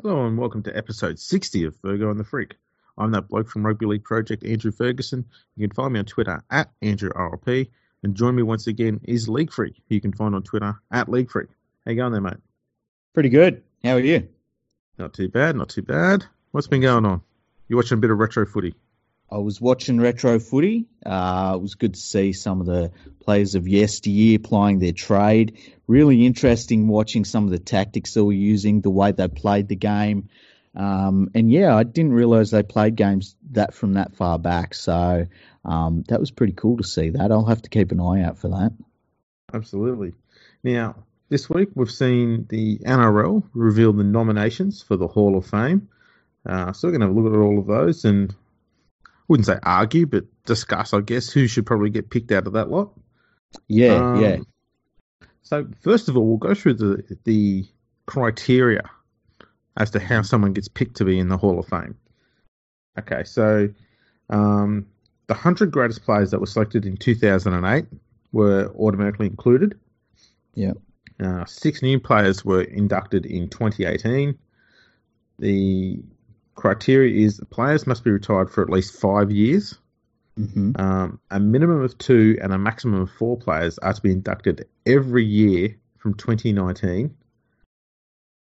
Hello 0.00 0.26
and 0.26 0.38
welcome 0.38 0.62
to 0.62 0.76
episode 0.76 1.18
60 1.18 1.64
of 1.64 1.74
Fergo 1.74 2.08
and 2.08 2.20
the 2.20 2.24
Freak. 2.24 2.54
I'm 2.96 3.10
that 3.10 3.26
bloke 3.26 3.48
from 3.48 3.66
Rugby 3.66 3.84
League 3.84 4.04
Project, 4.04 4.44
Andrew 4.44 4.70
Ferguson. 4.70 5.24
You 5.56 5.66
can 5.66 5.74
find 5.74 5.92
me 5.92 5.98
on 5.98 6.04
Twitter 6.04 6.40
at 6.52 6.70
AndrewRLP. 6.80 7.68
And 8.04 8.14
join 8.14 8.36
me 8.36 8.44
once 8.44 8.68
again 8.68 9.00
is 9.02 9.28
League 9.28 9.52
Freak, 9.52 9.82
who 9.88 9.96
you 9.96 10.00
can 10.00 10.12
find 10.12 10.36
on 10.36 10.44
Twitter 10.44 10.80
at 10.92 11.08
League 11.08 11.32
Freak. 11.32 11.48
How 11.84 11.90
you 11.90 11.96
going 11.96 12.12
there, 12.12 12.20
mate? 12.20 12.36
Pretty 13.12 13.28
good. 13.28 13.64
How 13.82 13.94
are 13.94 13.98
you? 13.98 14.28
Not 14.98 15.14
too 15.14 15.28
bad, 15.28 15.56
not 15.56 15.70
too 15.70 15.82
bad. 15.82 16.24
What's 16.52 16.68
been 16.68 16.82
going 16.82 17.04
on? 17.04 17.20
You 17.66 17.74
watching 17.74 17.98
a 17.98 18.00
bit 18.00 18.12
of 18.12 18.18
retro 18.18 18.46
footy? 18.46 18.76
I 19.30 19.38
was 19.38 19.60
watching 19.60 20.00
retro 20.00 20.38
footy. 20.38 20.86
Uh, 21.04 21.52
it 21.56 21.60
was 21.60 21.74
good 21.74 21.94
to 21.94 22.00
see 22.00 22.32
some 22.32 22.60
of 22.60 22.66
the 22.66 22.92
players 23.20 23.54
of 23.54 23.68
yesteryear 23.68 24.38
plying 24.38 24.78
their 24.78 24.92
trade. 24.92 25.58
Really 25.86 26.24
interesting 26.24 26.88
watching 26.88 27.24
some 27.24 27.44
of 27.44 27.50
the 27.50 27.58
tactics 27.58 28.14
they 28.14 28.22
were 28.22 28.32
using, 28.32 28.80
the 28.80 28.90
way 28.90 29.12
they 29.12 29.28
played 29.28 29.68
the 29.68 29.76
game. 29.76 30.28
Um, 30.74 31.30
and 31.34 31.50
yeah, 31.50 31.76
I 31.76 31.82
didn't 31.82 32.12
realize 32.12 32.50
they 32.50 32.62
played 32.62 32.96
games 32.96 33.36
that 33.50 33.74
from 33.74 33.94
that 33.94 34.14
far 34.14 34.38
back. 34.38 34.74
So 34.74 35.26
um, 35.64 36.04
that 36.08 36.20
was 36.20 36.30
pretty 36.30 36.54
cool 36.54 36.78
to 36.78 36.84
see 36.84 37.10
that. 37.10 37.30
I'll 37.30 37.44
have 37.44 37.62
to 37.62 37.70
keep 37.70 37.92
an 37.92 38.00
eye 38.00 38.22
out 38.22 38.38
for 38.38 38.48
that. 38.48 38.72
Absolutely. 39.52 40.14
Now, 40.62 40.96
this 41.28 41.50
week 41.50 41.70
we've 41.74 41.90
seen 41.90 42.46
the 42.48 42.78
NRL 42.78 43.42
reveal 43.52 43.92
the 43.92 44.04
nominations 44.04 44.82
for 44.82 44.96
the 44.96 45.08
Hall 45.08 45.36
of 45.36 45.46
Fame. 45.46 45.88
Uh, 46.46 46.72
so 46.72 46.88
we're 46.88 46.92
going 46.92 47.00
to 47.02 47.08
have 47.08 47.16
a 47.16 47.20
look 47.20 47.34
at 47.34 47.38
all 47.38 47.58
of 47.58 47.66
those 47.66 48.04
and 48.04 48.34
wouldn't 49.28 49.46
say 49.46 49.58
argue, 49.62 50.06
but 50.06 50.24
discuss, 50.44 50.92
I 50.92 51.00
guess, 51.00 51.30
who 51.30 51.46
should 51.46 51.66
probably 51.66 51.90
get 51.90 52.10
picked 52.10 52.32
out 52.32 52.46
of 52.46 52.54
that 52.54 52.70
lot. 52.70 52.92
Yeah, 53.68 53.94
um, 53.94 54.22
yeah. 54.22 54.38
So 55.42 55.66
first 55.80 56.08
of 56.08 56.16
all, 56.16 56.26
we'll 56.26 56.36
go 56.38 56.54
through 56.54 56.74
the 56.74 57.18
the 57.24 57.66
criteria 58.06 58.82
as 59.76 59.90
to 59.92 60.00
how 60.00 60.22
someone 60.22 60.52
gets 60.52 60.68
picked 60.68 60.96
to 60.96 61.04
be 61.04 61.18
in 61.18 61.28
the 61.28 61.36
Hall 61.36 61.58
of 61.58 61.66
Fame. 61.66 61.96
Okay, 62.98 63.22
so 63.24 63.68
um, 64.28 64.86
the 65.28 65.34
hundred 65.34 65.70
greatest 65.70 66.02
players 66.04 66.30
that 66.32 66.40
were 66.40 66.46
selected 66.46 66.84
in 66.84 66.96
2008 66.96 67.86
were 68.32 68.72
automatically 68.76 69.26
included. 69.26 69.78
Yeah. 70.54 70.72
Uh, 71.22 71.44
six 71.46 71.82
new 71.82 71.98
players 71.98 72.44
were 72.44 72.62
inducted 72.62 73.26
in 73.26 73.48
2018. 73.48 74.38
The 75.38 76.02
criteria 76.58 77.24
is 77.24 77.40
players 77.50 77.86
must 77.86 78.02
be 78.02 78.10
retired 78.10 78.50
for 78.50 78.62
at 78.62 78.68
least 78.68 79.00
five 79.00 79.30
years. 79.30 79.78
Mm-hmm. 80.36 80.72
Um, 80.74 81.20
a 81.30 81.38
minimum 81.38 81.82
of 81.82 81.96
two 81.98 82.36
and 82.42 82.52
a 82.52 82.58
maximum 82.58 83.02
of 83.02 83.10
four 83.12 83.38
players 83.38 83.78
are 83.78 83.92
to 83.92 84.02
be 84.02 84.10
inducted 84.10 84.66
every 84.84 85.24
year 85.24 85.76
from 85.98 86.14
2019. 86.14 87.14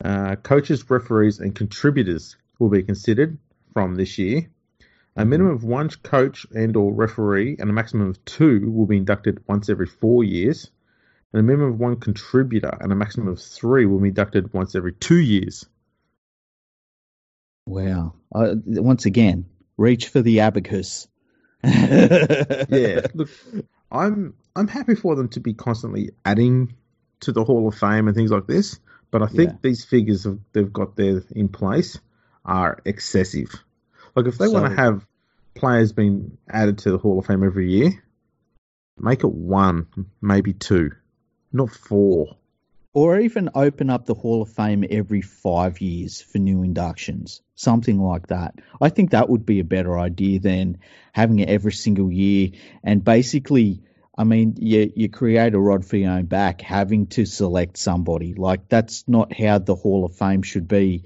Uh, 0.05 0.37
coaches, 0.37 0.91
referees, 0.91 1.41
and 1.41 1.55
contributors 1.55 2.37
will 2.59 2.69
be 2.69 2.83
considered 2.83 3.39
from 3.73 3.95
this 3.95 4.19
year. 4.19 4.51
A 5.17 5.25
minimum 5.25 5.55
of 5.55 5.65
one 5.65 5.89
coach 5.89 6.47
and/or 6.55 6.93
referee 6.93 7.57
and 7.59 7.71
a 7.71 7.73
maximum 7.73 8.11
of 8.11 8.23
two 8.27 8.71
will 8.71 8.87
be 8.87 8.99
inducted 8.99 9.43
once 9.49 9.71
every 9.71 9.87
four 9.87 10.23
years. 10.23 10.71
And 11.33 11.41
a 11.41 11.43
minimum 11.43 11.73
of 11.73 11.81
one 11.81 11.97
contributor 11.97 12.77
and 12.79 12.93
a 12.93 12.97
maximum 12.97 13.29
of 13.29 13.41
three 13.41 13.87
will 13.87 14.01
be 14.01 14.09
inducted 14.09 14.53
once 14.53 14.75
every 14.75 14.93
two 14.93 15.21
years. 15.21 15.65
Wow. 17.67 18.15
Uh, 18.35 18.55
once 18.65 19.07
again, 19.07 19.47
reach 19.77 20.09
for 20.09 20.23
the 20.23 20.41
abacus. 20.41 21.09
yeah. 21.65 23.07
Look, 23.15 23.31
I'm 23.91 24.35
I'm 24.57 24.69
happy 24.69 24.95
for 24.95 25.15
them 25.15 25.29
to 25.31 25.41
be 25.41 25.55
constantly 25.55 26.11
adding 26.25 26.75
to 27.21 27.33
the 27.33 27.45
Hall 27.45 27.69
of 27.69 27.75
Fame 27.75 28.09
and 28.09 28.17
things 28.17 28.31
like 28.31 28.47
this, 28.47 28.81
but 29.11 29.23
I 29.23 29.27
think 29.27 29.51
yeah. 29.51 29.57
these 29.63 29.85
figures 29.85 30.25
have, 30.25 30.39
they've 30.53 30.73
got 30.73 30.97
there 30.97 31.23
in 31.31 31.49
place 31.49 31.99
are 32.45 32.81
excessive. 32.85 33.51
Like 34.17 34.27
if 34.27 34.39
they 34.39 34.47
so, 34.47 34.53
want 34.53 34.67
to 34.67 34.77
have 34.77 35.07
players 35.55 35.93
being 35.93 36.37
added 36.51 36.79
to 36.79 36.91
the 36.91 36.99
Hall 36.99 37.19
of 37.19 37.27
Fame 37.27 37.45
every 37.45 37.71
year, 37.71 38.03
make 38.99 39.23
it 39.23 39.33
one, 39.33 39.87
maybe 40.21 40.53
two, 40.53 40.91
not 41.53 41.71
four 41.71 42.37
or 42.95 43.19
even 43.19 43.49
open 43.55 43.89
up 43.89 44.05
the 44.05 44.15
Hall 44.15 44.43
of 44.43 44.51
Fame 44.51 44.85
every 44.89 45.23
five 45.23 45.81
years 45.81 46.21
for 46.21 46.39
new 46.39 46.63
inductions, 46.63 47.41
something 47.55 47.99
like 47.99 48.27
that. 48.27 48.55
I 48.81 48.91
think 48.91 49.11
that 49.11 49.29
would 49.31 49.47
be 49.47 49.61
a 49.61 49.65
better 49.65 49.99
idea 49.99 50.41
than 50.41 50.79
having 51.13 51.39
it 51.39 51.49
every 51.49 51.73
single 51.73 52.11
year 52.13 52.51
and 52.83 53.03
basically. 53.03 53.83
I 54.17 54.25
mean, 54.25 54.57
you, 54.59 54.93
you 54.95 55.09
create 55.09 55.55
a 55.55 55.59
rod 55.59 55.87
for 55.87 55.97
your 55.97 56.13
own 56.13 56.27
back, 56.27 56.61
having 56.61 57.07
to 57.09 57.25
select 57.25 57.79
somebody. 57.79 58.35
Like, 58.35 58.69
that's 58.69 59.09
not 59.09 59.33
how 59.33 59.57
the 59.57 59.75
Hall 59.75 60.05
of 60.05 60.15
Fame 60.15 60.43
should 60.43 60.69
be, 60.69 61.05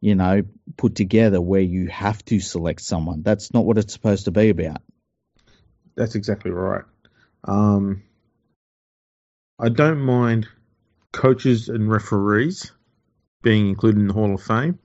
you 0.00 0.16
know, 0.16 0.42
put 0.76 0.96
together 0.96 1.40
where 1.40 1.60
you 1.60 1.86
have 1.86 2.24
to 2.24 2.40
select 2.40 2.80
someone. 2.80 3.22
That's 3.22 3.54
not 3.54 3.64
what 3.64 3.78
it's 3.78 3.92
supposed 3.92 4.24
to 4.24 4.32
be 4.32 4.48
about. 4.48 4.82
That's 5.94 6.16
exactly 6.16 6.50
right. 6.50 6.82
Um, 7.44 8.02
I 9.56 9.68
don't 9.68 10.00
mind 10.00 10.48
coaches 11.12 11.68
and 11.68 11.90
referees 11.90 12.72
being 13.42 13.68
included 13.68 14.00
in 14.00 14.08
the 14.08 14.14
Hall 14.14 14.34
of 14.34 14.42
Fame. 14.42 14.78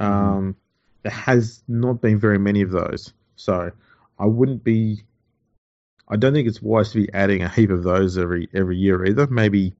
Mm-hmm. 0.00 0.04
Um, 0.04 0.56
there 1.02 1.12
has 1.12 1.62
not 1.68 2.00
been 2.00 2.18
very 2.18 2.38
many 2.38 2.62
of 2.62 2.70
those, 2.70 3.12
so 3.36 3.70
I 4.18 4.26
wouldn't 4.26 4.64
be. 4.64 5.02
I 6.08 6.16
don't 6.16 6.32
think 6.32 6.48
it's 6.48 6.60
wise 6.60 6.90
to 6.92 6.98
be 6.98 7.12
adding 7.12 7.42
a 7.42 7.48
heap 7.48 7.70
of 7.70 7.82
those 7.82 8.18
every 8.18 8.48
every 8.54 8.76
year 8.76 9.04
either. 9.04 9.26
Maybe, 9.26 9.74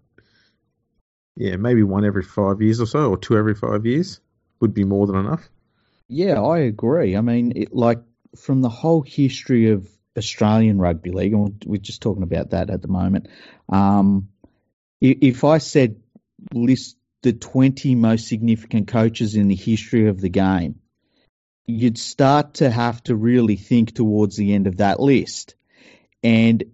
yeah, 1.37 1.56
maybe 1.56 1.83
one 1.83 2.05
every 2.05 2.22
five 2.22 2.62
years 2.62 2.81
or 2.81 2.87
so, 2.87 3.11
or 3.11 3.19
two 3.19 3.37
every 3.37 3.55
five 3.55 3.84
years 3.84 4.21
would 4.61 4.75
be 4.75 4.84
more 4.84 5.07
than 5.07 5.17
enough. 5.17 5.49
Yeah, 6.09 6.41
I 6.41 6.59
agree. 6.61 7.17
I 7.17 7.21
mean, 7.21 7.53
it, 7.57 7.75
like 7.75 8.01
from 8.37 8.62
the 8.62 8.69
whole 8.69 9.03
history 9.03 9.71
of 9.71 9.89
Australian 10.17 10.78
rugby 10.78 11.11
league, 11.11 11.33
and 11.33 11.62
we're 11.67 11.78
just 11.78 12.03
talking 12.03 12.22
about 12.22 12.51
that 12.51 12.71
at 12.71 12.83
the 12.83 12.89
moment. 12.89 13.28
Um, 13.69 14.28
if 15.00 15.44
I 15.44 15.59
said 15.59 16.03
list 16.53 16.97
the 17.22 17.33
20 17.33 17.94
most 17.94 18.28
significant 18.28 18.88
coaches 18.88 19.34
in 19.34 19.49
the 19.49 19.55
history 19.55 20.09
of 20.09 20.21
the 20.21 20.28
game, 20.28 20.81
you'd 21.66 21.99
start 21.99 22.55
to 22.55 22.71
have 22.71 23.03
to 23.05 23.15
really 23.15 23.56
think 23.56 23.94
towards 23.94 24.37
the 24.37 24.55
end 24.55 24.66
of 24.66 24.78
that 24.78 25.00
list. 25.00 25.55
And, 26.22 26.65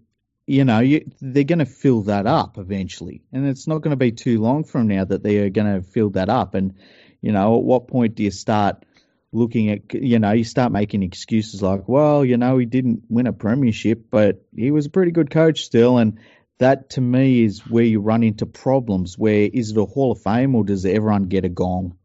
you 0.47 0.65
know, 0.65 0.81
you, 0.81 1.11
they're 1.21 1.45
going 1.45 1.59
to 1.59 1.67
fill 1.67 2.03
that 2.03 2.27
up 2.27 2.59
eventually. 2.59 3.23
And 3.33 3.47
it's 3.47 3.67
not 3.67 3.83
going 3.83 3.91
to 3.91 3.97
be 3.97 4.13
too 4.13 4.41
long 4.41 4.65
from 4.65 4.89
now 4.89 5.05
that 5.05 5.23
they 5.23 5.39
are 5.39 5.51
going 5.51 5.75
to 5.75 5.83
fill 5.83 6.11
that 6.11 6.29
up. 6.29 6.55
And, 6.55 6.75
you 7.21 7.33
know, 7.33 7.57
at 7.57 7.63
what 7.63 7.89
point 7.89 8.15
do 8.15 8.23
you 8.23 8.31
start 8.31 8.85
looking 9.33 9.71
at, 9.71 9.93
you 9.93 10.19
know, 10.19 10.33
you 10.33 10.45
start 10.45 10.73
making 10.73 11.03
excuses 11.03 11.63
like, 11.63 11.89
well, 11.89 12.25
you 12.25 12.37
know, 12.37 12.57
he 12.59 12.67
didn't 12.67 13.03
win 13.09 13.27
a 13.27 13.33
premiership, 13.33 14.07
but 14.11 14.45
he 14.55 14.71
was 14.71 14.87
a 14.87 14.91
pretty 14.91 15.11
good 15.11 15.31
coach 15.31 15.65
still. 15.65 15.99
And, 15.99 16.19
that 16.59 16.91
to 16.91 17.01
me 17.01 17.45
is 17.45 17.67
where 17.67 17.85
you 17.85 18.01
run 18.01 18.23
into 18.23 18.47
problems. 18.47 19.19
Where 19.19 19.49
is 19.53 19.71
it 19.71 19.79
a 19.79 19.85
Hall 19.85 20.13
of 20.13 20.23
Fame 20.23 20.55
or 20.55 20.65
does 20.65 20.85
everyone 20.87 21.25
get 21.25 21.45
a 21.45 21.49
gong? 21.49 21.97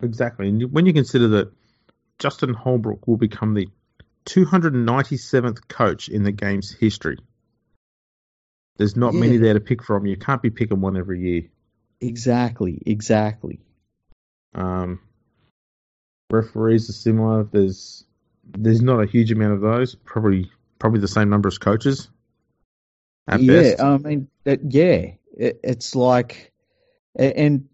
Exactly. 0.00 0.48
And 0.48 0.72
when 0.72 0.86
you 0.86 0.92
consider 0.92 1.28
that 1.28 1.52
Justin 2.18 2.54
Holbrook 2.54 3.06
will 3.06 3.16
become 3.16 3.54
the 3.54 3.68
297th 4.26 5.66
coach 5.68 6.08
in 6.08 6.22
the 6.22 6.32
game's 6.32 6.70
history, 6.70 7.18
there's 8.76 8.96
not 8.96 9.14
yeah. 9.14 9.20
many 9.20 9.36
there 9.38 9.54
to 9.54 9.60
pick 9.60 9.82
from. 9.82 10.06
You 10.06 10.16
can't 10.16 10.42
be 10.42 10.50
picking 10.50 10.80
one 10.80 10.96
every 10.96 11.20
year. 11.20 11.42
Exactly. 12.00 12.80
Exactly. 12.86 13.58
Um, 14.54 15.00
referees 16.30 16.88
are 16.88 16.92
similar. 16.92 17.44
There's 17.44 18.04
there's 18.44 18.80
not 18.80 19.02
a 19.02 19.06
huge 19.06 19.32
amount 19.32 19.54
of 19.54 19.60
those. 19.60 19.96
Probably 19.96 20.50
probably 20.78 21.00
the 21.00 21.08
same 21.08 21.28
number 21.28 21.48
as 21.48 21.58
coaches 21.58 22.08
yeah, 23.36 23.62
best. 23.62 23.80
I 23.82 23.98
mean, 23.98 24.28
it, 24.44 24.60
yeah, 24.68 25.12
it, 25.36 25.60
it's 25.62 25.94
like, 25.94 26.52
and 27.14 27.68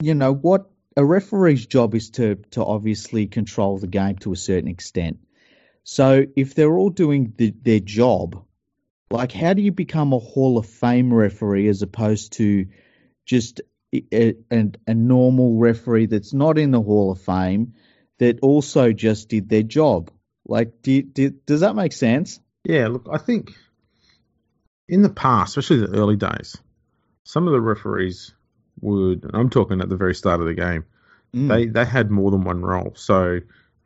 you 0.00 0.14
know 0.14 0.32
what, 0.32 0.70
a 0.96 1.04
referee's 1.04 1.66
job 1.66 1.94
is 1.94 2.10
to 2.10 2.36
to 2.52 2.64
obviously 2.64 3.26
control 3.26 3.78
the 3.78 3.86
game 3.86 4.16
to 4.16 4.32
a 4.32 4.36
certain 4.36 4.68
extent. 4.68 5.18
So 5.84 6.24
if 6.34 6.54
they're 6.54 6.76
all 6.76 6.90
doing 6.90 7.32
the, 7.36 7.54
their 7.62 7.80
job, 7.80 8.44
like 9.10 9.30
how 9.30 9.52
do 9.52 9.62
you 9.62 9.72
become 9.72 10.12
a 10.12 10.18
Hall 10.18 10.58
of 10.58 10.66
Fame 10.66 11.14
referee 11.14 11.68
as 11.68 11.82
opposed 11.82 12.32
to 12.34 12.66
just 13.24 13.60
a, 13.94 14.34
a, 14.50 14.70
a 14.86 14.94
normal 14.94 15.58
referee 15.58 16.06
that's 16.06 16.34
not 16.34 16.58
in 16.58 16.72
the 16.72 16.82
Hall 16.82 17.12
of 17.12 17.20
Fame 17.20 17.74
that 18.18 18.40
also 18.40 18.92
just 18.92 19.28
did 19.28 19.48
their 19.48 19.62
job? 19.62 20.10
Like, 20.44 20.82
do, 20.82 21.02
do, 21.02 21.30
does 21.30 21.60
that 21.60 21.76
make 21.76 21.92
sense? 21.92 22.40
Yeah, 22.64 22.88
look, 22.88 23.08
I 23.10 23.18
think 23.18 23.52
in 24.88 25.02
the 25.02 25.10
past, 25.10 25.56
especially 25.56 25.86
the 25.86 25.98
early 25.98 26.16
days, 26.16 26.56
some 27.24 27.46
of 27.46 27.52
the 27.52 27.60
referees 27.60 28.32
would, 28.80 29.28
I'm 29.34 29.50
talking 29.50 29.80
at 29.80 29.88
the 29.88 29.96
very 29.96 30.14
start 30.14 30.40
of 30.40 30.46
the 30.46 30.54
game, 30.54 30.84
mm. 31.34 31.48
they, 31.48 31.66
they 31.66 31.84
had 31.84 32.10
more 32.10 32.30
than 32.30 32.44
one 32.44 32.62
role. 32.62 32.92
So, 32.94 33.40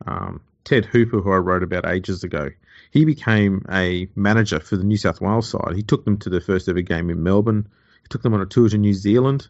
um, 0.05 0.41
Ted 0.63 0.85
Hooper, 0.85 1.21
who 1.21 1.31
I 1.31 1.37
wrote 1.37 1.63
about 1.63 1.87
ages 1.87 2.23
ago, 2.23 2.49
he 2.91 3.05
became 3.05 3.65
a 3.71 4.07
manager 4.15 4.59
for 4.59 4.77
the 4.77 4.83
New 4.83 4.97
South 4.97 5.21
Wales 5.21 5.49
side. 5.49 5.75
He 5.75 5.81
took 5.81 6.05
them 6.05 6.17
to 6.19 6.29
their 6.29 6.41
first 6.41 6.69
ever 6.69 6.81
game 6.81 7.09
in 7.09 7.23
Melbourne. 7.23 7.67
He 8.03 8.07
took 8.09 8.21
them 8.21 8.33
on 8.33 8.41
a 8.41 8.45
tour 8.45 8.69
to 8.69 8.77
New 8.77 8.93
Zealand. 8.93 9.47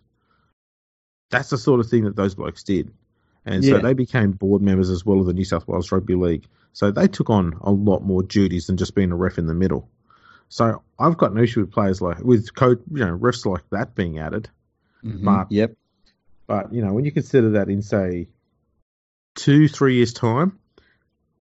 That's 1.32 1.50
the 1.50 1.58
sort 1.58 1.80
of 1.80 1.90
thing 1.90 2.06
that 2.06 2.16
those 2.16 2.36
blokes 2.36 2.64
did. 2.64 2.94
and 3.46 3.64
so 3.64 3.80
they 3.80 3.94
became 3.94 4.32
board 4.32 4.62
members 4.62 4.90
as 4.90 5.06
well 5.06 5.20
of 5.20 5.26
the 5.26 5.34
New 5.34 5.46
South 5.46 5.68
Wales 5.68 5.92
Rugby 5.92 6.16
League. 6.16 6.48
So 6.74 6.92
they 6.92 7.08
took 7.08 7.30
on 7.30 7.58
a 7.62 7.72
lot 7.72 8.04
more 8.04 8.24
duties 8.24 8.68
than 8.68 8.78
just 8.78 8.96
being 8.96 9.12
a 9.12 9.16
ref 9.16 9.38
in 9.38 9.48
the 9.48 9.54
middle. 9.54 9.90
So 10.50 10.82
I've 11.02 11.18
got 11.18 11.34
no 11.34 11.42
issue 11.42 11.62
with 11.62 11.72
players 11.72 12.02
like 12.02 12.20
with 12.20 12.54
coach, 12.56 12.80
you 12.92 13.06
know, 13.06 13.18
refs 13.18 13.46
like 13.46 13.64
that 13.72 13.96
being 13.96 14.20
added. 14.20 14.50
But- 15.04 15.52
Yep. 15.52 15.76
But 16.48 16.74
you 16.74 16.84
know, 16.84 16.94
when 16.94 17.06
you 17.06 17.12
consider 17.12 17.52
that 17.52 17.70
in 17.70 17.82
say 17.82 18.28
two, 19.36 19.68
three 19.68 19.96
years 19.96 20.14
time, 20.14 20.60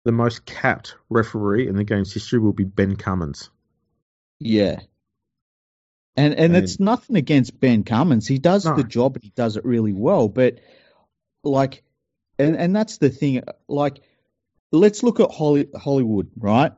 the 0.04 0.12
most 0.12 0.46
capped 0.46 0.96
referee 1.10 1.68
in 1.68 1.76
the 1.76 1.84
game's 1.84 2.14
history 2.14 2.40
will 2.40 2.54
be 2.54 2.64
Ben 2.66 2.96
Cummins. 2.96 3.50
Yeah. 4.40 4.80
And 6.16 6.34
and 6.34 6.56
And- 6.56 6.64
it's 6.64 6.80
nothing 6.80 7.16
against 7.16 7.60
Ben 7.60 7.84
Cummins. 7.84 8.28
He 8.28 8.40
does 8.40 8.66
No. 8.66 8.76
the 8.76 8.84
job 8.84 9.16
and 9.16 9.24
he 9.24 9.32
does 9.36 9.56
it 9.58 9.64
really 9.66 9.94
well. 9.94 10.28
But 10.28 10.60
like, 11.44 11.84
and 12.38 12.56
and 12.58 12.76
that's 12.76 12.98
the 12.98 13.10
thing. 13.10 13.42
Like, 13.68 14.02
let's 14.72 15.02
look 15.04 15.20
at 15.22 15.32
Holly, 15.32 15.70
Hollywood, 15.76 16.30
right? 16.38 16.74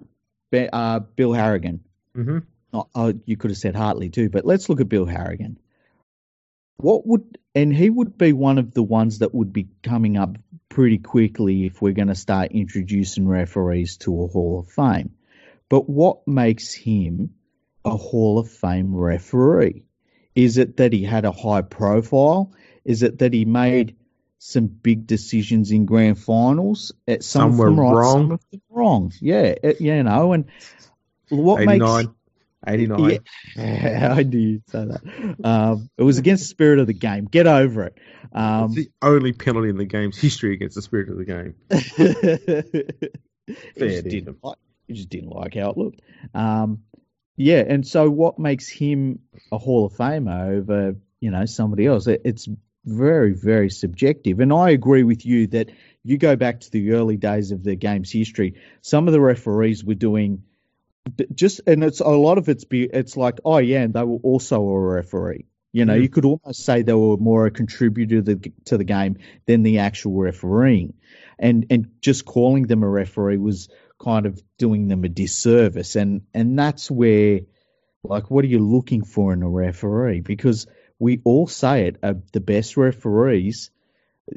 Be- 0.52 0.70
Uh, 0.72 1.00
Bill 1.00 1.34
Harrigan. 1.34 1.84
Mm-hmm. 2.16 2.40
Oh, 2.74 3.14
you 3.26 3.38
could 3.38 3.52
have 3.52 3.58
said 3.58 3.76
Hartley 3.76 4.10
too, 4.10 4.30
but 4.30 4.46
let's 4.46 4.70
look 4.70 4.80
at 4.82 4.90
Bill 4.90 5.06
Harrigan. 5.06 5.60
What 6.78 7.06
would 7.06 7.38
and 7.54 7.76
he 7.76 7.90
would 7.90 8.18
be 8.18 8.34
one 8.34 8.58
of 8.58 8.74
the 8.74 8.84
ones 8.84 9.20
that 9.20 9.36
would 9.36 9.52
be 9.52 9.68
coming 9.84 10.18
up 10.18 10.38
pretty 10.70 10.98
quickly 10.98 11.66
if 11.66 11.82
we're 11.82 11.92
going 11.94 12.08
to 12.08 12.16
start 12.16 12.52
introducing 12.54 13.28
referees 13.28 13.98
to 13.98 14.24
a 14.24 14.28
Hall 14.28 14.60
of 14.60 14.70
Fame. 14.70 15.12
But 15.70 15.90
what 15.90 16.28
makes 16.28 16.74
him 16.74 17.36
a 17.84 17.96
Hall 17.96 18.40
of 18.40 18.50
Fame 18.50 18.96
referee? 18.96 19.84
Is 20.34 20.58
it 20.58 20.78
that 20.78 20.94
he 20.94 21.04
had 21.04 21.26
a 21.26 21.32
high 21.32 21.62
profile? 21.62 22.54
Is 22.86 23.04
it 23.04 23.20
that 23.20 23.34
he 23.34 23.44
made 23.46 23.98
some 24.40 24.68
big 24.68 25.06
decisions 25.06 25.72
in 25.72 25.86
grand 25.86 26.20
finals? 26.20 26.94
Uh, 27.08 27.18
Some, 27.20 27.22
Some 27.22 27.52
of 27.52 27.58
were 27.60 27.72
right, 27.72 27.94
wrong. 27.94 28.40
some 28.50 28.62
wrong. 28.70 29.14
Yeah, 29.20 29.56
uh, 29.64 29.74
you 29.80 30.02
know, 30.04 30.34
and 30.34 30.46
what 31.30 31.62
89. 31.62 32.06
makes 32.06 32.14
89. 32.68 33.20
yeah, 33.56 34.14
I 34.18 34.24
knew 34.24 34.40
you'd 34.40 34.70
say 34.70 34.86
that. 34.86 35.36
Um, 35.44 35.90
it 35.98 36.04
was 36.04 36.18
against 36.18 36.44
the 36.44 36.48
spirit 36.48 36.80
of 36.80 36.88
the 36.88 36.94
game. 36.94 37.26
Get 37.26 37.48
over 37.48 37.84
it. 37.84 37.98
Um, 38.34 38.66
it's 38.66 38.76
the 38.76 38.92
only 39.02 39.34
penalty 39.34 39.70
in 39.70 39.78
the 39.78 39.86
game's 39.86 40.18
history 40.18 40.54
against 40.54 40.76
the 40.76 40.82
spirit 40.82 41.10
of 41.10 41.18
the 41.18 41.26
game. 41.26 41.56
you, 43.48 43.56
Fair 43.78 43.90
just 43.90 44.04
didn't 44.04 44.38
like, 44.44 44.58
you 44.88 44.96
just 44.96 45.10
didn't 45.10 45.30
like 45.30 45.56
how 45.56 45.72
it 45.72 45.78
looked. 45.78 46.02
Um, 46.34 46.84
yeah, 47.36 47.64
and 47.68 47.86
so 47.86 48.10
what 48.10 48.38
makes 48.38 48.70
him 48.70 49.20
a 49.52 49.58
Hall 49.58 49.86
of 49.86 49.94
Famer 49.94 50.58
over 50.58 50.96
you 51.20 51.32
know 51.32 51.46
somebody 51.46 51.88
else? 51.88 52.08
It, 52.08 52.22
it's 52.24 52.48
very 52.86 53.34
very 53.34 53.70
subjective, 53.70 54.40
and 54.40 54.54
I 54.54 54.70
agree 54.70 55.04
with 55.04 55.26
you 55.26 55.48
that 55.48 55.72
you 56.04 56.18
go 56.18 56.36
back 56.36 56.62
to 56.62 56.72
the 56.72 56.92
early 56.92 57.18
days 57.18 57.52
of 57.52 57.64
the 57.64 57.76
game's 57.76 58.12
history. 58.12 58.56
Some 58.82 59.08
of 59.08 59.14
the 59.14 59.22
referees 59.22 59.84
were 59.84 59.96
doing 59.96 60.44
just, 61.34 61.62
and 61.68 61.84
it's 61.84 62.00
a 62.00 62.08
lot 62.08 62.38
of 62.38 62.50
it's 62.50 62.64
be 62.66 62.84
it's 62.84 63.18
like 63.18 63.40
oh 63.46 63.58
yeah, 63.58 63.82
and 63.82 63.94
they 63.94 64.04
were 64.04 64.20
also 64.24 64.62
a 64.68 64.80
referee. 64.80 65.46
You 65.74 65.86
know, 65.86 65.94
Mhm. 65.94 66.02
you 66.02 66.10
could 66.10 66.26
almost 66.26 66.66
say 66.66 66.82
they 66.82 66.94
were 66.94 67.18
more 67.18 67.46
a 67.46 67.52
contributor 67.52 68.22
to 68.22 68.36
the, 68.36 68.52
to 68.66 68.78
the 68.78 68.84
game 68.84 69.18
than 69.46 69.64
the 69.64 69.80
actual 69.80 70.14
refereeing, 70.14 70.94
and 71.40 71.66
and 71.70 71.92
just 72.02 72.26
calling 72.26 72.68
them 72.68 72.84
a 72.84 72.90
referee 72.90 73.38
was 73.38 73.70
kind 74.00 74.26
of 74.26 74.42
doing 74.58 74.88
them 74.90 75.04
a 75.04 75.10
disservice, 75.10 75.96
and 75.96 76.22
and 76.34 76.58
that's 76.60 76.92
where, 76.92 77.42
like, 78.04 78.30
what 78.30 78.44
are 78.44 78.50
you 78.50 78.60
looking 78.60 79.04
for 79.04 79.32
in 79.34 79.44
a 79.44 79.50
referee? 79.50 80.20
Because 80.22 80.68
we 81.00 81.22
all 81.24 81.48
say 81.48 81.88
it, 81.88 81.98
uh, 82.04 82.16
the 82.34 82.42
best 82.42 82.78
referees, 82.78 83.72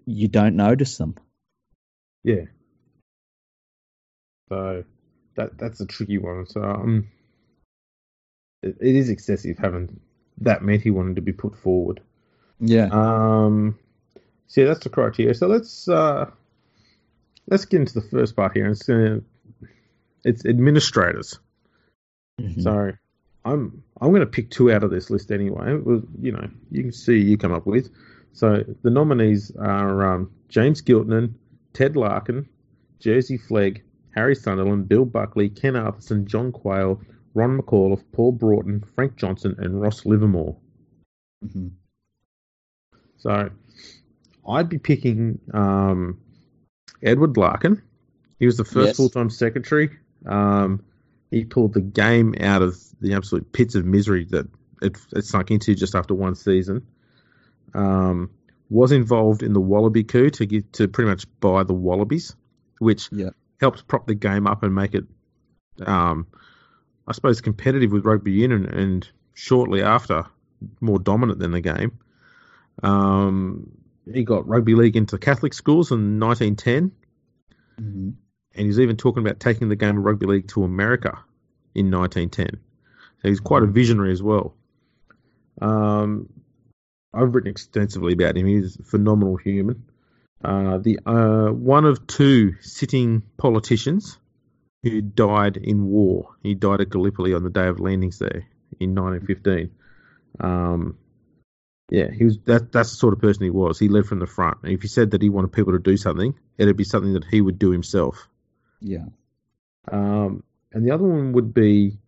you 0.06 0.28
don't 0.28 0.56
notice 0.56 0.96
them. 0.98 1.14
Yeah. 2.22 2.44
So 4.48 4.84
that 5.36 5.58
that's 5.58 5.80
a 5.80 5.86
tricky 5.86 6.18
one. 6.18 6.46
So 6.46 6.62
um, 6.62 7.08
it, 8.62 8.76
it 8.80 8.94
is 8.94 9.08
excessive 9.08 9.58
having 9.58 10.00
that 10.38 10.62
many 10.62 10.90
wanting 10.90 11.14
to 11.14 11.20
be 11.20 11.32
put 11.32 11.56
forward. 11.56 12.00
Yeah, 12.60 12.88
Um, 12.92 13.78
so 14.46 14.60
yeah, 14.60 14.68
that's 14.68 14.84
the 14.84 14.88
criteria. 14.90 15.34
So 15.34 15.48
let's 15.48 15.88
uh, 15.88 16.30
let's 17.48 17.64
get 17.64 17.80
into 17.80 17.94
the 17.94 18.06
first 18.08 18.36
part 18.36 18.56
here. 18.56 18.68
It's 18.68 18.88
uh, 18.88 19.20
it's 20.24 20.44
administrators. 20.46 21.38
Mhm. 22.40 22.62
So 22.62 22.92
I'm 23.44 23.82
I'm 24.00 24.10
going 24.10 24.20
to 24.20 24.26
pick 24.26 24.50
two 24.50 24.72
out 24.72 24.84
of 24.84 24.90
this 24.90 25.10
list 25.10 25.30
anyway. 25.30 25.72
You 26.20 26.32
know, 26.32 26.48
you 26.70 26.82
can 26.82 26.92
see 26.92 27.18
you 27.18 27.36
come 27.36 27.52
up 27.52 27.66
with. 27.66 27.90
So 28.32 28.64
the 28.82 28.90
nominees 28.90 29.52
are 29.56 30.14
um, 30.14 30.30
James 30.48 30.82
Giltinan, 30.82 31.34
Ted 31.72 31.96
Larkin, 31.96 32.48
Jersey 32.98 33.38
Flegg, 33.38 33.82
Harry 34.14 34.34
Sunderland, 34.34 34.88
Bill 34.88 35.04
Buckley, 35.04 35.48
Ken 35.48 35.74
Arthurson, 35.74 36.24
John 36.26 36.52
Quayle, 36.52 37.00
Ron 37.34 37.58
McAuliffe, 37.58 38.04
Paul 38.12 38.32
Broughton, 38.32 38.84
Frank 38.94 39.16
Johnson, 39.16 39.56
and 39.58 39.80
Ross 39.80 40.06
Livermore. 40.06 40.56
Mhm. 41.44 41.72
So 43.18 43.50
I'd 44.48 44.68
be 44.68 44.78
picking 44.78 45.40
um, 45.52 46.20
Edward 47.02 47.36
Larkin. 47.36 47.82
He 48.38 48.46
was 48.46 48.56
the 48.56 48.64
first 48.64 48.88
Yes. 48.88 48.96
full-time 48.96 49.30
secretary. 49.30 49.90
Um, 50.26 50.82
he 51.30 51.44
pulled 51.44 51.72
the 51.74 51.80
game 51.80 52.34
out 52.40 52.62
of 52.62 52.76
the 53.00 53.14
absolute 53.14 53.50
pits 53.52 53.74
of 53.74 53.84
misery 53.84 54.26
that 54.30 54.46
it, 54.82 54.96
it 55.12 55.24
sunk 55.24 55.50
into 55.50 55.74
just 55.74 55.94
after 55.94 56.14
one 56.14 56.34
season. 56.34 56.86
Um, 57.72 58.30
was 58.70 58.92
involved 58.92 59.42
in 59.42 59.52
the 59.52 59.60
Wallaby 59.60 60.04
coup 60.04 60.30
to 60.30 60.46
get 60.46 60.72
to 60.74 60.88
pretty 60.88 61.10
much 61.10 61.26
buy 61.40 61.64
the 61.64 61.74
Wallabies, 61.74 62.34
which 62.78 63.08
Yeah. 63.12 63.30
Helped 63.60 63.86
prop 63.86 64.06
the 64.06 64.14
game 64.14 64.46
up 64.46 64.62
and 64.62 64.74
make 64.74 64.94
it, 64.94 65.04
um, 65.86 66.26
I 67.06 67.12
suppose, 67.12 67.40
competitive 67.40 67.92
with 67.92 68.04
rugby 68.04 68.32
union, 68.32 68.66
and 68.66 69.08
shortly 69.34 69.82
after, 69.82 70.26
more 70.80 70.98
dominant 70.98 71.38
than 71.38 71.50
the 71.52 71.60
game. 71.60 71.98
Um, 72.82 73.70
he 74.12 74.24
got 74.24 74.46
rugby 74.48 74.74
league 74.74 74.96
into 74.96 75.18
Catholic 75.18 75.54
schools 75.54 75.90
in 75.92 76.18
1910, 76.18 76.92
Mhm. 77.80 78.14
and 78.54 78.66
he's 78.66 78.80
even 78.80 78.96
talking 78.96 79.22
about 79.22 79.40
taking 79.40 79.68
the 79.68 79.76
game 79.76 79.98
of 79.98 80.04
rugby 80.04 80.26
league 80.26 80.48
to 80.48 80.64
America 80.64 81.18
in 81.74 81.90
1910. 81.90 82.60
So 83.22 83.28
he's 83.28 83.40
quite 83.40 83.62
a 83.62 83.66
visionary 83.66 84.12
as 84.12 84.22
well. 84.22 84.54
Um, 85.60 86.28
I've 87.12 87.34
written 87.34 87.50
extensively 87.50 88.12
about 88.12 88.36
him. 88.36 88.46
He's 88.46 88.78
a 88.78 88.82
phenomenal 88.82 89.36
human. 89.36 89.84
Uh, 90.42 90.78
the 90.78 90.98
uh, 91.06 91.52
one 91.52 91.84
of 91.84 92.06
two 92.06 92.54
sitting 92.60 93.22
politicians 93.36 94.18
who 94.82 95.00
died 95.00 95.56
in 95.56 95.86
war. 95.86 96.34
He 96.42 96.54
died 96.54 96.82
at 96.82 96.90
Gallipoli 96.90 97.34
on 97.34 97.42
the 97.42 97.50
day 97.50 97.66
of 97.66 97.80
landings 97.80 98.18
there 98.18 98.46
in 98.78 98.94
1915. 98.94 99.70
Um, 100.40 100.98
yeah, 101.90 102.10
he 102.10 102.24
was 102.24 102.38
that. 102.44 102.72
That's 102.72 102.90
the 102.90 102.96
sort 102.96 103.14
of 103.14 103.20
person 103.20 103.44
he 103.44 103.50
was. 103.50 103.78
He 103.78 103.88
led 103.88 104.06
from 104.06 104.18
the 104.18 104.26
front. 104.26 104.58
And 104.62 104.72
if 104.72 104.82
he 104.82 104.88
said 104.88 105.12
that 105.12 105.22
he 105.22 105.30
wanted 105.30 105.52
people 105.52 105.72
to 105.72 105.78
do 105.78 105.96
something, 105.96 106.34
it'd 106.58 106.76
be 106.76 106.84
something 106.84 107.14
that 107.14 107.24
he 107.24 107.40
would 107.40 107.58
do 107.58 107.70
himself. 107.70 108.28
Yeah. 108.80 109.06
Um, 109.90 110.42
and 110.72 110.86
the 110.86 110.92
other 110.92 111.04
one 111.04 111.32
would 111.32 111.54
be, 111.54 111.98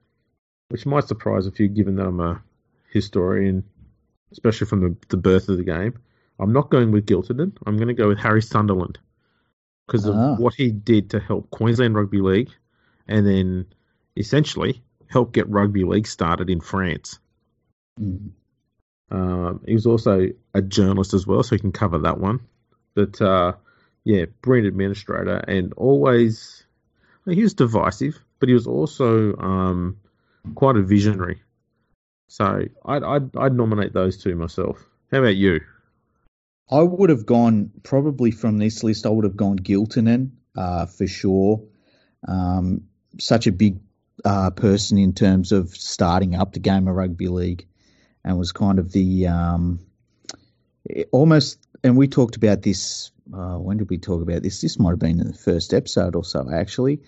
which 0.68 0.86
might 0.86 1.04
surprise 1.04 1.46
a 1.46 1.52
few, 1.52 1.68
given 1.68 1.96
that 1.96 2.06
I'm 2.06 2.20
a 2.20 2.42
historian, 2.92 3.64
especially 4.32 4.66
from 4.66 4.80
the, 4.80 4.96
the 5.08 5.16
birth 5.16 5.48
of 5.48 5.56
the 5.56 5.64
game. 5.64 5.98
I'm 6.38 6.52
not 6.52 6.70
going 6.70 6.92
with 6.92 7.06
Giltinan. 7.06 7.52
I'm 7.66 7.76
going 7.76 7.88
to 7.88 7.94
go 7.94 8.08
with 8.08 8.18
Harry 8.18 8.42
Sunderland 8.42 8.98
because 9.86 10.06
of 10.06 10.14
Ah. 10.14 10.34
what 10.36 10.54
he 10.54 10.70
did 10.70 11.10
to 11.10 11.20
help 11.20 11.50
Queensland 11.50 11.94
Rugby 11.94 12.20
League, 12.20 12.50
and 13.08 13.26
then 13.26 13.66
essentially 14.16 14.82
help 15.08 15.32
get 15.32 15.48
rugby 15.48 15.84
league 15.84 16.06
started 16.06 16.50
in 16.50 16.60
France. 16.60 17.18
Mhm. 18.00 18.30
Um, 19.10 19.60
he 19.64 19.72
was 19.74 19.86
also 19.86 20.28
a 20.52 20.60
journalist 20.62 21.14
as 21.14 21.26
well, 21.26 21.42
so 21.42 21.54
he 21.54 21.60
can 21.60 21.70
cover 21.72 21.98
that 21.98 22.18
one. 22.18 22.40
But 22.94 23.20
uh, 23.22 23.52
yeah, 24.04 24.24
brilliant 24.42 24.68
administrator 24.68 25.36
and 25.36 25.72
always 25.74 26.64
he 27.24 27.42
was 27.42 27.54
divisive, 27.54 28.18
but 28.40 28.48
he 28.48 28.54
was 28.54 28.66
also 28.66 29.36
um, 29.36 29.98
quite 30.54 30.76
a 30.76 30.82
visionary. 30.82 31.42
So 32.28 32.64
I'd, 32.84 33.02
I'd 33.04 33.36
I'd 33.36 33.54
nominate 33.54 33.92
those 33.92 34.16
two 34.16 34.34
myself. 34.34 34.84
How 35.12 35.18
about 35.18 35.36
you? 35.36 35.60
I 36.70 36.82
would 36.82 37.10
have 37.10 37.26
gone 37.26 37.70
probably 37.82 38.30
from 38.30 38.58
this 38.58 38.82
list. 38.82 39.06
I 39.06 39.10
would 39.10 39.24
have 39.24 39.36
gone 39.36 39.58
Giltinan 39.58 40.32
uh, 40.56 40.86
for 40.86 41.06
sure. 41.06 41.62
Um, 42.26 42.82
such 43.18 43.46
a 43.46 43.52
big 43.52 43.78
uh, 44.24 44.50
person 44.50 44.98
in 44.98 45.12
terms 45.12 45.52
of 45.52 45.70
starting 45.70 46.34
up 46.34 46.52
the 46.52 46.58
game 46.58 46.88
of 46.88 46.94
rugby 46.94 47.28
league, 47.28 47.66
and 48.24 48.38
was 48.38 48.52
kind 48.52 48.78
of 48.78 48.90
the 48.90 49.28
um, 49.28 49.80
almost. 51.12 51.58
And 51.84 51.96
we 51.96 52.08
talked 52.08 52.36
about 52.36 52.62
this. 52.62 53.12
Uh, 53.32 53.58
when 53.58 53.76
did 53.76 53.90
we 53.90 53.98
talk 53.98 54.22
about 54.22 54.42
this? 54.42 54.60
This 54.60 54.78
might 54.78 54.90
have 54.90 54.98
been 54.98 55.20
in 55.20 55.28
the 55.28 55.34
first 55.38 55.72
episode 55.72 56.16
or 56.16 56.24
so, 56.24 56.48
actually. 56.52 57.00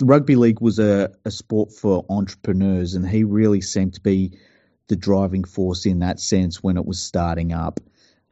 Rugby 0.00 0.36
league 0.36 0.60
was 0.60 0.78
a, 0.78 1.12
a 1.24 1.30
sport 1.30 1.72
for 1.72 2.04
entrepreneurs, 2.08 2.94
and 2.94 3.08
he 3.08 3.24
really 3.24 3.60
seemed 3.60 3.94
to 3.94 4.00
be 4.00 4.38
the 4.88 4.96
driving 4.96 5.44
force 5.44 5.86
in 5.86 6.00
that 6.00 6.18
sense 6.18 6.62
when 6.62 6.76
it 6.76 6.86
was 6.86 7.00
starting 7.00 7.52
up. 7.52 7.80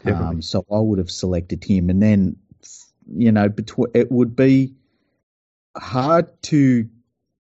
Um, 0.07 0.43
so 0.43 0.65
I 0.71 0.79
would 0.79 0.99
have 0.99 1.11
selected 1.11 1.65
him, 1.65 1.91
and 1.91 2.03
then 2.03 2.37
you 3.09 3.33
know, 3.33 3.49
between 3.49 3.89
it 3.95 4.11
would 4.11 4.37
be 4.37 4.75
hard 5.77 6.43
to 6.45 6.89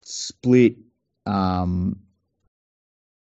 split, 0.04 0.76
um, 1.26 2.00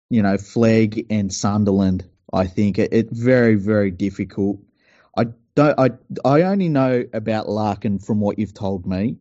you 0.10 0.22
know, 0.22 0.38
Flegg 0.38 1.08
and 1.10 1.34
Sunderland. 1.34 2.06
I 2.34 2.48
think 2.48 2.80
it, 2.80 2.94
it 2.94 3.10
very 3.12 3.56
very 3.56 3.92
difficult. 3.92 4.60
I 5.18 5.26
don't. 5.56 5.80
I 5.80 5.92
I 6.26 6.44
only 6.44 6.70
know 6.70 7.06
about 7.14 7.50
Larkin 7.50 8.00
from 8.00 8.20
what 8.22 8.40
you've 8.40 8.54
told 8.54 8.86
me, 8.86 9.18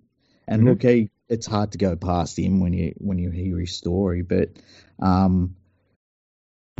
and 0.49 0.62
Mhm. 0.62 0.67
look, 0.67 0.83
he 0.83 1.11
it's 1.29 1.47
hard 1.47 1.73
to 1.73 1.79
go 1.79 1.97
past 1.97 2.39
him 2.39 2.61
when 2.61 2.73
you 2.73 2.95
when 2.99 3.19
you 3.19 3.31
hear 3.31 3.59
his 3.59 3.73
story, 3.77 4.23
but 4.23 4.50
um, 5.00 5.57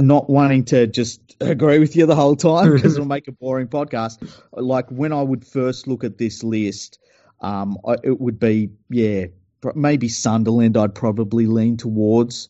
not 0.00 0.28
wanting 0.30 0.64
to 0.66 0.87
just 0.87 1.21
agree 1.40 1.78
with 1.78 1.97
you 1.97 2.07
the 2.07 2.16
whole 2.16 2.37
time 2.37 2.73
because 2.75 2.95
it'll 2.97 3.07
make 3.07 3.28
a 3.28 3.33
boring 3.33 3.69
podcast. 3.69 4.19
Like 4.52 4.90
when 4.90 5.12
I 5.12 5.23
would 5.23 5.47
first 5.47 5.87
look 5.87 6.04
at 6.04 6.19
this 6.19 6.42
list, 6.42 6.99
um, 7.40 7.78
I, 7.87 7.97
it 8.02 8.21
would 8.21 8.38
be 8.38 8.71
yeah, 8.88 9.26
maybe 9.75 10.09
Sunderland. 10.09 10.76
I'd 10.76 10.95
probably 10.95 11.47
lean 11.47 11.76
towards 11.76 12.49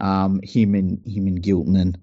um, 0.00 0.40
him 0.42 0.74
and 0.74 1.00
him 1.06 1.26
and 1.26 1.42
Gilton. 1.42 1.76
And 1.80 1.98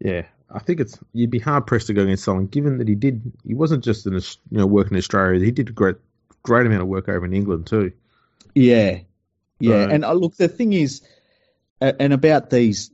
Yeah, 0.00 0.26
I 0.50 0.58
think 0.60 0.80
it's 0.80 0.98
you'd 1.12 1.30
be 1.30 1.38
hard 1.38 1.66
pressed 1.66 1.88
to 1.88 1.94
go 1.94 2.02
against 2.02 2.24
someone, 2.24 2.46
given 2.46 2.78
that 2.78 2.88
he 2.88 2.94
did. 2.94 3.20
He 3.46 3.54
wasn't 3.54 3.84
just 3.84 4.06
in 4.06 4.14
you 4.14 4.20
know 4.50 4.66
working 4.66 4.92
in 4.92 4.98
Australia. 4.98 5.44
He 5.44 5.50
did 5.50 5.68
a 5.68 5.72
great 5.72 5.96
great 6.42 6.66
amount 6.66 6.82
of 6.82 6.88
work 6.88 7.08
over 7.08 7.24
in 7.26 7.34
England 7.34 7.66
too. 7.66 7.92
Yeah, 8.54 9.00
yeah. 9.58 9.86
So- 9.86 9.90
and 9.90 10.04
uh, 10.04 10.12
look, 10.12 10.36
the 10.36 10.48
thing 10.48 10.72
is, 10.72 11.02
uh, 11.80 11.92
and 12.00 12.12
about 12.12 12.50
these, 12.50 12.90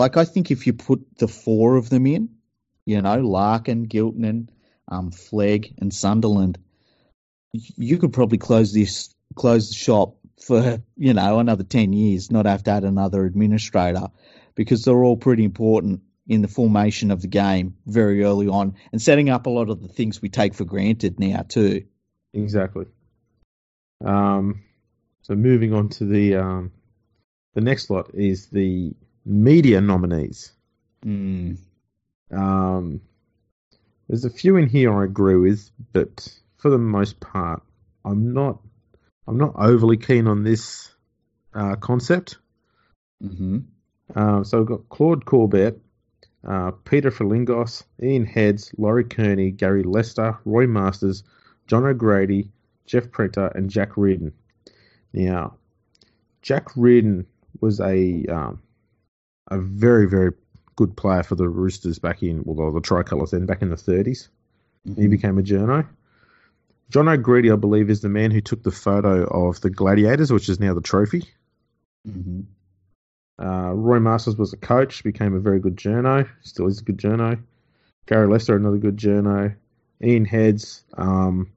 like 0.00 0.16
I 0.16 0.24
think 0.24 0.50
if 0.50 0.66
you 0.66 0.72
put 0.72 1.18
the 1.18 1.28
four 1.28 1.76
of 1.76 1.90
them 1.90 2.06
in, 2.06 2.30
you 2.86 3.00
know, 3.02 3.20
Larkin, 3.20 3.86
Gilton, 3.86 4.48
um, 4.88 5.10
Flegg, 5.10 5.74
and 5.78 5.92
Sunderland, 5.92 6.58
you 7.52 7.98
could 7.98 8.12
probably 8.12 8.38
close 8.38 8.72
this, 8.72 9.14
close 9.34 9.68
the 9.68 9.74
shop 9.74 10.16
for 10.42 10.82
you 10.96 11.12
know 11.12 11.38
another 11.38 11.64
ten 11.64 11.92
years, 11.92 12.30
not 12.30 12.46
have 12.46 12.64
to 12.64 12.70
add 12.70 12.84
another 12.84 13.26
administrator, 13.26 14.08
because 14.54 14.84
they're 14.84 15.04
all 15.04 15.18
pretty 15.18 15.44
important 15.44 16.00
in 16.26 16.40
the 16.40 16.48
formation 16.48 17.10
of 17.10 17.20
the 17.20 17.28
game 17.28 17.76
very 17.86 18.24
early 18.24 18.48
on 18.48 18.76
and 18.92 19.02
setting 19.02 19.28
up 19.28 19.46
a 19.46 19.50
lot 19.50 19.68
of 19.68 19.82
the 19.82 19.88
things 19.88 20.22
we 20.22 20.28
take 20.28 20.54
for 20.54 20.64
granted 20.64 21.20
now 21.20 21.42
too. 21.42 21.84
Exactly. 22.32 22.86
Um, 24.02 24.62
so 25.22 25.34
moving 25.34 25.74
on 25.74 25.88
to 25.90 26.04
the 26.04 26.36
um, 26.36 26.72
the 27.54 27.60
next 27.60 27.90
lot 27.90 28.14
is 28.14 28.46
the 28.46 28.94
media 29.24 29.80
nominees. 29.80 30.52
Mm. 31.04 31.58
Um, 32.30 33.00
there's 34.08 34.24
a 34.24 34.30
few 34.30 34.56
in 34.56 34.68
here 34.68 34.92
I 34.92 35.04
agree 35.04 35.36
with, 35.36 35.70
but 35.92 36.28
for 36.56 36.70
the 36.70 36.78
most 36.78 37.20
part, 37.20 37.62
I'm 38.04 38.32
not. 38.32 38.58
I'm 39.26 39.38
not 39.38 39.54
overly 39.56 39.96
keen 39.96 40.26
on 40.26 40.42
this 40.42 40.92
uh, 41.54 41.76
concept. 41.76 42.38
hmm 43.20 43.58
Um, 44.16 44.44
so 44.44 44.58
we've 44.58 44.66
got 44.66 44.88
Claude 44.88 45.24
Corbett, 45.24 45.80
uh, 46.44 46.72
Peter 46.84 47.10
Frilingos, 47.12 47.84
Ian 48.02 48.26
Heads, 48.26 48.72
Laurie 48.76 49.04
Kearney, 49.04 49.52
Gary 49.52 49.84
Lester, 49.84 50.38
Roy 50.44 50.66
Masters, 50.66 51.22
John 51.68 51.84
O'Grady, 51.84 52.50
Geoff 52.86 53.12
Prenter, 53.12 53.46
and 53.54 53.70
Jack 53.70 53.96
Reardon. 53.96 54.32
Now, 55.12 55.54
Jack 56.42 56.68
Reardon 56.76 57.26
was 57.60 57.78
a 57.80 58.24
um, 58.26 58.60
a 59.50 59.58
very 59.58 60.08
very 60.08 60.32
good 60.76 60.96
player 60.96 61.22
for 61.22 61.34
the 61.34 61.48
Roosters 61.48 61.98
back 61.98 62.22
in 62.22 62.42
well 62.44 62.72
the 62.72 62.80
Tricolours 62.80 63.32
then 63.32 63.46
back 63.46 63.62
in 63.62 63.68
the 63.70 63.76
30s. 63.76 64.28
He 64.96 65.08
became 65.08 65.38
a 65.38 65.42
journo. 65.42 65.86
John 66.90 67.08
O'Grady, 67.08 67.50
I 67.50 67.56
believe, 67.56 67.90
is 67.90 68.00
the 68.00 68.08
man 68.08 68.30
who 68.30 68.40
took 68.40 68.62
the 68.62 68.70
photo 68.70 69.24
of 69.24 69.60
the 69.60 69.70
Gladiators, 69.70 70.32
which 70.32 70.48
is 70.48 70.58
now 70.58 70.74
the 70.74 70.80
trophy. 70.80 71.24
hmm 72.04 72.40
Uh, 73.38 73.72
Roy 73.74 74.00
Masters 74.00 74.36
was 74.36 74.52
a 74.52 74.56
coach, 74.56 75.02
became 75.04 75.34
a 75.34 75.40
very 75.40 75.60
good 75.60 75.76
journo, 75.76 76.28
still 76.42 76.66
is 76.66 76.80
a 76.80 76.84
good 76.84 76.98
journo. 76.98 77.42
Gary 78.06 78.26
Lester, 78.26 78.56
another 78.56 78.76
good 78.78 78.96
journo. 78.96 79.54
Ian 80.02 80.24
Heads. 80.24 80.84
Um, 80.94 81.52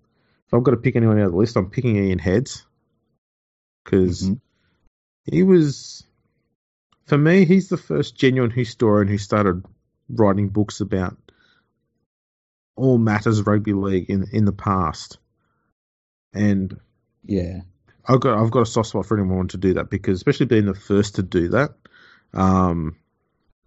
if 0.47 0.53
I've 0.53 0.63
got 0.63 0.71
to 0.71 0.77
pick 0.77 0.95
anyone 0.95 1.19
out 1.19 1.25
of 1.27 1.31
the 1.31 1.37
list, 1.37 1.55
I'm 1.55 1.69
picking 1.69 1.95
Ian 1.95 2.19
Heads 2.19 2.65
because 3.83 4.29
Mhm. 4.29 4.39
he 5.25 5.43
was, 5.43 6.05
for 7.05 7.17
me, 7.17 7.45
he's 7.45 7.69
the 7.69 7.77
first 7.77 8.15
genuine 8.15 8.51
historian 8.51 9.07
who 9.07 9.17
started 9.17 9.63
writing 10.09 10.49
books 10.49 10.79
about 10.81 11.17
all 12.75 12.97
matters 12.97 13.39
of 13.39 13.47
rugby 13.47 13.73
league 13.73 14.09
in 14.09 14.25
in 14.31 14.45
the 14.45 14.51
past, 14.51 15.17
and 16.33 16.77
Yeah. 17.23 17.61
I've 18.05 18.19
got 18.19 18.37
I've 18.37 18.51
got 18.51 18.61
a 18.61 18.65
soft 18.65 18.89
spot 18.89 19.05
for 19.05 19.17
anyone 19.17 19.47
to 19.49 19.57
do 19.57 19.75
that 19.75 19.89
because 19.89 20.17
especially 20.17 20.47
being 20.47 20.65
the 20.65 20.73
first 20.75 21.15
to 21.15 21.23
do 21.23 21.49
that, 21.49 21.71
um, 22.33 22.97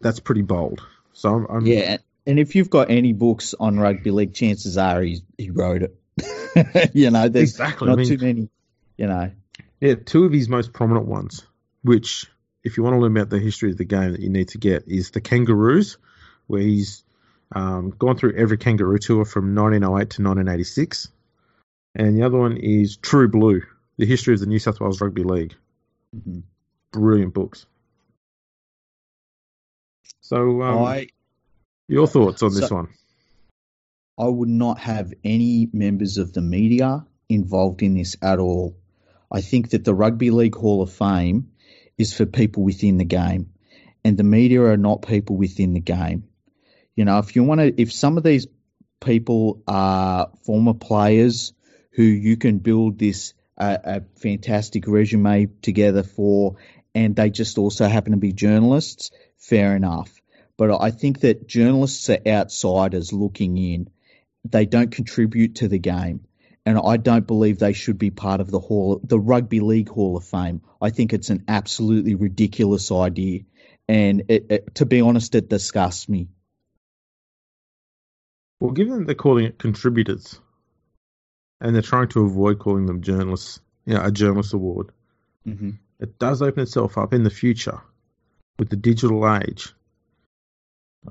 that's 0.01 0.21
pretty 0.21 0.43
bold. 0.43 0.83
So 1.13 1.35
I'm, 1.35 1.47
I'm 1.47 1.67
Yeah, 1.67 1.81
and- 1.93 2.03
and 2.29 2.41
if 2.41 2.57
you've 2.57 2.71
got 2.71 2.91
any 2.91 3.13
books 3.13 3.55
on 3.59 3.79
rugby 3.79 4.11
league, 4.11 4.35
chances 4.35 4.77
are 4.77 5.01
he 5.01 5.23
he 5.39 5.51
wrote 5.51 5.83
it. 5.83 5.97
you 6.95 7.11
know, 7.13 7.29
there's 7.29 7.51
exactly. 7.53 7.87
not 7.87 7.93
I 7.93 8.03
mean, 8.03 8.09
too 8.09 8.19
many. 8.19 8.49
You 8.99 9.07
know, 9.07 9.31
yeah, 9.81 9.95
two 9.95 10.25
of 10.25 10.33
his 10.33 10.49
most 10.49 10.73
prominent 10.73 11.07
ones, 11.07 11.47
which 11.83 12.27
if 12.67 12.77
you 12.77 12.83
want 12.83 12.95
to 12.95 12.99
learn 12.99 13.17
about 13.17 13.31
the 13.31 13.39
history 13.39 13.71
of 13.71 13.77
the 13.77 13.85
game 13.85 14.11
that 14.11 14.21
you 14.21 14.29
need 14.29 14.49
to 14.49 14.59
get 14.59 14.89
is 14.89 15.13
the 15.13 15.21
Kangaroos, 15.21 15.99
where 16.49 16.61
he's 16.61 17.05
um, 17.53 17.91
gone 17.91 18.17
through 18.17 18.35
every 18.37 18.59
Kangaroo 18.59 18.99
tour 18.99 19.25
from 19.25 19.55
1908 19.55 20.11
to 20.11 20.23
1986, 20.23 21.09
and 21.95 22.19
the 22.19 22.25
other 22.25 22.37
one 22.37 22.57
is 22.57 22.97
True 22.97 23.29
Blue, 23.29 23.63
the 23.99 24.05
history 24.05 24.35
of 24.35 24.41
the 24.41 24.47
New 24.47 24.59
South 24.59 24.81
Wales 24.81 25.01
Rugby 25.01 25.23
League. 25.23 25.55
Mhm. 26.15 26.43
Brilliant 26.91 27.35
books. 27.35 27.67
So, 30.23 30.63
um, 30.63 30.83
I 30.83 31.07
your 31.87 32.09
thoughts 32.09 32.43
on 32.43 32.53
this 32.53 32.69
one? 32.69 32.89
I 34.19 34.27
would 34.27 34.49
not 34.49 34.81
have 34.81 35.15
any 35.23 35.71
members 35.73 36.19
of 36.19 36.33
the 36.33 36.41
media 36.41 37.07
involved 37.29 37.83
in 37.83 37.95
this 37.95 38.17
at 38.21 38.41
all. 38.41 38.77
I 39.31 39.41
think 39.41 39.71
that 39.71 39.85
the 39.85 39.95
Rugby 39.95 40.31
League 40.33 40.57
Hall 40.57 40.83
of 40.83 40.93
Fame 40.93 41.53
is 41.99 42.13
for 42.13 42.27
people 42.27 42.63
within 42.63 42.99
the 42.99 43.05
game, 43.05 43.53
and 44.05 44.17
the 44.17 44.25
media 44.25 44.63
are 44.63 44.77
not 44.77 45.03
people 45.03 45.37
within 45.37 45.73
the 45.73 45.81
game. 45.81 46.25
You 46.95 47.05
know, 47.05 47.19
if 47.19 47.37
you 47.37 47.45
want 47.45 47.61
to, 47.61 47.81
if 47.81 47.93
some 47.93 48.17
of 48.17 48.23
these 48.23 48.47
people 49.01 49.63
are 49.67 50.31
former 50.45 50.75
players 50.75 51.53
who 51.93 52.03
you 52.03 52.37
can 52.37 52.59
build 52.59 52.99
this 52.99 53.35
uh, 53.59 53.79
a 53.85 54.03
fantastic 54.17 54.87
resume 54.87 55.49
together 55.63 56.03
for, 56.03 56.57
and 56.95 57.17
they 57.17 57.31
just 57.31 57.59
also 57.59 57.87
happen 57.89 58.13
to 58.13 58.19
be 58.19 58.33
journalists, 58.33 59.11
fair 59.39 59.75
enough. 59.75 60.13
But 60.59 60.81
I 60.81 60.91
think 60.91 61.21
that 61.21 61.47
journalists 61.47 62.09
are 62.11 62.19
outsiders 62.27 63.13
looking 63.13 63.57
in. 63.59 63.91
They 64.45 64.67
don't 64.67 64.91
contribute 64.91 65.57
to 65.57 65.69
the 65.69 65.79
game. 65.79 66.27
And 66.67 66.79
I 66.85 66.97
don't 66.97 67.27
believe 67.27 67.59
they 67.61 67.73
should 67.73 67.97
be 67.97 68.11
part 68.11 68.41
of 68.41 68.51
the 68.51 68.59
hall, 68.59 69.01
the 69.05 69.21
Rugby 69.21 69.61
League 69.61 69.89
Hall 69.89 70.17
of 70.17 70.25
Fame. 70.25 70.63
I 70.83 70.91
think 70.91 71.13
it's 71.13 71.31
an 71.31 71.45
absolutely 71.47 72.17
ridiculous 72.17 72.91
idea. 72.91 73.43
And 73.89 74.25
it, 74.29 74.47
it, 74.51 74.75
to 74.75 74.85
be 74.85 75.01
honest, 75.01 75.37
it 75.37 75.49
disgusts 75.49 76.09
me. 76.09 76.27
Well, 78.59 78.73
given 78.73 78.99
that 78.99 79.07
they're 79.07 79.15
calling 79.15 79.45
it 79.45 79.59
contributors, 79.59 80.41
and 81.61 81.75
they're 81.75 81.83
trying 81.83 82.09
to 82.09 82.25
avoid 82.25 82.59
calling 82.59 82.87
them 82.87 83.01
journalists, 83.01 83.61
you 83.87 83.95
know, 83.95 84.03
a 84.03 84.11
journalist 84.11 84.53
award, 84.53 84.91
Mm-hmm. 85.47 85.71
it 86.01 86.19
does 86.19 86.43
open 86.43 86.65
itself 86.65 86.99
up 86.99 87.15
in 87.15 87.23
the 87.23 87.31
future 87.31 87.81
with 88.59 88.69
the 88.69 88.75
digital 88.75 89.33
age 89.33 89.73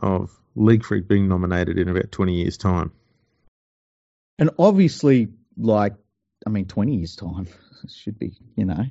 of 0.02 0.30
League 0.56 0.84
Freak 0.84 1.08
being 1.08 1.30
nominated 1.30 1.80
in 1.80 1.88
about 1.88 2.12
20 2.12 2.34
years' 2.34 2.58
time. 2.58 2.92
And 4.38 4.50
obviously, 4.60 5.30
like, 5.58 5.94
I 6.46 6.50
mean, 6.50 6.66
20 6.66 6.96
years' 6.96 7.16
time 7.16 7.48
should 7.90 8.20
be, 8.20 8.34
you 8.56 8.66
know. 8.66 8.86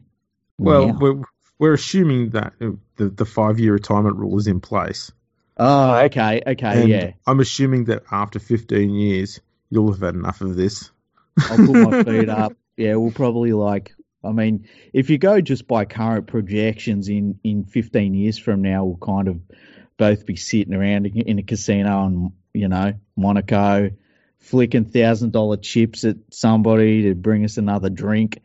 Well, 0.58 0.88
now. 0.88 0.98
we're, 0.98 1.22
we're 1.58 1.74
assuming 1.74 2.30
that 2.30 2.54
the, 2.58 3.08
the 3.08 3.24
five 3.24 3.58
year 3.58 3.72
retirement 3.72 4.16
rule 4.16 4.38
is 4.38 4.46
in 4.46 4.60
place. 4.60 5.12
Oh, 5.56 5.96
okay, 6.06 6.42
okay, 6.44 6.82
and 6.82 6.88
yeah. 6.88 7.12
I'm 7.26 7.38
assuming 7.38 7.84
that 7.84 8.02
after 8.10 8.40
15 8.40 8.90
years, 8.90 9.40
you'll 9.70 9.92
have 9.92 10.00
had 10.00 10.14
enough 10.14 10.40
of 10.40 10.56
this. 10.56 10.90
I'll 11.38 11.56
put 11.56 11.76
my 11.76 12.02
feet 12.04 12.28
up. 12.28 12.54
Yeah, 12.76 12.96
we'll 12.96 13.12
probably 13.12 13.52
like. 13.52 13.94
I 14.24 14.32
mean, 14.32 14.66
if 14.92 15.10
you 15.10 15.18
go 15.18 15.40
just 15.40 15.68
by 15.68 15.84
current 15.84 16.26
projections, 16.26 17.08
in 17.08 17.38
in 17.44 17.64
15 17.64 18.14
years 18.14 18.36
from 18.36 18.62
now, 18.62 18.84
we'll 18.84 18.96
kind 18.96 19.28
of 19.28 19.40
both 19.96 20.26
be 20.26 20.34
sitting 20.34 20.74
around 20.74 21.06
in 21.06 21.20
in 21.20 21.38
a 21.38 21.42
casino 21.42 22.06
in 22.06 22.32
you 22.52 22.68
know 22.68 22.94
Monaco, 23.16 23.90
flicking 24.44 24.84
thousand 24.84 25.32
dollar 25.32 25.56
chips 25.56 26.04
at 26.04 26.16
somebody 26.30 27.04
to 27.04 27.14
bring 27.14 27.44
us 27.44 27.56
another 27.56 27.90
drink, 27.90 28.40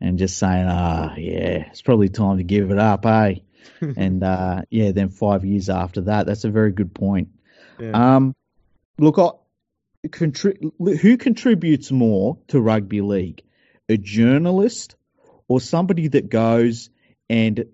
and 0.00 0.18
just 0.18 0.38
saying, 0.38 0.66
ah, 0.68 1.14
yeah, 1.16 1.68
it's 1.70 1.82
probably 1.82 2.08
time 2.08 2.38
to 2.38 2.44
give 2.44 2.70
it 2.70 2.78
up, 2.78 3.06
eh? 3.06 3.36
and 3.80 4.22
uh, 4.22 4.62
yeah, 4.70 4.92
then 4.92 5.08
five 5.08 5.44
years 5.44 5.68
after 5.68 6.02
that, 6.02 6.26
that's 6.26 6.44
a 6.44 6.50
very 6.50 6.72
good 6.72 6.94
point. 6.94 7.28
Yeah. 7.78 8.16
Um, 8.16 8.34
look, 8.98 9.18
I, 9.18 9.30
contri- 10.08 10.72
who 10.78 11.16
contributes 11.16 11.90
more 11.90 12.38
to 12.48 12.60
rugby 12.60 13.00
league? 13.00 13.42
A 13.88 13.96
journalist 13.96 14.96
or 15.46 15.60
somebody 15.60 16.08
that 16.08 16.30
goes 16.30 16.88
and 17.28 17.66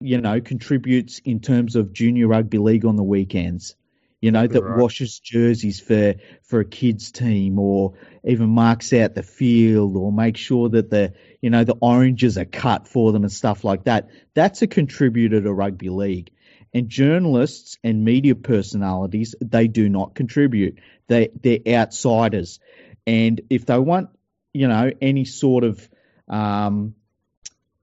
you 0.00 0.20
know 0.20 0.40
contributes 0.40 1.20
in 1.24 1.40
terms 1.40 1.76
of 1.76 1.92
junior 1.92 2.26
rugby 2.26 2.58
league 2.58 2.84
on 2.84 2.96
the 2.96 3.04
weekends? 3.04 3.76
You 4.24 4.30
know 4.30 4.46
that 4.46 4.62
right. 4.62 4.78
washes 4.78 5.18
jerseys 5.18 5.80
for 5.80 6.14
for 6.44 6.60
a 6.60 6.64
kids 6.64 7.12
team, 7.12 7.58
or 7.58 7.92
even 8.24 8.48
marks 8.48 8.94
out 8.94 9.14
the 9.14 9.22
field, 9.22 9.98
or 9.98 10.10
makes 10.10 10.40
sure 10.40 10.70
that 10.70 10.88
the 10.88 11.12
you 11.42 11.50
know 11.50 11.64
the 11.64 11.76
oranges 11.78 12.38
are 12.38 12.46
cut 12.46 12.88
for 12.88 13.12
them 13.12 13.24
and 13.24 13.30
stuff 13.30 13.64
like 13.64 13.84
that. 13.84 14.08
That's 14.32 14.62
a 14.62 14.66
contributor 14.66 15.42
to 15.42 15.52
rugby 15.52 15.90
league. 15.90 16.30
And 16.72 16.88
journalists 16.88 17.76
and 17.84 18.02
media 18.02 18.34
personalities, 18.34 19.34
they 19.42 19.68
do 19.68 19.90
not 19.90 20.14
contribute. 20.14 20.78
They 21.06 21.28
they're 21.38 21.82
outsiders, 21.82 22.60
and 23.06 23.42
if 23.50 23.66
they 23.66 23.78
want, 23.78 24.08
you 24.54 24.68
know, 24.68 24.90
any 25.02 25.26
sort 25.26 25.64
of 25.64 25.86
um, 26.28 26.94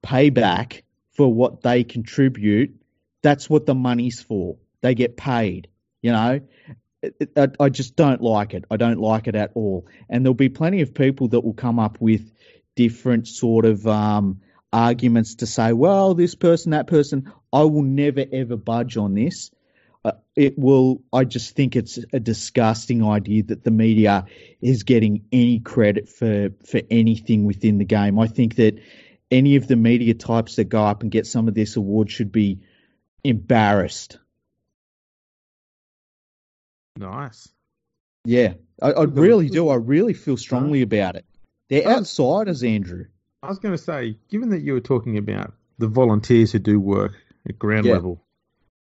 payback 0.02 0.82
for 1.12 1.32
what 1.32 1.62
they 1.62 1.84
contribute, 1.84 2.74
that's 3.22 3.48
what 3.48 3.64
the 3.64 3.76
money's 3.76 4.20
for. 4.20 4.56
They 4.80 4.96
get 4.96 5.16
paid. 5.16 5.68
You 6.02 6.12
know, 6.12 6.40
I, 7.58 7.68
just 7.68 7.96
don't 7.96 8.20
like 8.20 8.54
it. 8.54 8.64
I 8.70 8.76
don't 8.76 9.00
like 9.00 9.26
it 9.26 9.34
at 9.34 9.52
all. 9.54 9.86
And 10.08 10.24
there'll 10.24 10.34
be 10.34 10.48
plenty 10.48 10.82
of 10.82 10.94
people 10.94 11.28
that 11.28 11.40
will 11.40 11.54
come 11.54 11.78
up 11.78 12.00
with 12.00 12.32
different 12.76 13.26
sort 13.26 13.64
of 13.64 13.86
um, 13.86 14.40
arguments 14.72 15.36
to 15.36 15.46
say, 15.46 15.72
well, 15.72 16.14
this 16.14 16.34
person, 16.34 16.72
that 16.72 16.86
person. 16.86 17.32
I 17.52 17.62
will 17.62 17.82
never 17.82 18.24
ever 18.32 18.56
budge 18.56 18.96
on 18.96 19.14
this. 19.14 19.50
Uh, 20.04 20.12
it 20.34 20.58
will. 20.58 21.02
I 21.12 21.24
just 21.24 21.54
think 21.54 21.76
it's 21.76 21.98
a 22.12 22.18
disgusting 22.18 23.04
idea 23.04 23.44
that 23.44 23.62
the 23.62 23.70
media 23.70 24.26
is 24.60 24.82
getting 24.82 25.24
any 25.30 25.60
credit 25.60 26.08
for 26.08 26.50
for 26.66 26.80
anything 26.90 27.44
within 27.44 27.78
the 27.78 27.84
game. 27.84 28.18
I 28.18 28.26
think 28.26 28.56
that 28.56 28.80
any 29.30 29.56
of 29.56 29.68
the 29.68 29.76
media 29.76 30.14
types 30.14 30.56
that 30.56 30.64
go 30.64 30.84
up 30.84 31.02
and 31.02 31.10
get 31.10 31.26
some 31.26 31.46
of 31.48 31.54
this 31.54 31.76
award 31.76 32.10
should 32.10 32.32
be 32.32 32.60
embarrassed. 33.22 34.18
Nice. 36.96 37.48
Yeah, 38.24 38.54
I, 38.80 38.92
I 38.92 39.04
really 39.04 39.48
do. 39.48 39.68
I 39.68 39.76
really 39.76 40.14
feel 40.14 40.36
strongly 40.36 40.82
about 40.82 41.16
it. 41.16 41.24
They're 41.68 41.86
outsiders, 41.86 42.62
Andrew. 42.62 43.06
I 43.42 43.48
was 43.48 43.58
going 43.58 43.74
to 43.74 43.82
say, 43.82 44.16
given 44.28 44.50
that 44.50 44.60
you 44.60 44.74
were 44.74 44.80
talking 44.80 45.18
about 45.18 45.52
the 45.78 45.88
volunteers 45.88 46.52
who 46.52 46.58
do 46.58 46.78
work 46.78 47.14
at 47.48 47.58
ground 47.58 47.86
yeah. 47.86 47.94
level, 47.94 48.22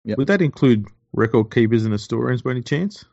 yep. 0.04 0.16
would 0.16 0.28
that 0.28 0.40
include 0.40 0.86
record 1.12 1.50
keepers 1.50 1.84
and 1.84 1.92
historians 1.92 2.42
by 2.42 2.52
any 2.52 2.62
chance? 2.62 3.04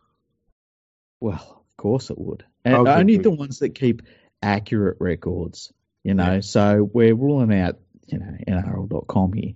Well, 1.19 1.65
of 1.69 1.77
course 1.77 2.09
it 2.09 2.17
would. 2.17 2.45
And 2.63 2.87
only 2.87 3.17
the 3.17 3.31
ones 3.31 3.59
that 3.59 3.75
keep 3.75 4.01
accurate 4.41 4.97
records, 4.99 5.73
you 6.03 6.13
know. 6.13 6.35
Yeah. 6.35 6.39
So 6.39 6.89
we're 6.93 7.15
ruling 7.15 7.53
out, 7.53 7.77
you 8.07 8.19
know, 8.19 8.37
NRL.com 8.47 9.33
here. 9.33 9.53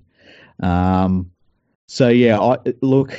Um, 0.62 1.32
so 1.88 2.10
yeah, 2.10 2.40
I 2.40 2.58
look. 2.82 3.18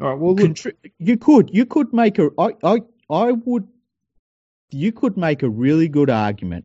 All 0.00 0.08
right. 0.08 0.18
Well, 0.18 0.34
contri- 0.34 0.76
you 0.98 1.16
could 1.16 1.50
you 1.52 1.66
could 1.66 1.92
make 1.92 2.18
a 2.18 2.30
I 2.38 2.54
I 2.62 2.78
I 3.10 3.32
would 3.32 3.68
you 4.70 4.92
could 4.92 5.16
make 5.16 5.42
a 5.42 5.50
really 5.50 5.88
good 5.88 6.10
argument 6.10 6.64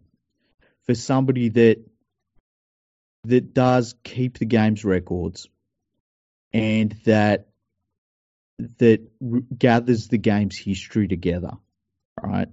for 0.85 0.95
somebody 0.95 1.49
that 1.49 1.83
that 3.25 3.53
does 3.53 3.95
keep 4.03 4.37
the 4.37 4.45
game's 4.45 4.85
records 4.85 5.49
and 6.53 6.95
that 7.05 7.47
that 8.79 9.01
gathers 9.57 10.07
the 10.07 10.17
game's 10.17 10.57
history 10.57 11.07
together, 11.07 11.51
right? 12.21 12.47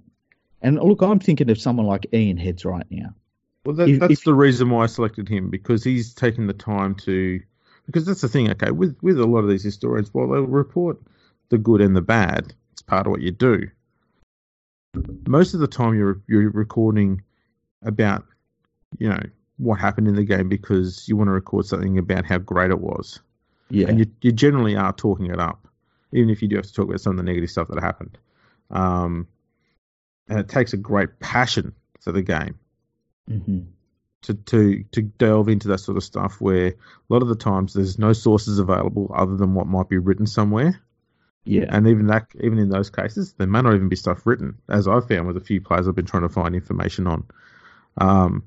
And 0.61 0.77
look, 0.77 1.01
I'm 1.01 1.19
thinking 1.19 1.49
of 1.49 1.59
someone 1.59 1.87
like 1.87 2.07
Ian 2.13 2.37
Heads 2.37 2.65
right 2.65 2.85
now. 2.89 3.15
Well, 3.65 3.75
that, 3.75 3.89
if, 3.89 3.99
that's 3.99 4.13
if, 4.13 4.23
the 4.23 4.33
reason 4.33 4.69
why 4.69 4.83
I 4.83 4.87
selected 4.87 5.27
him 5.27 5.49
because 5.49 5.83
he's 5.83 6.13
taken 6.13 6.47
the 6.47 6.53
time 6.53 6.95
to. 7.05 7.41
Because 7.85 8.05
that's 8.05 8.21
the 8.21 8.27
thing, 8.27 8.49
okay, 8.51 8.71
with 8.71 8.97
with 9.01 9.19
a 9.19 9.25
lot 9.25 9.39
of 9.39 9.49
these 9.49 9.63
historians, 9.63 10.13
while 10.13 10.27
they'll 10.27 10.43
report 10.43 10.97
the 11.49 11.57
good 11.57 11.81
and 11.81 11.95
the 11.95 12.01
bad, 12.01 12.53
it's 12.73 12.81
part 12.81 13.05
of 13.05 13.11
what 13.11 13.21
you 13.21 13.31
do. 13.31 13.69
Most 15.27 15.53
of 15.53 15.59
the 15.59 15.67
time, 15.67 15.95
you're 15.95 16.21
you're 16.27 16.49
recording 16.49 17.21
about, 17.83 18.25
you 18.97 19.09
know, 19.09 19.21
what 19.57 19.79
happened 19.79 20.07
in 20.07 20.15
the 20.15 20.23
game 20.23 20.49
because 20.49 21.07
you 21.07 21.15
want 21.15 21.27
to 21.27 21.31
record 21.31 21.65
something 21.65 21.97
about 21.97 22.25
how 22.25 22.37
great 22.37 22.71
it 22.71 22.79
was. 22.79 23.19
Yeah. 23.69 23.87
And 23.87 23.99
you, 23.99 24.05
you 24.21 24.31
generally 24.31 24.75
are 24.75 24.93
talking 24.93 25.27
it 25.27 25.39
up, 25.39 25.67
even 26.11 26.29
if 26.29 26.41
you 26.41 26.47
do 26.47 26.55
have 26.55 26.65
to 26.65 26.73
talk 26.73 26.85
about 26.85 27.01
some 27.01 27.11
of 27.11 27.17
the 27.17 27.23
negative 27.23 27.49
stuff 27.49 27.67
that 27.69 27.81
happened. 27.81 28.17
Um, 28.69 29.27
and 30.27 30.39
it 30.39 30.49
takes 30.49 30.73
a 30.73 30.77
great 30.77 31.19
passion 31.19 31.73
for 31.99 32.11
the 32.11 32.21
game 32.21 32.55
mm-hmm. 33.29 33.59
To, 34.25 34.33
to, 34.33 34.83
to 34.91 35.01
delve 35.01 35.49
into 35.49 35.69
that 35.69 35.79
sort 35.79 35.97
of 35.97 36.03
stuff 36.03 36.39
where 36.39 36.67
a 36.67 36.73
lot 37.09 37.21
of 37.21 37.27
the 37.27 37.35
times 37.35 37.73
there's 37.73 37.99
no 37.99 38.13
sources 38.13 38.59
available 38.59 39.11
other 39.13 39.35
than 39.35 39.53
what 39.53 39.67
might 39.67 39.89
be 39.89 39.97
written 39.97 40.27
somewhere. 40.27 40.81
Yeah. 41.43 41.65
And 41.69 41.87
even 41.87 42.07
that, 42.07 42.27
even 42.39 42.57
in 42.57 42.69
those 42.69 42.89
cases, 42.89 43.33
there 43.33 43.47
may 43.47 43.61
not 43.61 43.75
even 43.75 43.89
be 43.89 43.95
stuff 43.95 44.25
written, 44.25 44.57
as 44.67 44.87
I've 44.87 45.07
found 45.07 45.27
with 45.27 45.37
a 45.37 45.41
few 45.41 45.61
players 45.61 45.87
I've 45.87 45.95
been 45.95 46.05
trying 46.05 46.23
to 46.23 46.29
find 46.29 46.55
information 46.55 47.05
on. 47.05 47.23
Um, 47.97 48.43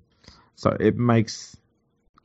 so 0.57 0.71
it 0.71 0.97
makes 0.97 1.57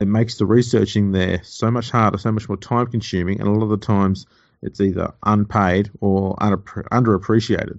it 0.00 0.08
makes 0.08 0.38
the 0.38 0.46
researching 0.46 1.12
there 1.12 1.42
so 1.44 1.70
much 1.70 1.90
harder, 1.90 2.18
so 2.18 2.32
much 2.32 2.48
more 2.48 2.56
time 2.56 2.88
consuming, 2.88 3.38
and 3.38 3.48
a 3.48 3.52
lot 3.52 3.62
of 3.62 3.70
the 3.70 3.86
times 3.86 4.26
it's 4.60 4.80
either 4.80 5.14
unpaid 5.22 5.90
or 6.00 6.36
under, 6.42 6.56
underappreciated. 6.56 7.78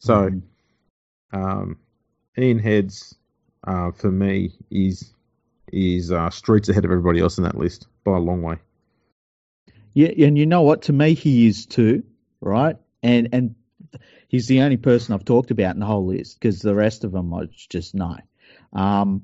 So, 0.00 0.30
mm. 0.30 0.42
um, 1.32 1.78
Ian 2.36 2.58
Heads 2.58 3.14
uh, 3.66 3.92
for 3.92 4.10
me 4.10 4.52
is 4.70 5.12
is 5.72 6.10
uh, 6.10 6.30
streets 6.30 6.68
ahead 6.68 6.84
of 6.84 6.90
everybody 6.90 7.20
else 7.20 7.38
in 7.38 7.44
that 7.44 7.56
list 7.56 7.86
by 8.04 8.16
a 8.16 8.20
long 8.20 8.42
way. 8.42 8.56
Yeah, 9.92 10.08
and 10.26 10.38
you 10.38 10.46
know 10.46 10.62
what? 10.62 10.82
To 10.82 10.92
me, 10.92 11.14
he 11.14 11.46
is 11.46 11.66
too, 11.66 12.04
right? 12.40 12.76
And 13.02 13.28
and 13.32 13.54
he's 14.28 14.46
the 14.46 14.62
only 14.62 14.76
person 14.76 15.14
I've 15.14 15.24
talked 15.24 15.50
about 15.50 15.74
in 15.74 15.80
the 15.80 15.86
whole 15.86 16.06
list 16.06 16.38
because 16.38 16.60
the 16.60 16.74
rest 16.74 17.04
of 17.04 17.12
them 17.12 17.32
I 17.34 17.44
just 17.68 17.94
know. 17.94 18.16
Um, 18.72 19.22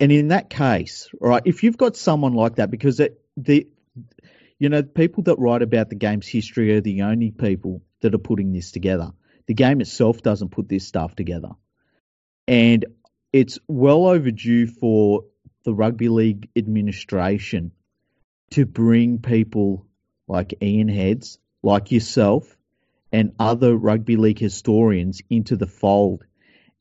and 0.00 0.12
in 0.12 0.28
that 0.28 0.50
case, 0.50 1.08
right, 1.20 1.42
if 1.44 1.62
you've 1.62 1.78
got 1.78 1.96
someone 1.96 2.34
like 2.34 2.56
that, 2.56 2.70
because 2.70 3.00
it, 3.00 3.20
the 3.36 3.68
you 4.58 4.68
know 4.68 4.82
people 4.82 5.22
that 5.24 5.38
write 5.38 5.62
about 5.62 5.88
the 5.88 5.94
game's 5.94 6.26
history 6.26 6.76
are 6.76 6.80
the 6.80 7.02
only 7.02 7.30
people 7.30 7.82
that 8.00 8.14
are 8.14 8.18
putting 8.18 8.52
this 8.52 8.70
together. 8.72 9.12
The 9.46 9.54
game 9.54 9.80
itself 9.80 10.22
doesn't 10.22 10.50
put 10.50 10.68
this 10.68 10.86
stuff 10.86 11.14
together, 11.16 11.50
and 12.46 12.84
it's 13.32 13.58
well 13.68 14.06
overdue 14.06 14.66
for 14.66 15.24
the 15.64 15.74
rugby 15.74 16.08
league 16.08 16.48
administration 16.56 17.72
to 18.50 18.66
bring 18.66 19.18
people 19.18 19.86
like 20.28 20.54
Ian 20.62 20.88
Heads, 20.88 21.38
like 21.62 21.90
yourself, 21.90 22.56
and 23.12 23.32
other 23.38 23.76
rugby 23.76 24.16
league 24.16 24.38
historians 24.38 25.20
into 25.30 25.56
the 25.56 25.66
fold 25.66 26.24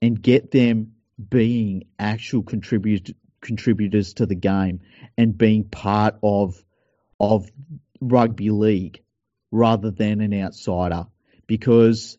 and 0.01 0.21
get 0.21 0.51
them 0.51 0.93
being 1.29 1.83
actual 1.97 2.43
contribut- 2.43 3.15
contributors 3.41 4.13
to 4.15 4.25
the 4.25 4.35
game 4.35 4.81
and 5.17 5.37
being 5.37 5.63
part 5.63 6.15
of 6.23 6.63
of 7.19 7.49
rugby 8.01 8.49
league 8.49 9.01
rather 9.51 9.91
than 9.91 10.19
an 10.21 10.33
outsider. 10.33 11.05
Because 11.47 12.17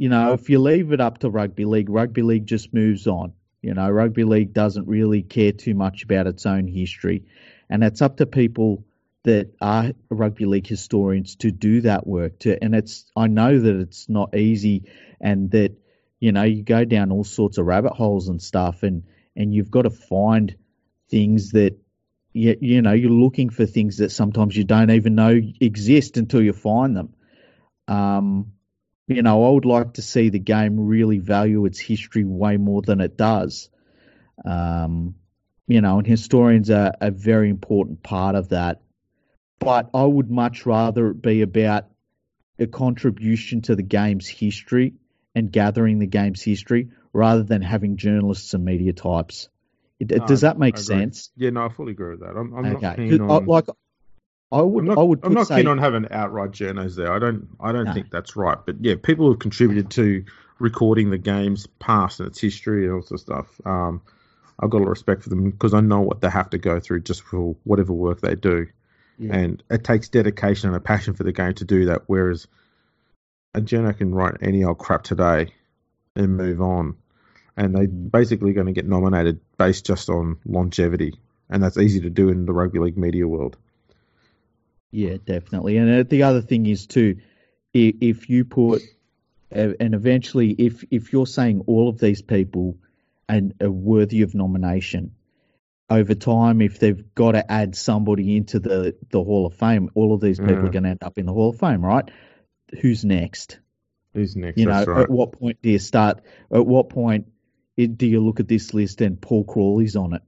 you 0.00 0.08
know 0.08 0.32
if 0.32 0.48
you 0.48 0.58
leave 0.58 0.92
it 0.92 1.00
up 1.00 1.18
to 1.18 1.30
rugby 1.30 1.64
league 1.64 1.90
rugby 1.90 2.22
league 2.22 2.46
just 2.46 2.72
moves 2.72 3.06
on 3.06 3.32
you 3.62 3.74
know 3.74 3.88
rugby 3.90 4.24
league 4.24 4.52
doesn't 4.52 4.88
really 4.88 5.22
care 5.22 5.52
too 5.52 5.74
much 5.74 6.02
about 6.04 6.26
its 6.26 6.46
own 6.46 6.66
history 6.66 7.24
and 7.68 7.84
it's 7.84 8.02
up 8.02 8.16
to 8.16 8.26
people 8.26 8.84
that 9.24 9.50
are 9.60 9.92
rugby 10.08 10.46
league 10.46 10.66
historians 10.66 11.36
to 11.36 11.50
do 11.50 11.82
that 11.82 12.06
work 12.06 12.38
to 12.38 12.62
and 12.62 12.74
it's 12.74 13.10
I 13.14 13.26
know 13.26 13.58
that 13.58 13.80
it's 13.80 14.08
not 14.08 14.34
easy 14.36 14.84
and 15.20 15.50
that 15.50 15.76
you 16.20 16.32
know, 16.32 16.42
you 16.42 16.62
go 16.62 16.84
down 16.84 17.10
all 17.10 17.24
sorts 17.24 17.56
of 17.58 17.66
rabbit 17.66 17.94
holes 17.94 18.28
and 18.28 18.40
stuff, 18.40 18.82
and 18.82 19.04
and 19.34 19.54
you've 19.54 19.70
got 19.70 19.82
to 19.82 19.90
find 19.90 20.54
things 21.10 21.52
that 21.52 21.76
you, 22.32 22.56
you 22.60 22.82
know 22.82 22.92
you're 22.92 23.10
looking 23.10 23.48
for 23.48 23.64
things 23.66 23.96
that 23.96 24.10
sometimes 24.10 24.56
you 24.56 24.64
don't 24.64 24.90
even 24.90 25.14
know 25.14 25.40
exist 25.60 26.18
until 26.18 26.42
you 26.42 26.52
find 26.52 26.94
them. 26.94 27.14
Um, 27.88 28.52
you 29.10 29.22
know, 29.22 29.44
I 29.44 29.50
would 29.50 29.64
like 29.64 29.94
to 29.94 30.02
see 30.02 30.28
the 30.28 30.38
game 30.38 30.86
really 30.86 31.18
value 31.18 31.66
its 31.66 31.80
history 31.80 32.24
way 32.24 32.56
more 32.56 32.80
than 32.80 33.00
it 33.00 33.16
does. 33.16 33.68
Um, 34.44 35.16
you 35.66 35.80
know, 35.80 35.98
and 35.98 36.06
historians 36.06 36.70
are 36.70 36.92
a 37.00 37.10
very 37.10 37.50
important 37.50 38.04
part 38.04 38.36
of 38.36 38.50
that. 38.50 38.80
But 39.58 39.90
I 39.92 40.04
would 40.04 40.30
much 40.30 40.64
rather 40.64 41.08
it 41.10 41.20
be 41.20 41.42
about 41.42 41.86
a 42.58 42.66
contribution 42.66 43.62
to 43.62 43.74
the 43.74 43.82
game's 43.82 44.28
history 44.28 44.94
and 45.34 45.50
gathering 45.50 45.98
the 45.98 46.06
game's 46.06 46.42
history 46.42 46.90
rather 47.12 47.42
than 47.42 47.62
having 47.62 47.96
journalists 47.96 48.54
and 48.54 48.64
media 48.64 48.92
types. 48.92 49.48
It, 49.98 50.10
no, 50.10 50.26
does 50.26 50.42
that 50.42 50.58
make 50.58 50.78
sense? 50.78 51.30
Yeah, 51.36 51.50
no, 51.50 51.66
I 51.66 51.68
fully 51.68 51.92
agree 51.92 52.10
with 52.10 52.20
that. 52.20 52.36
I'm, 52.36 52.54
I'm 52.54 52.76
okay. 52.76 52.86
not 52.86 52.96
keen 52.96 53.20
on... 53.20 53.46
like 53.46 53.66
I 54.52 54.60
would. 54.62 54.80
I'm 54.82 54.86
not, 54.88 54.98
I 54.98 55.02
would. 55.02 55.20
I'm 55.22 55.32
not 55.34 55.46
say, 55.46 55.56
keen 55.56 55.68
on 55.68 55.78
having 55.78 56.06
outright 56.10 56.50
journos 56.50 56.96
there. 56.96 57.12
I 57.12 57.18
don't. 57.18 57.48
I 57.60 57.72
don't 57.72 57.86
No. 57.86 57.92
think 57.92 58.10
that's 58.10 58.34
right. 58.36 58.58
But 58.64 58.76
yeah, 58.84 58.94
people 59.00 59.30
have 59.30 59.38
contributed 59.38 59.90
to 59.92 60.24
recording 60.58 61.10
the 61.10 61.18
game's 61.18 61.66
past 61.78 62.20
and 62.20 62.28
its 62.28 62.40
history 62.40 62.84
and 62.84 62.94
all 62.94 63.02
sorts 63.02 63.22
of 63.28 63.46
stuff. 63.46 63.60
Um, 63.66 64.02
I've 64.58 64.68
got 64.70 64.78
a 64.78 64.80
lot 64.80 64.86
of 64.86 64.90
respect 64.90 65.22
for 65.22 65.28
them 65.30 65.50
because 65.50 65.72
I 65.72 65.80
know 65.80 66.00
what 66.00 66.20
they 66.20 66.28
have 66.28 66.50
to 66.50 66.58
go 66.58 66.80
through 66.80 67.00
just 67.02 67.22
for 67.22 67.56
whatever 67.64 67.92
work 67.92 68.20
they 68.20 68.34
do, 68.34 68.66
Yeah. 69.18 69.36
and 69.36 69.62
it 69.70 69.84
takes 69.84 70.08
dedication 70.08 70.68
and 70.68 70.76
a 70.76 70.80
passion 70.80 71.14
for 71.14 71.22
the 71.24 71.32
game 71.32 71.54
to 71.54 71.64
do 71.64 71.86
that. 71.86 72.02
Whereas 72.08 72.46
a 73.54 73.60
journo 73.60 73.96
can 73.96 74.14
write 74.14 74.36
any 74.42 74.64
old 74.64 74.78
crap 74.78 75.02
today 75.04 75.54
and 76.16 76.36
move 76.36 76.60
on, 76.60 76.96
and 77.56 77.74
they're 77.74 77.86
Mm. 77.86 78.10
basically 78.10 78.52
going 78.52 78.66
to 78.66 78.72
get 78.72 78.86
nominated 78.86 79.40
based 79.58 79.86
just 79.86 80.10
on 80.10 80.36
longevity, 80.44 81.18
and 81.48 81.62
that's 81.62 81.78
easy 81.78 82.00
to 82.00 82.10
do 82.10 82.28
in 82.28 82.46
the 82.46 82.52
rugby 82.52 82.80
league 82.80 82.98
media 82.98 83.26
world. 83.26 83.56
Yeah, 84.90 85.16
definitely. 85.24 85.76
And 85.76 86.00
uh, 86.00 86.04
the 86.08 86.24
other 86.24 86.42
thing 86.42 86.66
is 86.66 86.86
too, 86.86 87.18
if 87.72 88.28
you 88.28 88.44
put, 88.44 88.82
uh, 89.54 89.72
and 89.78 89.94
eventually, 89.94 90.50
if 90.50 90.84
if 90.90 91.12
you're 91.12 91.26
saying 91.26 91.64
all 91.66 91.88
of 91.88 91.98
these 91.98 92.22
people 92.22 92.76
and 93.28 93.54
are 93.60 93.70
worthy 93.70 94.22
of 94.22 94.34
nomination, 94.34 95.12
over 95.88 96.14
time, 96.14 96.60
if 96.60 96.78
they've 96.78 97.14
got 97.14 97.32
to 97.32 97.50
add 97.50 97.76
somebody 97.76 98.36
into 98.36 98.58
the 98.58 98.96
the 99.10 99.22
Hall 99.22 99.46
of 99.46 99.54
Fame, 99.54 99.90
all 99.94 100.14
of 100.14 100.20
these 100.20 100.38
people 100.38 100.66
are 100.66 100.70
going 100.70 100.84
to 100.84 100.90
end 100.90 101.02
up 101.02 101.18
in 101.18 101.26
the 101.26 101.32
Hall 101.32 101.50
of 101.50 101.58
Fame, 101.58 101.84
right? 101.84 102.08
Who's 102.80 103.04
next? 103.04 103.58
Who's 104.14 104.36
next? 104.36 104.58
You 104.58 104.66
know, 104.66 104.84
right. 104.84 105.02
at 105.02 105.10
what 105.10 105.32
point 105.32 105.58
do 105.62 105.70
you 105.70 105.78
start? 105.78 106.20
At 106.52 106.66
what 106.66 106.88
point 106.88 107.26
do 107.76 108.06
you 108.06 108.20
look 108.20 108.40
at 108.40 108.48
this 108.48 108.74
list 108.74 109.00
and 109.00 109.20
Paul 109.20 109.44
Crawley's 109.44 109.96
on 109.96 110.14
it? 110.14 110.22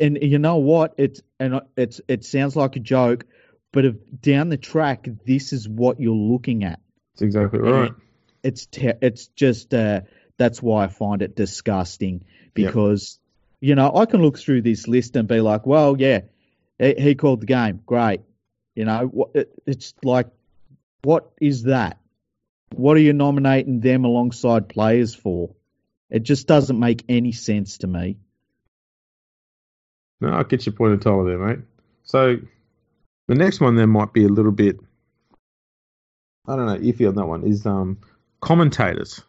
And 0.00 0.18
you 0.22 0.38
know 0.38 0.56
what? 0.56 0.94
It's 0.98 1.20
and 1.38 1.60
it's 1.76 2.00
it 2.08 2.24
sounds 2.24 2.56
like 2.56 2.76
a 2.76 2.80
joke, 2.80 3.24
but 3.72 3.84
if 3.84 3.96
down 4.20 4.48
the 4.48 4.56
track, 4.56 5.08
this 5.26 5.52
is 5.52 5.68
what 5.68 6.00
you're 6.00 6.14
looking 6.14 6.64
at. 6.64 6.80
That's 7.12 7.22
exactly 7.22 7.60
right. 7.60 7.92
It's 8.42 8.66
te- 8.66 8.92
it's 9.00 9.28
just 9.28 9.72
uh, 9.72 10.02
that's 10.36 10.62
why 10.62 10.84
I 10.84 10.88
find 10.88 11.22
it 11.22 11.36
disgusting 11.36 12.24
because 12.54 13.18
you 13.60 13.74
know 13.74 13.94
I 13.94 14.06
can 14.06 14.22
look 14.22 14.38
through 14.38 14.62
this 14.62 14.88
list 14.88 15.16
and 15.16 15.28
be 15.28 15.40
like, 15.40 15.66
well, 15.66 15.96
yeah, 15.98 16.20
he, 16.78 16.94
he 16.98 17.14
called 17.14 17.40
the 17.40 17.46
game, 17.46 17.80
great. 17.86 18.20
You 18.74 18.84
know, 18.84 19.30
it, 19.34 19.52
it's 19.66 19.94
like, 20.02 20.28
what 21.02 21.30
is 21.40 21.64
that? 21.64 21.98
What 22.74 22.96
are 22.96 23.00
you 23.00 23.12
nominating 23.12 23.80
them 23.80 24.04
alongside 24.04 24.68
players 24.68 25.14
for? 25.14 25.54
It 26.10 26.22
just 26.22 26.46
doesn't 26.46 26.78
make 26.78 27.04
any 27.08 27.32
sense 27.32 27.78
to 27.78 27.86
me. 27.86 28.18
No, 30.20 30.32
I 30.32 30.42
get 30.44 30.64
your 30.66 30.74
point 30.74 30.94
entirely 30.94 31.30
there, 31.30 31.38
mate. 31.46 31.58
So 32.04 32.36
the 33.28 33.34
next 33.34 33.60
one 33.60 33.76
there 33.76 33.86
might 33.86 34.12
be 34.12 34.24
a 34.24 34.28
little 34.28 34.52
bit, 34.52 34.78
I 36.46 36.56
don't 36.56 36.66
know, 36.66 36.78
iffy 36.78 37.08
on 37.08 37.14
that 37.16 37.26
one. 37.26 37.44
Is 37.44 37.66
um 37.66 37.98
commentators, 38.40 39.22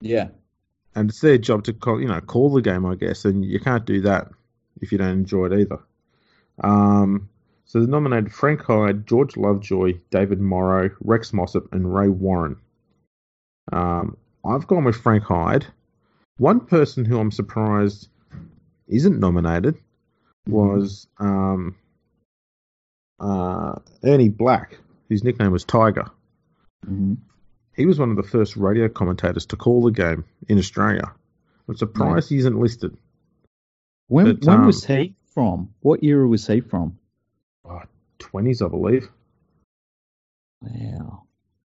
Yeah. 0.00 0.28
and 0.94 1.10
it's 1.10 1.20
their 1.20 1.38
job 1.38 1.64
to 1.64 1.72
call, 1.72 2.00
you 2.00 2.08
know 2.08 2.20
call 2.20 2.50
the 2.52 2.62
game, 2.62 2.86
I 2.86 2.94
guess, 2.94 3.24
and 3.24 3.44
you 3.44 3.60
can't 3.60 3.84
do 3.84 4.00
that 4.02 4.30
if 4.80 4.92
you 4.92 4.98
don't 4.98 5.10
enjoy 5.10 5.46
it 5.46 5.60
either. 5.60 5.78
Um, 6.62 7.28
so 7.64 7.80
they 7.80 7.86
nominated 7.86 8.32
Frank 8.32 8.62
Hyde, 8.62 9.06
George 9.06 9.36
Lovejoy, 9.36 9.94
David 10.10 10.40
Morrow, 10.40 10.90
Rex 11.00 11.32
Mossop, 11.32 11.72
and 11.72 11.92
Ray 11.94 12.08
Warren. 12.08 12.56
Um, 13.72 14.16
I've 14.44 14.66
gone 14.66 14.84
with 14.84 14.96
Frank 14.96 15.24
Hyde. 15.24 15.66
One 16.38 16.60
person 16.60 17.04
who 17.04 17.18
I'm 17.18 17.30
surprised 17.30 18.08
isn't 18.88 19.20
nominated 19.20 19.76
was 20.50 21.06
um, 21.18 21.76
uh, 23.18 23.76
Ernie 24.04 24.28
Black, 24.28 24.78
whose 25.08 25.24
nickname 25.24 25.52
was 25.52 25.64
Tiger. 25.64 26.10
hmm 26.84 27.14
He 27.74 27.86
was 27.86 27.98
one 27.98 28.10
of 28.10 28.16
the 28.16 28.22
first 28.22 28.56
radio 28.56 28.88
commentators 28.88 29.46
to 29.46 29.56
call 29.56 29.82
the 29.82 29.90
game 29.90 30.24
in 30.48 30.58
Australia. 30.58 31.12
I'm 31.68 31.76
surprised 31.76 32.30
he 32.30 32.38
isn't 32.38 32.58
listed. 32.58 32.96
When 34.08 34.26
But, 34.26 34.44
when 34.44 34.60
um, 34.60 34.66
was 34.66 34.84
he 34.84 35.14
from? 35.34 35.72
What 35.80 36.02
era 36.02 36.26
was 36.26 36.46
he 36.46 36.60
from? 36.60 36.98
Oh, 37.64 37.82
20s, 38.18 38.64
I 38.64 38.68
believe. 38.68 39.08
Wow. 40.62 41.24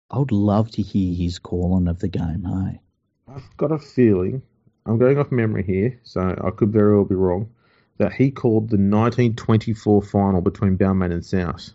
I 0.10 0.20
would 0.20 0.32
love 0.32 0.72
to 0.72 0.82
hear 0.82 1.16
his 1.16 1.40
calling 1.40 1.88
of 1.88 2.00
the 2.00 2.08
game, 2.08 2.44
hey? 2.44 2.80
I've 3.28 3.58
got 3.58 3.72
a 3.72 3.80
feeling, 3.80 4.42
I'm 4.86 4.98
going 4.98 5.18
off 5.18 5.32
memory 5.32 5.64
here, 5.64 6.00
so 6.04 6.22
I 6.42 6.50
could 6.52 6.72
very 6.72 6.96
well 6.96 7.04
be 7.04 7.16
wrong, 7.16 7.50
that 7.98 8.14
he 8.14 8.32
called 8.32 8.70
the 8.70 8.78
1924 8.78 10.02
final 10.04 10.42
between 10.42 10.78
Balmain 10.78 11.12
and 11.12 11.26
South. 11.26 11.72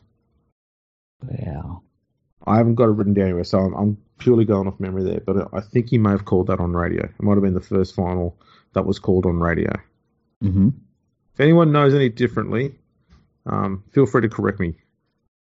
Wow. 1.23 1.83
I 2.47 2.57
haven't 2.57 2.75
got 2.75 2.85
it 2.85 2.93
written 2.93 3.15
down 3.15 3.27
anywhere, 3.27 3.45
so 3.45 3.59
I'm, 3.59 3.75
I'm 3.75 3.97
purely 4.19 4.45
going 4.45 4.67
off 4.67 4.81
memory 4.81 5.05
there, 5.05 5.21
but 5.21 5.49
I 5.53 5.61
think 5.61 5.91
he 5.91 5.99
may 5.99 6.11
have 6.11 6.25
called 6.25 6.49
that 6.49 6.61
on 6.61 6.73
radio. 6.73 7.05
It 7.05 7.23
might 7.23 7.35
have 7.35 7.43
been 7.43 7.55
the 7.55 7.61
first 7.61 7.95
final 7.95 8.37
that 8.73 8.87
was 8.87 8.99
called 8.99 9.27
on 9.27 9.39
radio. 9.39 9.73
hmm 10.41 10.71
If 11.35 11.41
anyone 11.41 11.73
knows 11.73 11.95
any 11.95 12.09
differently, 12.09 12.75
um, 13.47 13.85
feel 13.93 14.07
free 14.07 14.23
to 14.23 14.29
correct 14.29 14.61
me. 14.61 14.75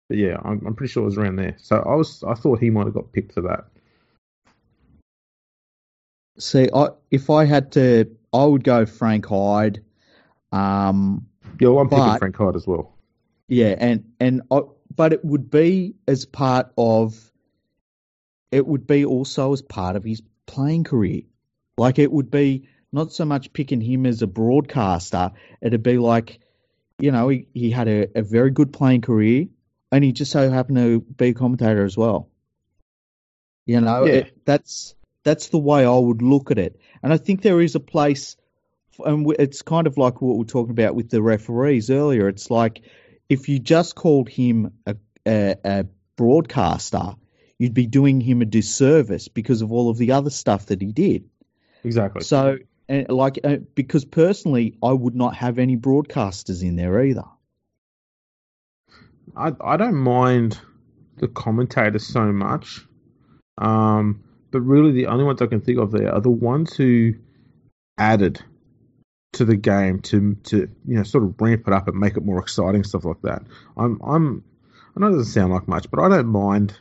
But 0.09 0.17
yeah, 0.17 0.37
I'm, 0.43 0.65
I'm 0.65 0.75
pretty 0.75 0.91
sure 0.91 1.03
it 1.03 1.07
was 1.07 1.17
around 1.17 1.37
there. 1.37 1.55
So 1.57 1.77
I 1.77 1.95
was, 1.95 2.23
I 2.23 2.33
thought 2.33 2.59
he 2.59 2.69
might 2.69 2.85
have 2.85 2.93
got 2.93 3.11
picked 3.11 3.33
for 3.33 3.41
that. 3.41 3.65
See, 6.37 6.67
I, 6.73 6.89
if 7.11 7.29
I 7.29 7.45
had 7.45 7.71
to, 7.73 8.09
I 8.33 8.43
would 8.43 8.63
go 8.63 8.85
Frank 8.85 9.25
Hyde. 9.25 9.83
Um, 10.53 11.27
Yeah, 11.59 11.69
well, 11.69 11.79
I'm 11.79 11.89
picking 11.89 12.17
Frank 12.17 12.35
Hyde 12.37 12.55
as 12.55 12.67
well. 12.67 12.93
yeah, 13.47 13.75
and 13.77 14.13
and 14.19 14.41
I, 14.51 14.61
but 14.95 15.13
it 15.13 15.25
would 15.25 15.49
be 15.49 15.95
as 16.07 16.25
part 16.25 16.71
of. 16.77 17.31
It 18.51 18.65
would 18.67 18.85
be 18.85 19.03
also 19.03 19.51
as 19.53 19.61
part 19.63 19.95
of 19.95 20.03
his 20.03 20.21
playing 20.45 20.83
career. 20.83 21.23
Like 21.77 21.97
it 21.97 22.11
would 22.11 22.29
be 22.29 22.67
not 22.91 23.11
so 23.11 23.25
much 23.25 23.51
picking 23.51 23.81
him 23.81 24.05
as 24.05 24.21
a 24.21 24.27
broadcaster. 24.27 25.31
It'd 25.59 25.81
be 25.81 25.97
like, 25.97 26.39
you 26.99 27.11
know, 27.11 27.29
he, 27.29 27.47
he 27.55 27.71
had 27.71 27.87
a, 27.87 28.07
a 28.19 28.21
very 28.21 28.51
good 28.51 28.71
playing 28.71 29.01
career, 29.01 29.47
and 29.91 30.03
he 30.03 30.11
just 30.11 30.31
so 30.31 30.51
happened 30.51 30.77
to 30.77 31.01
be 31.01 31.29
a 31.29 31.33
commentator 31.33 31.83
as 31.83 31.97
well. 31.97 32.29
You 33.65 33.81
know, 33.81 34.05
Yeah. 34.05 34.13
it, 34.13 34.45
that's 34.45 34.93
that's 35.23 35.47
the 35.47 35.57
way 35.57 35.83
I 35.85 35.97
would 35.97 36.21
look 36.21 36.51
at 36.51 36.59
it, 36.59 36.79
and 37.01 37.11
I 37.11 37.17
think 37.17 37.41
there 37.41 37.61
is 37.61 37.73
a 37.75 37.79
place, 37.79 38.35
and 38.99 39.29
it's 39.39 39.61
kind 39.61 39.87
of 39.87 39.97
like 39.97 40.21
what 40.21 40.33
we 40.33 40.39
were 40.39 40.45
talking 40.45 40.71
about 40.71 40.95
with 40.95 41.09
the 41.09 41.21
referees 41.21 41.89
earlier. 41.89 42.27
It's 42.27 42.49
like 42.49 42.81
if 43.29 43.49
you 43.49 43.59
just 43.59 43.95
called 43.95 44.29
him 44.29 44.71
a, 44.85 44.95
a, 45.25 45.55
a 45.63 45.85
broadcaster, 46.15 47.15
you'd 47.57 47.73
be 47.73 47.87
doing 47.87 48.21
him 48.21 48.41
a 48.41 48.45
disservice 48.45 49.27
because 49.27 49.61
of 49.61 49.71
all 49.71 49.89
of 49.89 49.97
the 49.97 50.11
other 50.11 50.29
stuff 50.29 50.67
that 50.67 50.81
he 50.81 50.91
did. 50.91 51.29
Exactly. 51.83 52.23
So, 52.23 52.57
and 52.87 53.09
like, 53.09 53.39
uh, 53.43 53.57
because 53.75 54.05
personally, 54.05 54.77
I 54.83 54.91
would 54.91 55.15
not 55.15 55.35
have 55.35 55.59
any 55.59 55.77
broadcasters 55.77 56.61
in 56.61 56.75
there 56.75 57.03
either. 57.03 57.25
I 59.35 59.51
I 59.61 59.77
don't 59.77 59.95
mind 59.95 60.59
the 61.17 61.27
commentators 61.27 62.05
so 62.05 62.31
much, 62.31 62.85
um, 63.57 64.23
but 64.51 64.61
really 64.61 64.91
the 64.91 65.07
only 65.07 65.23
ones 65.23 65.41
I 65.41 65.47
can 65.47 65.61
think 65.61 65.79
of 65.79 65.91
there 65.91 66.13
are 66.13 66.21
the 66.21 66.29
ones 66.29 66.75
who 66.75 67.13
added 67.97 68.43
to 69.33 69.45
the 69.45 69.55
game 69.55 69.99
to 69.99 70.35
to 70.43 70.57
you 70.85 70.95
know 70.95 71.03
sort 71.03 71.23
of 71.23 71.35
ramp 71.39 71.67
it 71.67 71.73
up 71.73 71.87
and 71.87 71.99
make 71.99 72.17
it 72.17 72.25
more 72.25 72.39
exciting 72.39 72.83
stuff 72.83 73.05
like 73.05 73.21
that. 73.23 73.43
I'm 73.77 73.99
I'm 74.03 74.43
I 74.95 74.99
know 74.99 75.07
it 75.07 75.11
doesn't 75.11 75.33
sound 75.33 75.51
like 75.51 75.67
much, 75.67 75.89
but 75.91 75.99
I 75.99 76.09
don't 76.09 76.27
mind 76.27 76.77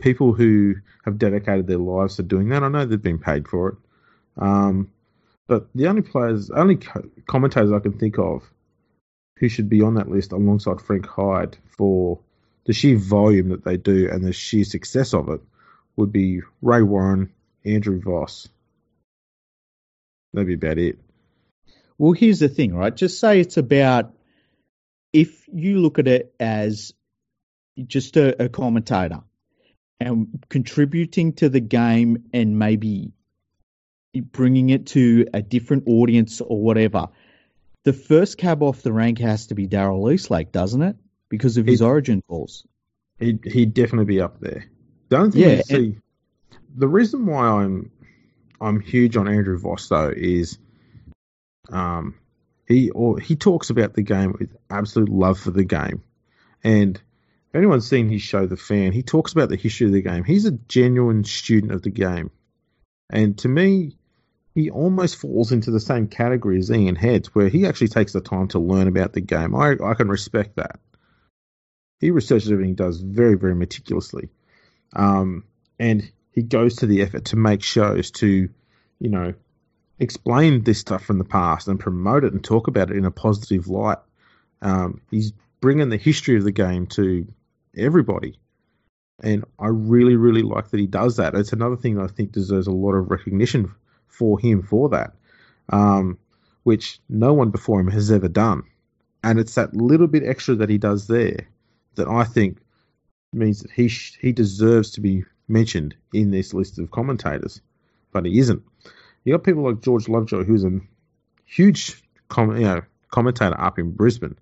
people 0.00 0.32
who 0.34 0.74
have 1.04 1.18
dedicated 1.18 1.66
their 1.66 1.78
lives 1.78 2.16
to 2.16 2.22
doing 2.22 2.48
that. 2.50 2.62
I 2.62 2.68
know 2.68 2.84
they've 2.84 3.00
been 3.00 3.18
paid 3.18 3.48
for 3.48 3.70
it, 3.70 3.76
um, 4.36 4.90
but 5.46 5.68
the 5.74 5.86
only 5.86 6.02
players, 6.02 6.50
only 6.50 6.76
co- 6.76 7.08
commentators 7.26 7.72
I 7.72 7.78
can 7.78 7.98
think 7.98 8.18
of 8.18 8.42
who 9.38 9.48
should 9.48 9.68
be 9.68 9.82
on 9.82 9.94
that 9.94 10.08
list 10.08 10.32
alongside 10.32 10.80
Frank 10.80 11.06
Hyde 11.06 11.56
for 11.76 12.20
the 12.64 12.72
sheer 12.72 12.96
volume 12.96 13.48
that 13.48 13.64
they 13.64 13.76
do 13.76 14.08
and 14.10 14.24
the 14.24 14.32
sheer 14.32 14.64
success 14.64 15.14
of 15.14 15.28
it 15.30 15.40
would 15.96 16.12
be 16.12 16.42
Ray 16.60 16.82
Warren, 16.82 17.32
Andrew 17.64 18.00
Voss. 18.00 18.48
That'd 20.32 20.46
be 20.46 20.54
about 20.54 20.78
it. 20.78 20.98
Well, 21.98 22.12
here's 22.12 22.40
the 22.40 22.48
thing, 22.48 22.74
right? 22.74 22.94
Just 22.94 23.20
say 23.20 23.40
it's 23.40 23.56
about 23.56 24.14
if 25.12 25.46
you 25.52 25.80
look 25.80 25.98
at 25.98 26.08
it 26.08 26.34
as 26.40 26.92
just 27.86 28.16
a, 28.16 28.44
a 28.44 28.48
commentator 28.48 29.20
and 30.00 30.44
contributing 30.48 31.34
to 31.34 31.48
the 31.48 31.60
game 31.60 32.24
and 32.32 32.58
maybe 32.58 33.12
bringing 34.14 34.70
it 34.70 34.86
to 34.88 35.26
a 35.32 35.42
different 35.42 35.84
audience 35.86 36.40
or 36.40 36.60
whatever. 36.60 37.08
The 37.84 37.92
first 37.92 38.38
cab 38.38 38.62
off 38.62 38.82
the 38.82 38.92
rank 38.92 39.18
has 39.18 39.48
to 39.48 39.54
be 39.54 39.66
Darrell 39.66 40.10
Eastlake, 40.10 40.52
doesn't 40.52 40.82
it? 40.82 40.96
Because 41.28 41.56
of 41.56 41.66
his 41.66 41.82
origin 41.82 42.22
calls. 42.28 42.66
He'd, 43.18 43.44
he'd 43.44 43.74
definitely 43.74 44.04
be 44.06 44.20
up 44.20 44.40
there. 44.40 44.66
The 45.08 45.16
only 45.18 45.30
thing 45.30 45.40
Yeah, 45.40 45.62
see, 45.62 45.98
the 46.74 46.88
reason 46.88 47.26
why 47.26 47.46
I'm 47.46 47.90
I'm 48.60 48.80
huge 48.80 49.16
on 49.16 49.28
Andrew 49.28 49.58
Voss 49.58 49.88
though 49.88 50.12
is 50.14 50.58
um, 51.70 52.14
he 52.66 52.90
or 52.90 53.18
he 53.18 53.36
talks 53.36 53.70
about 53.70 53.94
the 53.94 54.02
game 54.02 54.34
with 54.38 54.56
absolute 54.70 55.08
love 55.08 55.38
for 55.38 55.50
the 55.50 55.64
game, 55.64 56.02
and 56.62 56.96
if 56.96 57.54
anyone's 57.54 57.88
seen 57.88 58.08
his 58.08 58.22
show, 58.22 58.46
The 58.46 58.56
Fan, 58.56 58.92
he 58.92 59.02
talks 59.02 59.32
about 59.32 59.48
the 59.48 59.56
history 59.56 59.86
of 59.86 59.92
the 59.92 60.02
game. 60.02 60.24
He's 60.24 60.46
a 60.46 60.52
genuine 60.52 61.24
student 61.24 61.72
of 61.72 61.82
the 61.82 61.90
game, 61.90 62.30
and 63.10 63.36
to 63.38 63.48
me, 63.48 63.96
he 64.54 64.70
almost 64.70 65.16
falls 65.16 65.52
into 65.52 65.70
the 65.70 65.80
same 65.80 66.08
category 66.08 66.58
as 66.58 66.70
Ian 66.70 66.96
Heads, 66.96 67.34
where 67.34 67.48
he 67.48 67.66
actually 67.66 67.88
takes 67.88 68.12
the 68.12 68.20
time 68.20 68.48
to 68.48 68.58
learn 68.58 68.88
about 68.88 69.12
the 69.12 69.20
game. 69.20 69.54
I 69.54 69.76
I 69.82 69.94
can 69.94 70.08
respect 70.08 70.56
that. 70.56 70.80
He 72.00 72.10
researches 72.10 72.50
everything 72.50 72.70
he 72.70 72.74
does 72.74 73.00
very 73.00 73.36
very 73.36 73.54
meticulously, 73.54 74.30
um, 74.94 75.44
and 75.78 76.10
he 76.32 76.42
goes 76.42 76.76
to 76.76 76.86
the 76.86 77.02
effort 77.02 77.26
to 77.26 77.36
make 77.36 77.62
shows 77.62 78.10
to, 78.12 78.48
you 78.98 79.10
know, 79.10 79.34
explain 80.02 80.64
this 80.64 80.80
stuff 80.80 81.04
from 81.04 81.18
the 81.18 81.24
past 81.24 81.68
and 81.68 81.78
promote 81.78 82.24
it 82.24 82.32
and 82.32 82.42
talk 82.42 82.66
about 82.66 82.90
it 82.90 82.96
in 82.96 83.04
a 83.04 83.10
positive 83.10 83.68
light. 83.68 83.98
Um, 84.60 85.00
he's 85.10 85.32
bringing 85.60 85.88
the 85.90 85.96
history 85.96 86.36
of 86.36 86.44
the 86.44 86.52
game 86.52 86.86
to 86.88 87.26
everybody. 87.76 88.36
And 89.22 89.44
I 89.60 89.68
really, 89.68 90.16
really 90.16 90.42
like 90.42 90.70
that 90.70 90.80
he 90.80 90.88
does 90.88 91.16
that. 91.16 91.34
It's 91.34 91.52
another 91.52 91.76
thing 91.76 92.00
I 92.00 92.08
think 92.08 92.32
deserves 92.32 92.66
a 92.66 92.72
lot 92.72 92.94
of 92.94 93.10
recognition 93.10 93.72
for 94.08 94.38
him 94.40 94.62
for 94.62 94.88
that, 94.88 95.12
um, 95.70 96.18
which 96.64 96.98
no 97.08 97.32
one 97.32 97.50
before 97.50 97.80
him 97.80 97.88
has 97.88 98.10
ever 98.10 98.28
done. 98.28 98.64
And 99.22 99.38
it's 99.38 99.54
that 99.54 99.74
little 99.74 100.08
bit 100.08 100.24
extra 100.24 100.56
that 100.56 100.68
he 100.68 100.78
does 100.78 101.06
there 101.06 101.46
that 101.94 102.08
I 102.08 102.24
think 102.24 102.58
means 103.32 103.60
that 103.60 103.70
he 103.70 103.86
sh- 103.86 104.18
he 104.20 104.32
deserves 104.32 104.90
to 104.92 105.00
be 105.00 105.24
mentioned 105.46 105.94
in 106.12 106.32
this 106.32 106.52
list 106.52 106.80
of 106.80 106.90
commentators, 106.90 107.60
but 108.10 108.26
he 108.26 108.40
isn't. 108.40 108.62
You 109.24 109.34
got 109.34 109.44
people 109.44 109.62
like 109.62 109.82
George 109.82 110.08
Lovejoy, 110.08 110.44
who's 110.44 110.64
a 110.64 110.80
huge 111.44 112.02
com- 112.28 112.56
you 112.56 112.64
know, 112.64 112.82
commentator 113.10 113.60
up 113.60 113.78
in 113.78 113.92
Brisbane, 113.92 114.36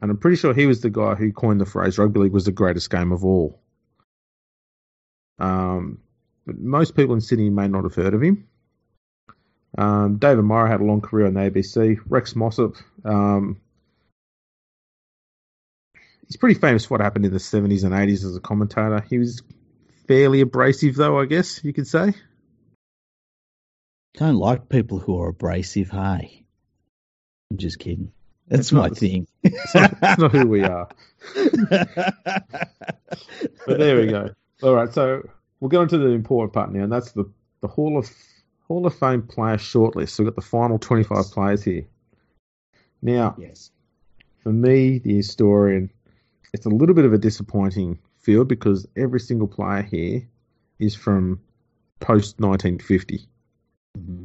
and 0.00 0.10
I'm 0.10 0.18
pretty 0.18 0.36
sure 0.36 0.52
he 0.52 0.66
was 0.66 0.80
the 0.80 0.90
guy 0.90 1.14
who 1.14 1.32
coined 1.32 1.60
the 1.60 1.66
phrase 1.66 1.98
"rugby 1.98 2.20
league 2.20 2.32
was 2.32 2.44
the 2.44 2.52
greatest 2.52 2.90
game 2.90 3.12
of 3.12 3.24
all." 3.24 3.58
Um, 5.38 6.00
but 6.46 6.58
most 6.58 6.94
people 6.94 7.14
in 7.14 7.20
Sydney 7.20 7.50
may 7.50 7.68
not 7.68 7.84
have 7.84 7.94
heard 7.94 8.14
of 8.14 8.22
him. 8.22 8.46
Um, 9.76 10.16
David 10.16 10.42
Morrow 10.42 10.70
had 10.70 10.80
a 10.80 10.84
long 10.84 11.00
career 11.00 11.26
on 11.26 11.34
the 11.34 11.40
ABC. 11.40 11.98
Rex 12.06 12.34
Mossop, 12.34 12.76
um, 13.04 13.60
he's 16.26 16.36
pretty 16.36 16.58
famous 16.58 16.86
for 16.86 16.94
what 16.94 17.00
happened 17.00 17.26
in 17.26 17.32
the 17.32 17.38
70s 17.38 17.84
and 17.84 17.92
80s 17.92 18.24
as 18.24 18.36
a 18.36 18.40
commentator. 18.40 19.04
He 19.08 19.18
was 19.18 19.42
fairly 20.06 20.40
abrasive, 20.40 20.94
though, 20.94 21.20
I 21.20 21.26
guess 21.26 21.62
you 21.62 21.72
could 21.72 21.86
say. 21.86 22.14
Don't 24.16 24.36
like 24.36 24.70
people 24.70 24.98
who 24.98 25.20
are 25.20 25.28
abrasive, 25.28 25.90
hey? 25.90 26.42
I'm 27.50 27.58
just 27.58 27.78
kidding. 27.78 28.12
That's 28.48 28.72
my 28.72 28.88
thing. 28.88 29.26
It's 29.42 29.74
not, 29.74 29.92
it's 30.02 30.18
not 30.18 30.32
who 30.32 30.46
we 30.46 30.64
are. 30.64 30.88
but 31.70 31.92
there 33.66 34.00
we 34.00 34.06
go. 34.06 34.30
All 34.62 34.74
right, 34.74 34.92
so 34.92 35.28
we'll 35.60 35.68
go 35.68 35.82
into 35.82 35.98
the 35.98 36.08
important 36.08 36.54
part 36.54 36.72
now, 36.72 36.84
and 36.84 36.92
that's 36.92 37.12
the, 37.12 37.30
the 37.60 37.68
Hall 37.68 37.98
of 37.98 38.10
Hall 38.68 38.86
of 38.86 38.98
Fame 38.98 39.22
player 39.22 39.58
shortlist. 39.58 40.10
So 40.10 40.22
we've 40.22 40.32
got 40.32 40.36
the 40.36 40.48
final 40.48 40.78
25 40.78 41.30
players 41.32 41.62
here. 41.62 41.84
Now, 43.02 43.36
yes. 43.38 43.70
for 44.38 44.52
me, 44.52 44.98
the 44.98 45.14
historian, 45.14 45.90
it's 46.54 46.64
a 46.64 46.70
little 46.70 46.94
bit 46.94 47.04
of 47.04 47.12
a 47.12 47.18
disappointing 47.18 47.98
field 48.18 48.48
because 48.48 48.88
every 48.96 49.20
single 49.20 49.46
player 49.46 49.82
here 49.82 50.26
is 50.78 50.94
from 50.94 51.38
post 52.00 52.40
1950. 52.40 53.28
Mm-hmm. 53.96 54.24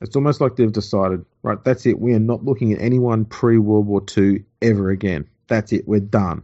It's 0.00 0.14
almost 0.16 0.40
like 0.40 0.56
they've 0.56 0.70
decided, 0.72 1.24
right, 1.42 1.62
that's 1.64 1.86
it. 1.86 1.98
We 1.98 2.12
are 2.14 2.18
not 2.20 2.44
looking 2.44 2.72
at 2.72 2.80
anyone 2.80 3.24
pre 3.24 3.58
World 3.58 3.86
War 3.86 4.02
II 4.16 4.44
ever 4.60 4.90
again. 4.90 5.28
That's 5.48 5.72
it. 5.72 5.88
We're 5.88 6.00
done. 6.00 6.42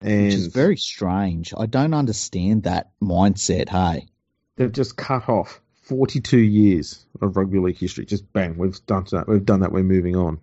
And 0.00 0.24
Which 0.26 0.34
is 0.34 0.46
very 0.46 0.76
strange. 0.76 1.52
I 1.56 1.66
don't 1.66 1.92
understand 1.94 2.62
that 2.64 2.90
mindset, 3.02 3.68
hey? 3.68 4.06
they've 4.56 4.72
just 4.72 4.96
cut 4.96 5.28
off 5.28 5.60
42 5.82 6.38
years 6.38 7.04
of 7.20 7.36
rugby 7.36 7.58
league 7.58 7.78
history. 7.78 8.06
Just 8.06 8.32
bang, 8.32 8.56
we've 8.58 8.84
done 8.86 9.06
that. 9.12 9.28
We've 9.28 9.44
done 9.44 9.60
that. 9.60 9.72
We're 9.72 9.82
moving 9.82 10.16
on. 10.16 10.38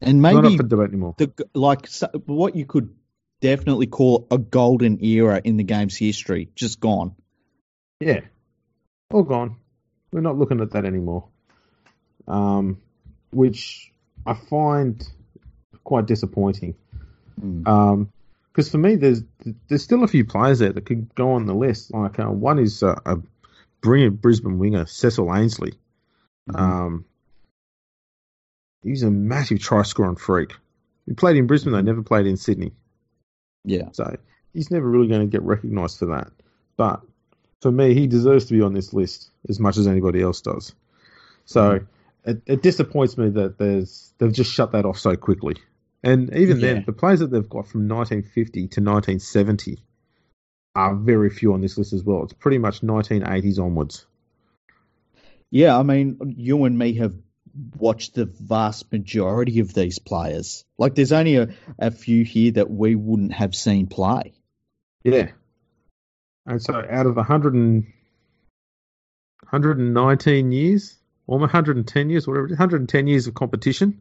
And 0.00 0.22
maybe 0.22 0.36
Not 0.36 0.44
up 0.46 0.56
for 0.56 0.62
debate 0.62 0.88
anymore. 0.88 1.14
the 1.18 1.32
like 1.54 1.86
so- 1.86 2.10
what 2.26 2.56
you 2.56 2.64
could 2.66 2.94
definitely 3.40 3.86
call 3.86 4.26
a 4.30 4.38
golden 4.38 5.04
era 5.04 5.40
in 5.42 5.56
the 5.56 5.64
game's 5.64 5.96
history 5.96 6.50
just 6.54 6.80
gone. 6.80 7.14
Yeah, 8.00 8.20
all 9.10 9.22
gone. 9.22 9.56
We're 10.12 10.20
not 10.20 10.38
looking 10.38 10.60
at 10.60 10.72
that 10.72 10.84
anymore. 10.84 11.24
Um, 12.26 12.78
which 13.30 13.92
I 14.26 14.34
find 14.34 15.02
quite 15.84 16.06
disappointing. 16.06 16.74
Mm. 17.40 17.66
Um, 17.66 18.12
because 18.52 18.68
for 18.70 18.78
me, 18.78 18.96
there's 18.96 19.22
there's 19.68 19.84
still 19.84 20.02
a 20.02 20.08
few 20.08 20.24
players 20.24 20.58
there 20.58 20.72
that 20.72 20.84
could 20.84 21.14
go 21.14 21.32
on 21.32 21.46
the 21.46 21.54
list. 21.54 21.94
Like 21.94 22.18
uh, 22.18 22.30
one 22.30 22.58
is 22.58 22.82
uh, 22.82 22.96
a 23.06 23.18
brilliant 23.80 24.20
Brisbane 24.20 24.58
winger, 24.58 24.86
Cecil 24.86 25.26
Aynsley. 25.26 25.74
Mhm. 26.50 26.58
Um, 26.58 27.04
he's 28.82 29.04
a 29.04 29.10
massive 29.10 29.60
try 29.60 29.82
scoring 29.82 30.16
freak. 30.16 30.54
He 31.06 31.14
played 31.14 31.36
in 31.36 31.46
Brisbane, 31.46 31.72
though, 31.72 31.80
never 31.80 32.02
played 32.02 32.26
in 32.26 32.36
Sydney. 32.36 32.72
yeah. 33.64 33.88
So 33.92 34.16
he's 34.52 34.70
never 34.70 34.88
really 34.88 35.08
going 35.08 35.20
to 35.22 35.26
get 35.26 35.42
recognised 35.42 35.98
for 35.98 36.06
that. 36.06 36.28
But 36.76 37.00
for 37.60 37.70
me, 37.70 37.94
he 37.94 38.06
deserves 38.06 38.46
to 38.46 38.54
be 38.54 38.62
on 38.62 38.72
this 38.72 38.92
list 38.92 39.30
as 39.48 39.60
much 39.60 39.76
as 39.76 39.86
anybody 39.86 40.22
else 40.22 40.40
does. 40.40 40.74
So 41.44 41.80
mm. 41.80 41.86
it, 42.24 42.42
it 42.46 42.62
disappoints 42.62 43.18
me 43.18 43.30
that 43.30 43.58
there's 43.58 44.12
they've 44.18 44.32
just 44.32 44.52
shut 44.52 44.72
that 44.72 44.84
off 44.84 44.98
so 44.98 45.16
quickly. 45.16 45.56
And 46.02 46.34
even 46.34 46.60
Yeah. 46.60 46.74
then, 46.74 46.84
the 46.86 46.92
players 46.92 47.20
that 47.20 47.30
they've 47.30 47.48
got 47.48 47.68
from 47.68 47.88
1950 47.88 48.60
to 48.60 48.80
1970 48.80 49.78
are 50.74 50.94
very 50.94 51.30
few 51.30 51.52
on 51.52 51.60
this 51.60 51.76
list 51.76 51.92
as 51.92 52.02
well. 52.02 52.24
It's 52.24 52.32
pretty 52.32 52.58
much 52.58 52.80
1980s 52.80 53.58
onwards. 53.58 54.06
Yeah, 55.50 55.76
I 55.76 55.82
mean, 55.82 56.34
you 56.36 56.64
and 56.64 56.78
me 56.78 56.94
have 56.94 57.14
watched 57.76 58.14
the 58.14 58.24
vast 58.24 58.90
majority 58.92 59.58
of 59.58 59.74
these 59.74 59.98
players. 59.98 60.64
Like, 60.78 60.94
there's 60.94 61.12
only 61.12 61.36
a, 61.36 61.48
a 61.78 61.90
few 61.90 62.24
here 62.24 62.52
that 62.52 62.70
we 62.70 62.94
wouldn't 62.94 63.32
have 63.32 63.54
seen 63.56 63.88
play. 63.88 64.32
Yeah. 65.02 65.32
And 66.50 66.60
so 66.60 66.84
out 66.90 67.06
of 67.06 67.14
the 67.14 67.20
100 67.20 67.54
and, 67.54 67.84
119 69.50 70.50
years, 70.50 70.96
almost 71.28 71.52
110 71.52 72.10
years, 72.10 72.26
whatever 72.26 72.48
110 72.48 73.06
years 73.06 73.28
of 73.28 73.34
competition, 73.34 74.00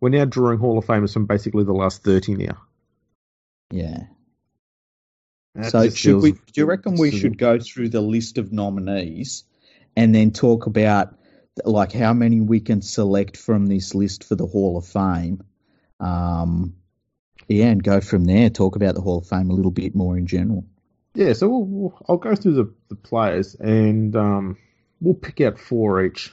we're 0.00 0.08
now 0.08 0.24
drawing 0.24 0.58
Hall 0.58 0.76
of 0.76 0.84
Famers 0.84 1.12
from 1.12 1.26
basically 1.26 1.62
the 1.62 1.72
last 1.72 2.02
30 2.02 2.34
now. 2.34 2.60
Yeah. 3.70 3.98
That 5.54 5.70
so, 5.70 5.88
should 5.90 6.20
we? 6.20 6.32
Do 6.32 6.40
you 6.56 6.64
reckon 6.64 6.96
we 6.96 7.12
should 7.12 7.38
go 7.38 7.60
through 7.60 7.90
the 7.90 8.00
list 8.00 8.38
of 8.38 8.52
nominees 8.52 9.44
and 9.96 10.12
then 10.12 10.32
talk 10.32 10.66
about 10.66 11.14
like 11.64 11.92
how 11.92 12.12
many 12.12 12.40
we 12.40 12.58
can 12.58 12.82
select 12.82 13.36
from 13.36 13.66
this 13.66 13.94
list 13.94 14.24
for 14.24 14.34
the 14.34 14.46
Hall 14.46 14.76
of 14.76 14.86
Fame? 14.86 15.44
Um, 16.00 16.74
yeah, 17.46 17.66
and 17.66 17.84
go 17.84 18.00
from 18.00 18.24
there. 18.24 18.50
Talk 18.50 18.74
about 18.74 18.96
the 18.96 19.00
Hall 19.00 19.18
of 19.18 19.28
Fame 19.28 19.50
a 19.50 19.54
little 19.54 19.70
bit 19.70 19.94
more 19.94 20.18
in 20.18 20.26
general. 20.26 20.64
Yeah, 21.14 21.34
so 21.34 21.48
we'll, 21.48 21.64
we'll, 21.64 21.98
I'll 22.08 22.16
go 22.16 22.34
through 22.34 22.54
the, 22.54 22.72
the 22.88 22.94
players 22.94 23.54
and 23.54 24.16
um, 24.16 24.56
we'll 25.00 25.14
pick 25.14 25.40
out 25.40 25.58
four 25.58 26.02
each 26.04 26.32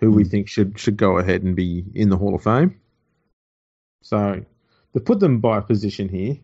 who 0.00 0.12
we 0.12 0.22
Hmm. 0.24 0.28
think 0.28 0.48
should 0.48 0.78
should 0.78 0.96
go 0.96 1.18
ahead 1.18 1.42
and 1.42 1.56
be 1.56 1.84
in 1.94 2.08
the 2.10 2.16
Hall 2.16 2.34
of 2.34 2.42
Fame. 2.42 2.78
So 4.02 4.44
they 4.92 5.00
put 5.00 5.20
them 5.20 5.40
by 5.40 5.60
position 5.60 6.08
here. 6.08 6.36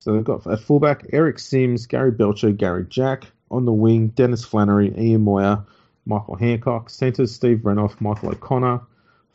So 0.00 0.12
they've 0.12 0.24
got 0.24 0.46
at 0.46 0.60
fullback 0.60 1.06
Eric 1.12 1.38
Simms, 1.38 1.86
Gary 1.86 2.10
Belcher, 2.10 2.52
Gary 2.52 2.86
Jack. 2.88 3.24
On 3.48 3.64
the 3.64 3.72
wing, 3.72 4.08
Dennis 4.08 4.44
Flannery, 4.44 4.92
Ian 4.98 5.20
Moir, 5.22 5.64
Michael 6.04 6.34
Hancock. 6.34 6.90
Centres, 6.90 7.32
Steve 7.32 7.58
Renouf, 7.58 8.00
Michael 8.00 8.30
O'Connor. 8.30 8.80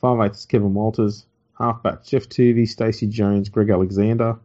Five 0.01 0.19
eighths, 0.19 0.45
Kevin 0.45 0.73
Walters. 0.73 1.25
Halfback, 1.57 2.03
Geoff 2.03 2.27
Toovey, 2.27 2.67
Stacey 2.67 3.07
Jones, 3.07 3.47
Greg 3.47 3.69
Alexander. 3.69 4.37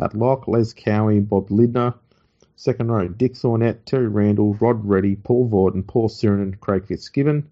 At 0.00 0.14
lock, 0.14 0.48
Les 0.48 0.72
Cowie, 0.72 1.20
Bob 1.20 1.50
Lindner. 1.50 1.94
Second 2.56 2.90
row, 2.90 3.06
Dick 3.06 3.36
Thornett, 3.36 3.84
Terry 3.84 4.08
Randall, 4.08 4.54
Rod 4.54 4.84
Reddy, 4.84 5.14
Paul 5.14 5.48
Vautin, 5.48 5.86
Paul 5.86 6.08
Sironen, 6.08 6.58
Craig 6.58 6.86
Fitzgibbon. 6.86 7.50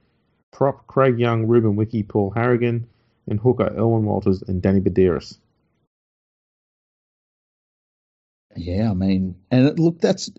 Prop, 0.50 0.86
Craig 0.86 1.18
Young, 1.18 1.46
Ruben 1.46 1.76
Wiki, 1.76 2.02
Paul 2.02 2.30
Harragon. 2.30 2.86
And 3.26 3.38
hooker, 3.38 3.72
Elwyn 3.76 4.04
Walters 4.04 4.42
and 4.42 4.62
Danny 4.62 4.80
Buderus. 4.80 5.38
Yeah, 8.56 8.90
I 8.90 8.94
mean, 8.94 9.36
and 9.50 9.78
look, 9.78 10.00
that's 10.00 10.30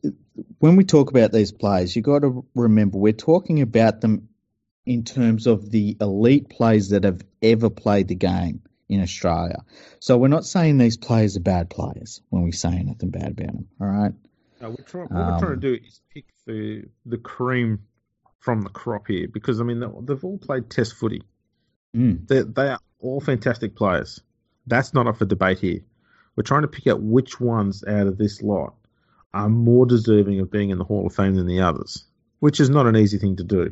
when 0.59 0.75
we 0.75 0.83
talk 0.83 1.09
about 1.09 1.31
these 1.31 1.51
players, 1.51 1.95
you 1.95 2.01
got 2.01 2.19
to 2.19 2.45
remember 2.55 2.97
we're 2.97 3.13
talking 3.13 3.61
about 3.61 4.01
them 4.01 4.29
in 4.85 5.03
terms 5.03 5.47
of 5.47 5.69
the 5.69 5.97
elite 5.99 6.49
players 6.49 6.89
that 6.89 7.03
have 7.03 7.21
ever 7.41 7.69
played 7.69 8.07
the 8.07 8.15
game 8.15 8.61
in 8.87 9.01
Australia. 9.01 9.63
So 9.99 10.17
we're 10.17 10.27
not 10.27 10.45
saying 10.45 10.77
these 10.77 10.97
players 10.97 11.35
are 11.37 11.41
bad 11.41 11.69
players 11.69 12.21
when 12.29 12.43
we 12.43 12.51
say 12.51 12.69
anything 12.69 13.09
bad 13.09 13.31
about 13.31 13.53
them. 13.53 13.67
All 13.81 13.87
right. 13.87 14.13
Uh, 14.65 14.69
we're 14.69 14.83
trying, 14.85 15.07
what 15.09 15.11
we're 15.33 15.39
trying 15.39 15.53
Um, 15.53 15.61
to 15.61 15.77
do 15.77 15.85
is 15.85 16.01
pick 16.13 16.25
the 16.45 16.83
the 17.05 17.17
cream 17.17 17.79
from 18.39 18.61
the 18.61 18.69
crop 18.69 19.07
here 19.07 19.27
because 19.27 19.59
I 19.59 19.63
mean 19.63 19.79
they- 19.79 19.87
they've 20.03 20.23
all 20.23 20.37
played 20.37 20.69
Test 20.69 20.93
footy. 20.95 21.21
Mm. 21.95 22.27
They, 22.27 22.41
they 22.43 22.69
are 22.69 22.79
all 22.99 23.21
fantastic 23.21 23.75
players. 23.75 24.21
That's 24.67 24.93
not 24.93 25.07
up 25.07 25.17
for 25.17 25.25
debate 25.25 25.59
here. 25.59 25.79
We're 26.35 26.43
trying 26.43 26.63
to 26.63 26.67
pick 26.67 26.87
out 26.87 27.01
which 27.01 27.39
ones 27.39 27.83
out 27.87 28.07
of 28.07 28.17
this 28.17 28.41
lot 28.41 28.73
are 29.33 29.49
more 29.49 29.85
deserving 29.85 30.39
of 30.39 30.51
being 30.51 30.69
in 30.69 30.77
the 30.77 30.83
Hall 30.83 31.05
of 31.07 31.13
Fame 31.15 31.35
than 31.35 31.47
the 31.47 31.61
others, 31.61 32.05
which 32.39 32.59
is 32.59 32.69
not 32.69 32.87
an 32.87 32.95
easy 32.97 33.17
thing 33.17 33.35
to 33.37 33.43
do. 33.43 33.71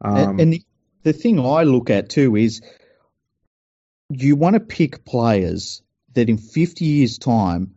Um, 0.00 0.16
and, 0.16 0.40
and 0.40 0.52
the, 0.52 0.62
the 1.02 1.12
thing 1.12 1.38
I 1.38 1.62
look 1.64 1.90
at 1.90 2.08
too 2.10 2.36
is 2.36 2.60
you 4.10 4.36
want 4.36 4.54
to 4.54 4.60
pick 4.60 5.04
players 5.04 5.82
that 6.14 6.28
in 6.28 6.38
50 6.38 6.84
years' 6.84 7.18
time 7.18 7.74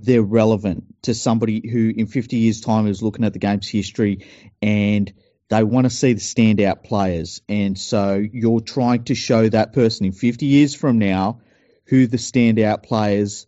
they're 0.00 0.22
relevant 0.22 0.84
to 1.02 1.14
somebody 1.14 1.68
who 1.68 1.92
in 1.94 2.06
50 2.06 2.36
years' 2.36 2.60
time 2.60 2.86
is 2.86 3.02
looking 3.02 3.24
at 3.24 3.32
the 3.32 3.38
game's 3.38 3.68
history 3.68 4.26
and 4.60 5.12
they 5.48 5.62
want 5.62 5.84
to 5.84 5.90
see 5.90 6.14
the 6.14 6.20
standout 6.20 6.82
players. 6.82 7.42
And 7.48 7.78
so 7.78 8.14
you're 8.14 8.60
trying 8.60 9.04
to 9.04 9.14
show 9.14 9.48
that 9.48 9.72
person 9.72 10.06
in 10.06 10.12
50 10.12 10.46
years 10.46 10.74
from 10.74 10.98
now 10.98 11.40
who 11.86 12.06
the 12.06 12.16
standout 12.16 12.82
players 12.84 13.46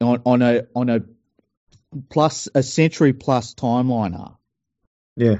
on, 0.00 0.22
on 0.24 0.42
a 0.42 0.62
on 0.74 0.88
a 0.88 1.00
plus 2.08 2.48
a 2.54 2.62
century 2.62 3.12
plus 3.12 3.54
timeline 3.54 4.18
are. 4.18 4.38
Yeah. 5.16 5.36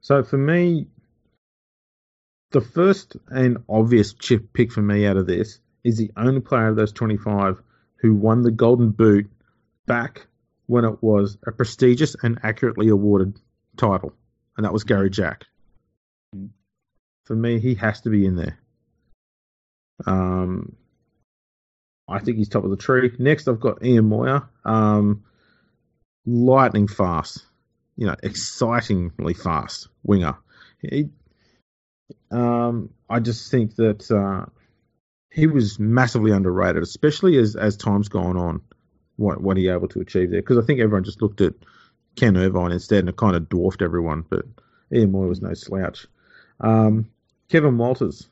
So 0.00 0.22
for 0.22 0.38
me, 0.38 0.86
the 2.52 2.60
first 2.60 3.16
and 3.28 3.58
obvious 3.68 4.14
chip 4.14 4.52
pick 4.52 4.70
for 4.70 4.82
me 4.82 5.04
out 5.04 5.16
of 5.16 5.26
this 5.26 5.58
is 5.82 5.96
the 5.96 6.12
only 6.16 6.40
player 6.40 6.68
of 6.68 6.76
those 6.76 6.92
25 6.92 7.60
who 7.96 8.14
won 8.14 8.42
the 8.42 8.50
Golden 8.50 8.90
Boot 8.90 9.30
back 9.86 10.26
when 10.66 10.84
it 10.84 11.02
was 11.02 11.38
a 11.46 11.52
prestigious 11.52 12.16
and 12.22 12.38
accurately 12.42 12.88
awarded 12.88 13.38
title, 13.76 14.12
and 14.56 14.64
that 14.64 14.72
was 14.72 14.84
Gary 14.84 15.10
Jack. 15.10 15.44
For 17.24 17.36
me, 17.36 17.58
he 17.58 17.74
has 17.76 18.00
to 18.02 18.10
be 18.10 18.24
in 18.26 18.36
there. 18.36 18.58
Um, 20.06 20.76
I 22.08 22.20
think 22.20 22.36
he's 22.36 22.48
top 22.48 22.64
of 22.64 22.70
the 22.70 22.76
tree. 22.76 23.12
Next, 23.18 23.48
I've 23.48 23.60
got 23.60 23.84
Ian 23.84 24.06
Moir. 24.06 24.48
Um, 24.64 25.24
lightning 26.26 26.88
fast, 26.88 27.44
you 27.96 28.06
know, 28.06 28.16
excitingly 28.22 29.34
fast 29.34 29.88
winger. 30.02 30.36
He, 30.82 31.08
um, 32.30 32.90
I 33.08 33.20
just 33.20 33.50
think 33.50 33.76
that 33.76 34.10
uh, 34.10 34.46
he 35.36 35.46
was 35.46 35.78
massively 35.78 36.30
underrated, 36.32 36.82
especially 36.82 37.36
as 37.36 37.54
as 37.56 37.76
time's 37.76 38.08
gone 38.08 38.36
on. 38.38 38.62
What 39.16 39.40
what 39.42 39.56
he 39.58 39.68
able 39.68 39.88
to 39.88 40.00
achieve 40.00 40.30
there? 40.30 40.40
Because 40.40 40.58
I 40.58 40.62
think 40.62 40.80
everyone 40.80 41.04
just 41.04 41.20
looked 41.22 41.42
at 41.42 41.52
Ken 42.16 42.36
Irvine 42.36 42.72
instead, 42.72 43.00
and 43.00 43.08
it 43.10 43.16
kind 43.16 43.36
of 43.36 43.48
dwarfed 43.48 43.82
everyone. 43.82 44.24
But 44.28 44.46
Ian 44.90 45.12
Moir 45.12 45.28
was 45.28 45.42
no 45.42 45.52
slouch. 45.52 46.06
Um, 46.60 47.10
Kevin 47.50 47.76
Walters, 47.76 48.28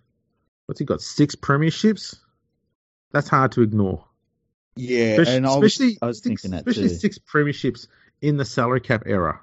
what's 0.67 0.79
he 0.79 0.87
got? 0.87 1.03
Six 1.03 1.35
premierships. 1.37 2.17
That's 3.13 3.29
hard 3.29 3.53
to 3.53 3.63
ignore. 3.63 4.05
Yeah, 4.77 5.13
Especially, 5.13 5.37
and 5.37 5.47
I 5.47 5.57
was, 5.57 5.73
especially 5.73 5.99
I 6.03 6.07
was 6.07 6.17
six, 6.19 6.27
thinking 6.43 6.51
that 6.53 6.57
especially 6.67 6.89
too. 6.89 6.95
six 6.95 7.19
premierships 7.19 7.87
in 8.23 8.39
the 8.39 8.45
salary 8.47 8.81
cap 8.81 9.03
era. 9.07 9.41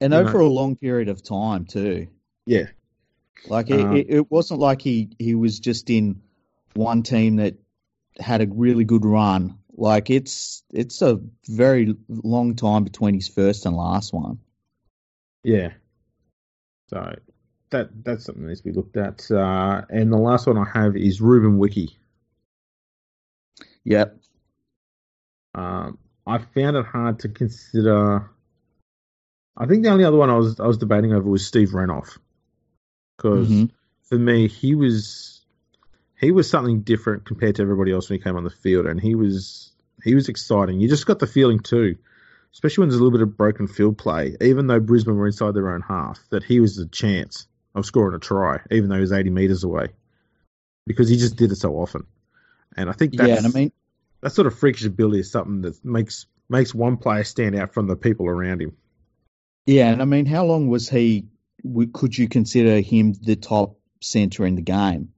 and 0.00 0.12
you 0.12 0.18
over 0.18 0.38
know. 0.38 0.46
a 0.46 0.48
long 0.48 0.76
period 0.76 1.08
of 1.08 1.22
time 1.22 1.66
too. 1.66 2.08
Yeah, 2.46 2.66
Like 3.44 3.70
it, 3.70 3.80
Um, 3.80 3.96
it, 3.96 4.06
it 4.08 4.30
wasn't 4.30 4.60
like 4.60 4.82
he 4.82 5.10
he 5.18 5.34
was 5.34 5.60
just 5.60 5.90
in 5.90 6.22
one 6.74 7.02
team 7.02 7.36
that 7.36 7.54
had 8.18 8.40
a 8.40 8.46
really 8.48 8.84
good 8.84 9.04
run. 9.04 9.58
Like 9.76 10.10
it's 10.10 10.62
it's 10.72 11.02
a 11.02 11.20
very 11.46 11.94
long 12.08 12.56
time 12.56 12.84
between 12.84 13.14
his 13.14 13.28
first 13.28 13.66
and 13.66 13.76
last 13.76 14.12
one. 14.12 14.38
yeah. 15.44 15.72
So 16.88 17.16
that 17.70 17.90
that's 18.04 18.24
something 18.24 18.44
that 18.44 18.48
needs 18.48 18.60
to 18.60 18.68
be 18.68 18.72
looked 18.72 18.96
at. 18.96 19.30
Uh, 19.30 19.82
and 19.90 20.12
the 20.12 20.16
last 20.16 20.46
one 20.46 20.56
I 20.56 20.64
have 20.72 20.96
is 20.96 21.20
Ruben 21.20 21.58
Wiki. 21.58 21.98
Yep. 23.84 24.18
Um, 25.54 25.98
I 26.26 26.38
found 26.38 26.76
it 26.76 26.86
hard 26.86 27.20
to 27.20 27.28
consider. 27.28 28.30
I 29.56 29.66
think 29.66 29.82
the 29.84 29.90
only 29.90 30.04
other 30.04 30.16
one 30.16 30.30
I 30.30 30.36
was 30.36 30.60
I 30.60 30.66
was 30.66 30.78
debating 30.78 31.12
over 31.12 31.28
was 31.28 31.46
Steve 31.46 31.70
Renouf, 31.70 32.18
because 33.16 33.48
Mhm. 33.48 33.70
for 34.02 34.18
me 34.18 34.48
he 34.48 34.74
was 34.74 35.40
he 36.18 36.30
was 36.30 36.48
something 36.48 36.80
different 36.80 37.24
compared 37.26 37.56
to 37.56 37.62
everybody 37.62 37.92
else 37.92 38.08
when 38.08 38.18
he 38.18 38.24
came 38.24 38.36
on 38.36 38.44
the 38.44 38.50
field, 38.50 38.86
and 38.86 39.00
he 39.00 39.14
was 39.14 39.72
he 40.04 40.14
was 40.14 40.28
exciting. 40.28 40.80
You 40.80 40.88
just 40.88 41.06
got 41.06 41.18
the 41.18 41.26
feeling 41.26 41.60
too, 41.60 41.96
especially 42.52 42.82
when 42.82 42.88
there's 42.88 43.00
a 43.00 43.02
little 43.04 43.18
bit 43.18 43.26
of 43.26 43.36
broken 43.36 43.66
field 43.66 43.98
play. 43.98 44.36
Even 44.40 44.66
though 44.66 44.80
Brisbane 44.80 45.16
were 45.16 45.26
inside 45.26 45.54
their 45.54 45.74
own 45.74 45.82
half, 45.82 46.20
that 46.30 46.44
he 46.44 46.60
was 46.60 46.76
the 46.76 46.86
chance 46.86 47.46
of 47.74 47.84
scoring 47.86 48.14
a 48.16 48.18
try, 48.18 48.60
even 48.70 48.88
though 48.88 48.94
he 48.96 49.00
was 49.02 49.12
80 49.12 49.30
meters 49.30 49.64
away, 49.64 49.88
because 50.86 51.08
he 51.08 51.16
just 51.16 51.36
did 51.36 51.52
it 51.52 51.56
so 51.56 51.74
often. 51.74 52.06
And 52.76 52.88
I 52.88 52.92
think 52.92 53.16
that's 53.16 53.28
Yeah, 53.28 53.36
and 53.38 53.46
I 53.46 53.50
mean, 53.50 53.72
that 54.22 54.32
sort 54.32 54.46
of 54.46 54.58
freakish 54.58 54.84
ability 54.84 55.20
is 55.20 55.30
something 55.30 55.62
that 55.62 55.84
makes 55.84 56.26
makes 56.48 56.74
one 56.74 56.96
player 56.96 57.24
stand 57.24 57.56
out 57.56 57.74
from 57.74 57.86
the 57.88 57.96
people 57.96 58.26
around 58.26 58.62
him. 58.62 58.76
yeah, 59.66 59.90
and 59.90 60.00
I 60.00 60.04
mean, 60.04 60.26
how 60.26 60.44
long 60.44 60.68
was 60.68 60.88
he? 60.88 61.26
Could 61.92 62.16
you 62.16 62.28
consider 62.28 62.80
him 62.80 63.12
the 63.12 63.36
top 63.36 63.78
center 64.00 64.46
in 64.46 64.54
the 64.54 64.62
game? 64.62 65.10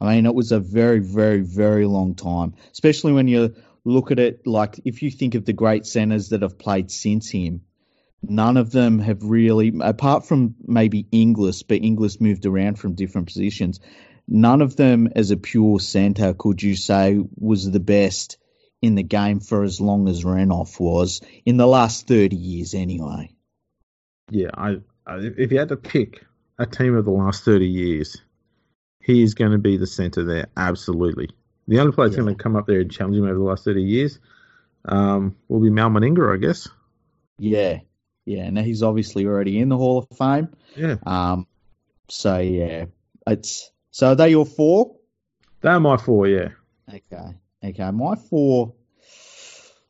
I 0.00 0.14
mean, 0.14 0.26
it 0.26 0.34
was 0.34 0.52
a 0.52 0.60
very, 0.60 1.00
very, 1.00 1.40
very 1.40 1.86
long 1.86 2.14
time, 2.14 2.54
especially 2.72 3.12
when 3.12 3.28
you 3.28 3.54
look 3.84 4.10
at 4.10 4.18
it. 4.18 4.46
Like, 4.46 4.80
if 4.84 5.02
you 5.02 5.10
think 5.10 5.34
of 5.34 5.44
the 5.44 5.52
great 5.52 5.86
centers 5.86 6.28
that 6.28 6.42
have 6.42 6.58
played 6.58 6.90
since 6.90 7.28
him, 7.28 7.62
none 8.22 8.56
of 8.56 8.70
them 8.70 8.98
have 8.98 9.22
really, 9.22 9.72
apart 9.80 10.26
from 10.26 10.54
maybe 10.64 11.06
Inglis, 11.10 11.62
but 11.62 11.82
Inglis 11.82 12.20
moved 12.20 12.46
around 12.46 12.78
from 12.78 12.94
different 12.94 13.28
positions. 13.28 13.80
None 14.28 14.60
of 14.60 14.76
them, 14.76 15.08
as 15.16 15.30
a 15.30 15.36
pure 15.36 15.80
center, 15.80 16.34
could 16.34 16.62
you 16.62 16.76
say 16.76 17.18
was 17.36 17.70
the 17.70 17.80
best 17.80 18.36
in 18.82 18.94
the 18.94 19.02
game 19.02 19.40
for 19.40 19.64
as 19.64 19.80
long 19.80 20.08
as 20.08 20.22
Renouf 20.24 20.78
was 20.78 21.20
in 21.46 21.56
the 21.56 21.66
last 21.66 22.06
thirty 22.06 22.36
years, 22.36 22.74
anyway. 22.74 23.30
Yeah, 24.30 24.50
I 24.54 24.80
if 25.08 25.52
you 25.52 25.58
had 25.58 25.68
to 25.68 25.76
pick 25.76 26.24
a 26.58 26.66
team 26.66 26.96
of 26.96 27.04
the 27.04 27.10
last 27.10 27.44
thirty 27.44 27.66
years, 27.68 28.20
he 29.00 29.22
is 29.22 29.34
going 29.34 29.52
to 29.52 29.58
be 29.58 29.76
the 29.76 29.86
center 29.86 30.24
there. 30.24 30.46
Absolutely. 30.56 31.30
The 31.66 31.80
only 31.80 31.92
player 31.92 32.08
that's 32.08 32.16
Yeah. 32.18 32.24
going 32.24 32.36
to 32.36 32.42
come 32.42 32.56
up 32.56 32.66
there 32.66 32.80
and 32.80 32.90
challenge 32.90 33.16
him 33.16 33.24
over 33.24 33.34
the 33.34 33.40
last 33.44 33.64
thirty 33.64 33.82
years 33.82 34.18
um, 34.84 35.36
will 35.48 35.60
be 35.60 35.70
Mal 35.70 35.90
Meninga, 35.90 36.32
I 36.34 36.38
guess. 36.38 36.68
Yeah, 37.38 37.80
yeah. 38.24 38.50
Now 38.50 38.62
he's 38.62 38.82
obviously 38.82 39.26
already 39.26 39.58
in 39.60 39.68
the 39.68 39.76
Hall 39.76 39.98
of 39.98 40.08
Fame. 40.16 40.48
Yeah, 40.76 40.96
Um, 41.06 41.46
so 42.08 42.38
yeah, 42.38 42.86
it's 43.26 43.70
so 43.90 44.08
are 44.08 44.14
they 44.14 44.30
your 44.30 44.46
four? 44.46 44.96
they're 45.60 45.80
my 45.80 45.96
four. 45.96 46.26
Yeah, 46.28 46.48
Okay, 46.88 47.34
okay. 47.64 47.90
My 47.90 48.14
four. 48.16 48.74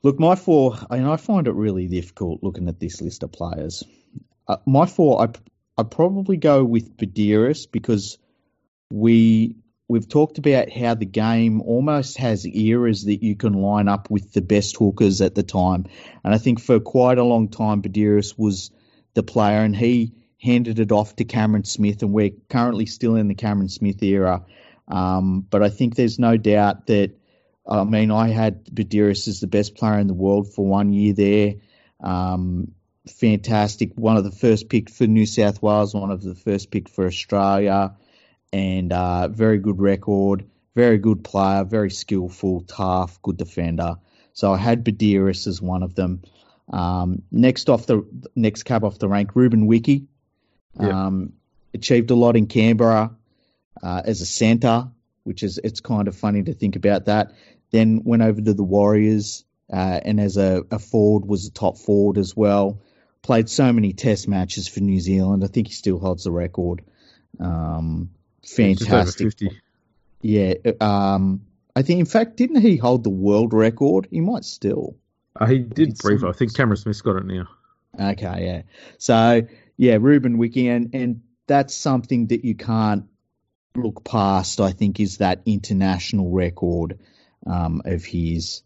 Look, 0.02 0.18
my 0.20 0.35
four. 0.37 0.76
I 0.90 0.98
mean, 0.98 1.07
I 1.07 1.16
find 1.16 1.46
it 1.48 1.54
really 1.54 1.87
difficult 1.88 2.42
looking 2.42 2.68
at 2.68 2.78
this 2.81 3.00
list 3.00 3.22
of 3.22 3.33
players. 3.33 3.83
Uh, 4.48 4.56
my 4.66 4.87
four, 4.87 5.20
I 5.22 5.28
I 5.76 5.84
probably 5.84 6.37
go 6.37 6.64
with 6.64 6.96
Buderus 6.96 7.70
because 7.70 8.18
we 8.90 9.56
we've 9.88 10.08
talked 10.08 10.38
about 10.38 10.70
how 10.70 10.94
the 10.94 11.06
game 11.06 11.61
almost 11.62 12.18
has 12.18 12.46
eras 12.46 13.04
that 13.04 13.22
you 13.22 13.37
can 13.37 13.52
line 13.52 13.88
up 13.88 14.11
with 14.11 14.32
the 14.32 14.42
best 14.42 14.76
hookers 14.76 15.20
at 15.20 15.34
the 15.34 15.42
time, 15.42 15.87
and 16.24 16.34
I 16.34 16.38
think 16.38 16.61
for 16.61 16.80
quite 16.80 17.18
a 17.18 17.24
long 17.24 17.48
time, 17.48 17.82
Buderus 17.82 18.38
was 18.38 18.70
the 19.14 19.22
player, 19.22 19.61
and 19.61 19.76
he 19.76 20.12
handed 20.40 20.78
it 20.78 20.92
off 20.92 21.16
to 21.16 21.24
Cameron 21.24 21.64
Smith, 21.64 22.02
and 22.02 22.12
we're 22.12 22.30
currently 22.48 22.87
still 22.87 23.16
in 23.16 23.28
the 23.28 23.34
Cameron 23.34 23.68
Smith 23.68 24.02
era. 24.02 24.44
Um, 24.87 25.40
but 25.50 25.62
I 25.62 25.68
think 25.68 25.94
there's 25.94 26.18
no 26.18 26.37
doubt 26.37 26.87
that, 26.87 27.11
I 27.66 27.84
mean, 27.84 28.11
I 28.11 28.28
had 28.28 28.64
Buderus 28.66 29.28
as 29.28 29.40
the 29.40 29.46
best 29.46 29.74
player 29.74 29.98
in 29.98 30.06
the 30.06 30.14
world 30.14 30.54
for 30.54 30.64
one 30.64 30.92
year 30.92 31.12
there. 31.12 31.54
Um, 32.00 32.72
fantastic. 33.11 33.92
One 33.94 34.16
of 34.16 34.25
the 34.25 34.31
first 34.31 34.69
picked 34.69 34.90
for 34.90 35.06
New 35.06 35.27
South 35.27 35.63
Wales, 35.63 35.94
one 35.94 36.11
of 36.11 36.23
the 36.23 36.35
first 36.35 36.71
picked 36.71 36.88
for 36.88 37.06
Australia, 37.06 37.96
and 38.52 38.92
uh, 38.92 39.29
very 39.29 39.59
good 39.59 39.81
record, 39.81 40.46
very 40.75 40.98
good 40.98 41.25
player, 41.25 41.65
very 41.65 41.90
skillful, 41.90 42.63
tough, 42.63 43.21
good 43.23 43.37
defender. 43.37 43.96
So 44.33 44.52
I 44.52 44.56
had 44.56 44.85
Buderus 44.85 45.46
as 45.46 45.61
one 45.61 45.83
of 45.83 45.94
them. 45.94 46.23
Um, 46.71 47.23
next 47.31 47.69
off 47.69 47.87
the 47.87 48.06
next 48.37 48.65
cab 48.65 48.85
off 48.85 48.98
the 48.98 49.09
rank, 49.09 49.35
Ruben 49.35 49.67
Wiki. 49.67 50.06
Yeah. 50.79 51.06
Um, 51.06 51.33
achieved 51.75 52.11
a 52.11 52.15
lot 52.15 52.37
in 52.37 52.46
Canberra 52.46 53.17
uh, 53.83 54.02
as 54.04 54.21
a 54.21 54.27
centre, 54.27 54.88
which 55.25 55.42
is 55.42 55.59
it's 55.63 55.81
kind 55.81 56.09
of 56.09 56.17
funny 56.17 56.42
to 56.42 56.54
think 56.54 56.77
about 56.77 57.06
that. 57.06 57.33
Then 57.71 58.02
went 58.04 58.23
over 58.23 58.40
to 58.40 58.54
the 58.54 58.65
Warriors 58.65 59.44
uh, 59.73 60.00
and 60.04 60.21
as 60.21 60.37
a, 60.37 60.63
a 60.71 60.79
forward 60.79 61.27
was 61.27 61.46
a 61.46 61.50
top 61.50 61.79
forward 61.79 62.19
as 62.19 62.37
well. 62.37 62.81
Played 63.23 63.48
so 63.48 63.73
many 63.73 63.92
Test 63.92 64.29
matches 64.29 64.69
for 64.69 64.81
New 64.81 65.00
Zealand. 65.00 65.44
I 65.44 65.48
think 65.48 65.66
he 65.66 65.73
still 65.73 65.98
holds 65.98 66.25
the 66.25 66.31
record. 66.31 66.83
Um, 67.40 68.10
fantastic. 68.44 69.27
50. 69.27 69.60
Yeah. 70.23 70.54
Um, 70.81 71.42
I 71.77 71.83
think 71.83 72.00
in 72.00 72.06
fact 72.06 72.37
didn't 72.37 72.60
he 72.60 72.77
hold 72.77 73.04
the 73.04 73.10
world 73.10 73.52
record? 73.52 74.08
He 74.10 74.21
might 74.21 74.44
still. 74.44 74.96
Uh, 75.37 75.46
he 75.46 75.58
did 75.58 75.96
briefly. 75.98 76.29
I 76.29 76.33
think 76.33 76.54
Cameron 76.54 76.77
Smith's 76.77 77.02
got 77.02 77.16
it 77.16 77.27
now. 77.27 77.48
Okay, 77.98 78.44
yeah. 78.46 78.62
So 78.98 79.42
yeah, 79.77 79.98
Ruben 80.00 80.38
Wiki 80.38 80.69
and 80.69 80.94
and 80.94 81.23
that's 81.46 81.75
something 81.75 82.29
that 82.29 82.44
you 82.44 82.54
can't 82.54 83.04
look 83.77 84.04
past. 84.04 84.60
I 84.60 84.73
think 84.73 85.00
is 85.00 85.19
that 85.19 85.42
international 85.46 86.31
record 86.31 86.98
um, 87.46 87.83
of 87.85 88.04
his. 88.04 88.62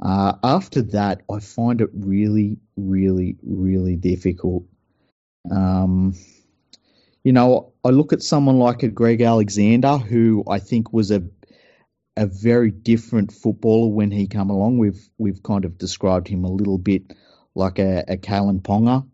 Uh, 0.00 0.34
after 0.42 0.82
that, 0.82 1.22
I 1.30 1.40
find 1.40 1.80
it 1.80 1.90
really, 1.94 2.58
really, 2.76 3.36
really 3.42 3.96
difficult. 3.96 4.64
Um, 5.50 6.14
you 7.22 7.32
know, 7.32 7.72
I 7.84 7.88
look 7.88 8.12
at 8.12 8.22
someone 8.22 8.58
like 8.58 8.82
a 8.82 8.88
Greg 8.88 9.20
Alexander, 9.20 9.98
who 9.98 10.44
I 10.48 10.58
think 10.58 10.92
was 10.92 11.10
a 11.10 11.22
a 12.16 12.26
very 12.26 12.70
different 12.70 13.32
footballer 13.32 13.88
when 13.88 14.10
he 14.10 14.26
came 14.26 14.50
along. 14.50 14.78
We've 14.78 15.08
we've 15.18 15.42
kind 15.42 15.64
of 15.64 15.78
described 15.78 16.28
him 16.28 16.44
a 16.44 16.50
little 16.50 16.78
bit 16.78 17.12
like 17.54 17.78
a, 17.78 18.04
a 18.08 18.16
Kalyn 18.16 18.60
Ponga. 18.60 19.06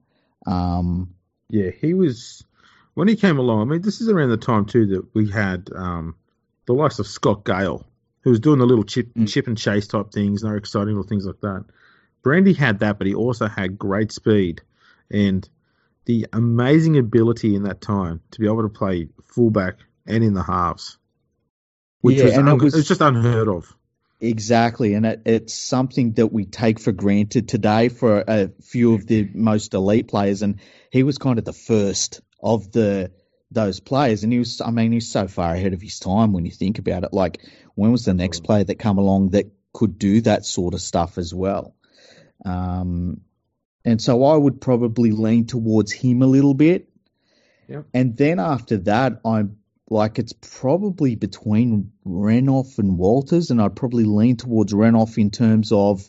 Um, 0.47 1.14
yeah, 1.49 1.70
he 1.70 1.95
was 1.95 2.45
when 2.95 3.09
he 3.09 3.16
came 3.16 3.39
along. 3.39 3.62
I 3.62 3.64
mean, 3.64 3.83
this 3.83 4.01
is 4.01 4.09
around 4.09 4.31
the 4.31 4.37
time 4.37 4.66
too 4.66 4.87
that 4.87 5.14
we 5.14 5.31
had 5.31 5.70
um, 5.74 6.14
the 6.66 6.74
likes 6.74 6.99
of 6.99 7.07
Scott 7.07 7.45
Gale, 7.45 7.87
who 8.23 8.31
was 8.31 8.41
doing 8.41 8.59
the 8.59 8.66
little 8.66 8.85
chip 8.85 9.12
mm. 9.14 9.29
chip 9.29 9.47
and 9.47 9.59
chase 9.59 9.87
type 9.87 10.12
things, 10.12 10.43
no 10.43 10.55
exciting 10.55 10.95
little 10.95 11.09
things 11.09 11.27
like 11.27 11.41
that. 11.41 11.64
Brandy 12.23 12.53
had 12.53 12.81
that, 12.81 12.99
but 12.99 13.07
he 13.07 13.14
also 13.14 13.47
had 13.49 13.79
great 13.79 14.12
speed 14.12 14.62
and 15.11 15.49
the 16.05 16.27
amazing 16.33 16.99
ability 16.99 17.55
in 17.55 17.64
that 17.64 17.81
time 17.81 18.21
to 18.33 18.41
be 18.41 18.47
able 18.47 18.62
to 18.62 18.68
play 18.68 19.09
fullback 19.25 19.79
and 20.07 20.25
in 20.25 20.35
the 20.35 20.43
halves, 20.43 20.99
which 22.01 22.18
yeah, 22.18 22.25
was, 22.25 22.39
un- 22.39 22.49
it 22.49 22.62
was, 22.62 22.75
it 22.75 22.79
was 22.79 22.89
just 22.89 23.01
unheard 23.01 23.49
of. 23.49 23.75
Exactly, 24.21 24.95
and 24.95 25.07
it, 25.07 25.23
it's 25.25 25.55
something 25.55 26.12
that 26.14 26.27
we 26.27 26.45
take 26.45 26.79
for 26.79 26.93
granted 26.93 27.49
today 27.49 27.89
for 27.89 28.23
a 28.27 28.51
few 28.62 28.95
of 28.95 29.07
the 29.07 29.31
most 29.35 29.73
elite 29.73 30.09
players, 30.09 30.43
and 30.43 30.61
he 30.91 31.03
was 31.03 31.16
kind 31.16 31.39
of 31.39 31.45
the 31.45 31.55
first 31.55 32.21
of 32.43 32.71
the 32.73 33.12
those 33.51 33.81
players, 33.81 34.23
and 34.23 34.33
he 34.33 34.39
was. 34.39 34.61
I 34.61 34.71
mean, 34.71 34.93
he's 34.93 35.11
so 35.11 35.27
far 35.27 35.55
ahead 35.55 35.73
of 35.73 35.81
his 35.81 35.99
time 35.99 36.33
when 36.33 36.45
you 36.45 36.51
think 36.51 36.79
about 36.79 37.05
it. 37.05 37.14
Like, 37.14 37.39
when 37.81 37.93
was 37.93 38.05
the 38.05 38.12
next 38.12 38.45
player 38.45 38.62
that 38.62 38.78
come 38.78 38.99
along 38.99 39.31
that 39.31 39.51
could 39.72 39.99
do 39.99 40.20
that 40.20 40.45
sort 40.45 40.74
of 40.74 40.83
stuff 40.83 41.16
as 41.16 41.33
well? 41.33 41.74
Um, 42.45 43.22
and 43.87 44.03
so 44.03 44.22
I 44.22 44.37
would 44.37 44.61
probably 44.61 45.12
lean 45.12 45.47
towards 45.47 45.91
him 45.91 46.20
a 46.20 46.26
little 46.26 46.53
bit. 46.53 46.91
Yep. 47.68 47.87
And 47.95 48.16
then 48.18 48.39
after 48.39 48.76
that, 48.78 49.20
I'm 49.24 49.61
like 49.89 50.18
it's 50.18 50.35
probably 50.35 51.14
between 51.14 51.93
Renouf 52.07 52.78
and 52.78 52.99
Walters, 52.99 53.51
and 53.51 53.62
I'd 53.62 53.76
probably 53.76 54.05
lean 54.05 54.37
towards 54.37 54.74
Renouf 54.74 55.16
in 55.16 55.31
terms 55.31 55.72
of 55.72 56.07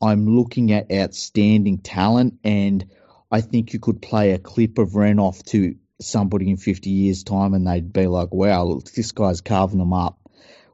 I'm 0.00 0.28
looking 0.28 0.70
at 0.70 0.92
outstanding 0.92 1.78
talent, 1.78 2.38
and 2.44 2.88
I 3.32 3.40
think 3.40 3.72
you 3.72 3.80
could 3.80 4.00
play 4.00 4.30
a 4.30 4.38
clip 4.38 4.78
of 4.78 4.90
Renouf 4.90 5.42
to 5.46 5.74
somebody 6.00 6.50
in 6.50 6.56
50 6.56 6.90
years' 6.90 7.24
time, 7.24 7.52
and 7.52 7.66
they'd 7.66 7.92
be 7.92 8.06
like, 8.06 8.32
"Wow, 8.32 8.80
this 8.94 9.10
guy's 9.10 9.40
carving 9.40 9.80
them 9.80 9.92
up." 9.92 10.20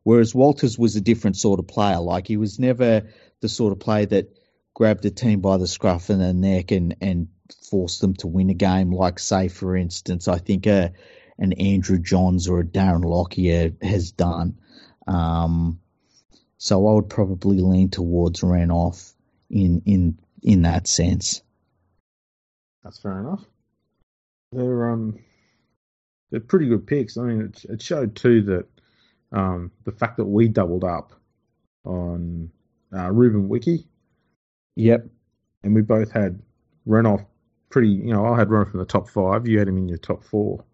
Whereas 0.03 0.35
Walters 0.35 0.79
was 0.79 0.97
a 0.97 1.01
different 1.01 1.37
sort 1.37 1.61
of 1.61 1.69
player. 1.69 1.99
Like 1.99 2.27
he 2.27 2.37
was 2.37 2.59
never 2.59 3.09
the 3.41 3.49
sort 3.49 3.73
of 3.73 3.81
player 3.81 4.07
that 4.07 4.37
grabbed 4.75 5.05
a 5.05 5.11
team 5.11 5.41
by 5.41 5.57
the 5.57 5.67
scruff 5.67 6.11
of 6.11 6.19
the 6.19 6.33
neck 6.33 6.71
and, 6.71 6.97
and 7.01 7.29
forced 7.71 8.01
them 8.01 8.15
to 8.15 8.27
win 8.27 8.51
a 8.51 8.55
game, 8.55 8.93
like, 8.93 9.19
say, 9.19 9.49
for 9.49 9.77
instance, 9.77 10.29
I 10.29 10.39
think 10.39 10.67
a, 10.67 10.93
an 11.39 11.53
Andrew 11.55 11.99
Johns 11.99 12.49
or 12.49 12.61
a 12.61 12.65
Darren 12.65 13.05
Lockyer 13.05 13.73
has 13.83 14.13
done. 14.13 14.59
Um, 15.07 15.81
so 16.59 16.87
I 16.87 16.95
would 16.95 17.11
probably 17.11 17.59
lean 17.59 17.91
towards 17.91 18.41
Renouf 18.41 19.13
in, 19.51 19.83
in, 19.87 20.19
in 20.43 20.63
that 20.63 20.87
sense. 20.87 21.43
That's 22.83 22.99
fair 22.99 23.21
enough. 23.21 23.45
They're 24.53 24.91
um 24.91 25.19
they're 26.31 26.41
pretty 26.41 26.67
good 26.67 26.87
picks. 26.87 27.17
I 27.17 27.23
mean, 27.23 27.41
it, 27.43 27.65
it 27.65 27.83
showed 27.83 28.17
too 28.17 28.43
that 28.43 28.67
um, 29.33 29.71
the 29.85 29.93
fact 29.93 30.17
that 30.17 30.25
we 30.25 30.49
doubled 30.49 30.85
up 30.85 31.13
on 31.85 32.51
uh, 32.93 33.11
Ruben 33.11 33.49
Wiki 33.49 33.87
Yep. 34.77 35.07
And 35.63 35.75
we 35.75 35.83
both 35.83 36.11
had 36.11 36.41
Renouf 36.89 37.25
pretty, 37.69 37.89
you 37.89 38.13
know, 38.13 38.27
I 38.27 38.39
had 38.39 38.49
Renouf 38.49 38.73
in 38.73 38.79
the 38.79 38.87
top 38.87 39.09
five. 39.09 39.47
You 39.47 39.59
had 39.59 39.69
him 39.69 39.77
in 39.77 39.89
your 39.89 39.99
top 39.99 40.25
four. 40.25 40.65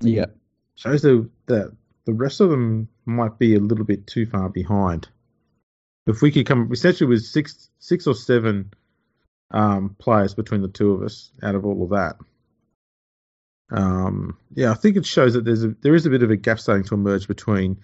Yep. 0.00 0.34
Shows 0.76 1.02
that, 1.02 1.28
that 1.46 1.76
the 2.06 2.14
rest 2.14 2.40
of 2.40 2.50
them 2.50 2.88
might 3.04 3.38
be 3.38 3.54
a 3.54 3.60
little 3.60 3.84
bit 3.84 4.06
too 4.06 4.26
far 4.26 4.48
behind. 4.48 5.08
If 6.06 6.22
we 6.22 6.32
could 6.32 6.46
come, 6.46 6.70
essentially, 6.72 7.08
with 7.08 7.24
six, 7.24 7.68
six 7.78 8.06
or 8.06 8.14
seven 8.14 8.72
um, 9.50 9.94
players 9.98 10.34
between 10.34 10.62
the 10.62 10.68
two 10.68 10.92
of 10.92 11.02
us 11.02 11.30
out 11.42 11.54
of 11.54 11.64
all 11.64 11.84
of 11.84 11.90
that. 11.90 12.16
Um, 13.72 14.36
yeah, 14.54 14.70
I 14.70 14.74
think 14.74 14.96
it 14.96 15.06
shows 15.06 15.32
that 15.32 15.44
there's 15.44 15.64
a, 15.64 15.68
there 15.80 15.94
is 15.94 16.04
a 16.04 16.10
bit 16.10 16.22
of 16.22 16.30
a 16.30 16.36
gap 16.36 16.60
starting 16.60 16.84
to 16.84 16.94
emerge 16.94 17.26
between 17.26 17.80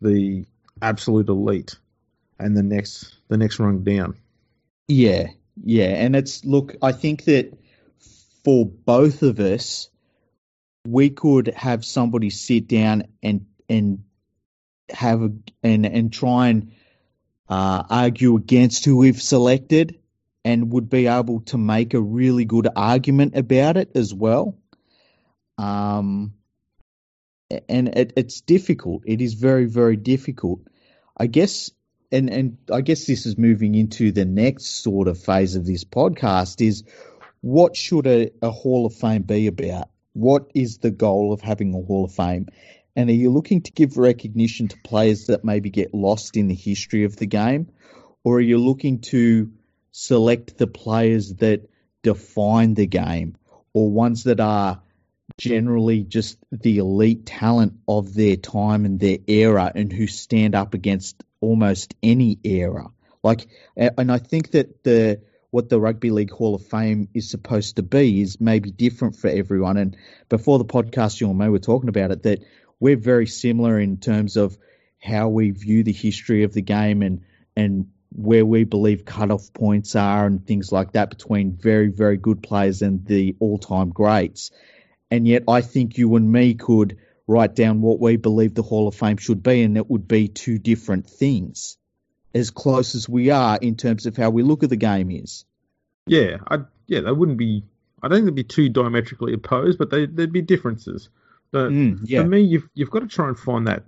the 0.00 0.46
absolute 0.82 1.28
elite 1.28 1.76
and 2.38 2.56
the 2.56 2.62
next 2.62 3.14
the 3.28 3.36
next 3.36 3.60
rung 3.60 3.84
down. 3.84 4.16
Yeah, 4.88 5.28
yeah, 5.62 5.90
and 5.90 6.16
it's 6.16 6.44
look. 6.44 6.74
I 6.82 6.92
think 6.92 7.24
that 7.24 7.56
for 8.44 8.66
both 8.66 9.22
of 9.22 9.38
us, 9.38 9.90
we 10.86 11.10
could 11.10 11.48
have 11.54 11.84
somebody 11.84 12.30
sit 12.30 12.66
down 12.66 13.04
and 13.22 13.46
and 13.68 14.02
have 14.90 15.22
a, 15.22 15.30
and 15.62 15.86
and 15.86 16.12
try 16.12 16.48
and 16.48 16.72
uh, 17.48 17.84
argue 17.88 18.36
against 18.36 18.84
who 18.84 18.96
we've 18.96 19.22
selected, 19.22 20.00
and 20.44 20.72
would 20.72 20.90
be 20.90 21.06
able 21.06 21.42
to 21.42 21.58
make 21.58 21.94
a 21.94 22.00
really 22.00 22.44
good 22.44 22.66
argument 22.74 23.36
about 23.36 23.76
it 23.76 23.92
as 23.94 24.12
well. 24.12 24.56
Um, 25.58 26.34
and 27.68 27.88
it, 27.88 28.12
it's 28.16 28.40
difficult. 28.40 29.02
It 29.06 29.20
is 29.20 29.34
very 29.34 29.66
very 29.66 29.96
difficult. 29.96 30.60
I 31.16 31.26
guess 31.26 31.70
and 32.12 32.30
and 32.30 32.58
I 32.72 32.80
guess 32.80 33.06
this 33.06 33.26
is 33.26 33.36
moving 33.36 33.74
into 33.74 34.12
the 34.12 34.24
next 34.24 34.82
sort 34.82 35.08
of 35.08 35.18
phase 35.18 35.56
of 35.56 35.66
this 35.66 35.84
podcast 35.84 36.66
is 36.66 36.84
what 37.40 37.76
should 37.76 38.06
a, 38.06 38.30
a 38.42 38.50
Hall 38.50 38.86
of 38.86 38.94
Fame 38.94 39.22
be 39.22 39.46
about? 39.46 39.88
What 40.12 40.50
is 40.54 40.78
the 40.78 40.90
goal 40.90 41.32
of 41.32 41.40
having 41.40 41.74
a 41.74 41.82
Hall 41.82 42.04
of 42.04 42.12
Fame? 42.12 42.48
And 42.96 43.10
are 43.10 43.14
you 43.14 43.30
looking 43.30 43.62
to 43.62 43.72
give 43.72 43.96
recognition 43.96 44.68
to 44.68 44.76
players 44.78 45.26
that 45.26 45.44
maybe 45.44 45.70
get 45.70 45.94
lost 45.94 46.36
in 46.36 46.48
the 46.48 46.54
history 46.54 47.04
of 47.04 47.14
the 47.14 47.26
game? 47.26 47.70
Or 48.24 48.38
are 48.38 48.40
you 48.40 48.58
looking 48.58 49.00
to 49.02 49.52
select 49.92 50.58
the 50.58 50.66
players 50.66 51.34
that 51.34 51.68
define 52.02 52.74
the 52.74 52.86
game 52.86 53.36
or 53.72 53.90
ones 53.90 54.24
that 54.24 54.40
are 54.40 54.82
generally 55.36 56.02
just 56.02 56.38
the 56.50 56.78
elite 56.78 57.26
talent 57.26 57.74
of 57.86 58.14
their 58.14 58.36
time 58.36 58.84
and 58.84 58.98
their 58.98 59.18
era 59.26 59.70
and 59.74 59.92
who 59.92 60.06
stand 60.06 60.54
up 60.54 60.74
against 60.74 61.22
almost 61.40 61.94
any 62.02 62.38
era. 62.44 62.86
Like, 63.22 63.48
and 63.76 64.10
I 64.10 64.18
think 64.18 64.52
that 64.52 64.82
the 64.84 65.20
what 65.50 65.68
the 65.68 65.80
Rugby 65.80 66.10
League 66.10 66.30
Hall 66.30 66.54
of 66.54 66.66
Fame 66.66 67.08
is 67.14 67.30
supposed 67.30 67.76
to 67.76 67.82
be 67.82 68.20
is 68.20 68.40
maybe 68.40 68.70
different 68.70 69.16
for 69.16 69.28
everyone. 69.28 69.78
And 69.78 69.96
before 70.28 70.58
the 70.58 70.64
podcast, 70.64 71.20
you 71.20 71.30
and 71.30 71.38
me 71.38 71.48
were 71.48 71.58
talking 71.58 71.88
about 71.88 72.10
it 72.10 72.22
that 72.24 72.44
we're 72.80 72.96
very 72.96 73.26
similar 73.26 73.80
in 73.80 73.96
terms 73.96 74.36
of 74.36 74.58
how 74.98 75.28
we 75.28 75.50
view 75.50 75.82
the 75.84 75.92
history 75.92 76.42
of 76.44 76.52
the 76.52 76.62
game 76.62 77.02
and 77.02 77.22
and 77.56 77.88
where 78.12 78.44
we 78.44 78.64
believe 78.64 79.04
cutoff 79.04 79.52
points 79.52 79.94
are 79.94 80.26
and 80.26 80.46
things 80.46 80.72
like 80.72 80.92
that 80.92 81.10
between 81.10 81.52
very 81.52 81.88
very 81.88 82.16
good 82.16 82.42
players 82.42 82.82
and 82.82 83.04
the 83.06 83.36
all 83.40 83.58
time 83.58 83.90
greats. 83.90 84.50
And 85.10 85.26
yet, 85.26 85.44
I 85.48 85.60
think 85.60 85.96
you 85.96 86.16
and 86.16 86.30
me 86.30 86.54
could 86.54 86.98
write 87.26 87.54
down 87.54 87.80
what 87.80 88.00
we 88.00 88.16
believe 88.16 88.54
the 88.54 88.62
Hall 88.62 88.88
of 88.88 88.94
Fame 88.94 89.16
should 89.16 89.42
be, 89.42 89.62
and 89.62 89.76
it 89.76 89.88
would 89.88 90.08
be 90.08 90.28
two 90.28 90.58
different 90.58 91.08
things, 91.08 91.76
as 92.34 92.50
close 92.50 92.94
as 92.94 93.08
we 93.08 93.30
are 93.30 93.58
in 93.60 93.76
terms 93.76 94.06
of 94.06 94.16
how 94.16 94.30
we 94.30 94.42
look 94.42 94.62
at 94.62 94.70
the 94.70 94.76
game 94.76 95.10
is. 95.10 95.44
Yeah, 96.06 96.38
I 96.50 96.60
yeah, 96.86 97.00
they 97.00 97.12
wouldn't 97.12 97.38
be. 97.38 97.62
I 98.02 98.08
don't 98.08 98.18
think 98.18 98.26
they'd 98.26 98.34
be 98.34 98.44
too 98.44 98.68
diametrically 98.68 99.34
opposed, 99.34 99.78
but 99.78 99.90
they, 99.90 100.06
there'd 100.06 100.32
be 100.32 100.42
differences. 100.42 101.08
But 101.50 101.70
mm, 101.70 102.00
yeah. 102.04 102.22
for 102.22 102.28
me, 102.28 102.40
you've 102.40 102.68
you've 102.74 102.90
got 102.90 103.00
to 103.00 103.08
try 103.08 103.28
and 103.28 103.38
find 103.38 103.66
that 103.66 103.84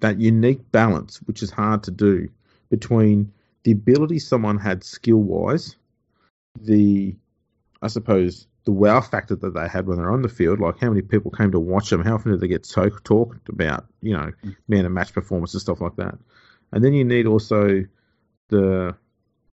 that 0.00 0.20
unique 0.20 0.70
balance, 0.72 1.18
which 1.26 1.42
is 1.42 1.50
hard 1.50 1.82
to 1.84 1.90
do, 1.90 2.28
between 2.70 3.32
the 3.64 3.72
ability 3.72 4.18
someone 4.18 4.58
had 4.58 4.84
skill 4.84 5.18
wise, 5.18 5.76
the 6.60 7.14
I 7.82 7.88
suppose 7.88 8.46
the 8.68 8.72
wow 8.72 9.00
factor 9.00 9.34
that 9.34 9.54
they 9.54 9.66
had 9.66 9.86
when 9.86 9.96
they're 9.96 10.12
on 10.12 10.20
the 10.20 10.28
field, 10.28 10.60
like 10.60 10.78
how 10.78 10.90
many 10.90 11.00
people 11.00 11.30
came 11.30 11.50
to 11.52 11.58
watch 11.58 11.88
them, 11.88 12.04
how 12.04 12.16
often 12.16 12.32
did 12.32 12.40
they 12.42 12.48
get 12.48 12.66
so, 12.66 12.90
talked 13.02 13.48
about, 13.48 13.86
you 14.02 14.12
know, 14.12 14.30
mm. 14.44 14.56
man 14.68 14.84
and 14.84 14.92
match 14.92 15.14
performance 15.14 15.54
and 15.54 15.62
stuff 15.62 15.80
like 15.80 15.96
that. 15.96 16.18
And 16.70 16.84
then 16.84 16.92
you 16.92 17.02
need 17.02 17.24
also 17.24 17.86
the 18.50 18.94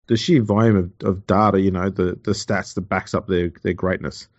the 0.07 0.15
sheer 0.15 0.41
volume 0.41 0.77
of, 0.77 0.91
of 1.03 1.27
data, 1.27 1.59
you 1.59 1.71
know, 1.71 1.89
the, 1.89 2.17
the 2.23 2.31
stats 2.31 2.73
that 2.75 2.87
backs 2.87 3.13
up 3.13 3.27
their, 3.27 3.51
their 3.63 3.73
greatness. 3.73 4.29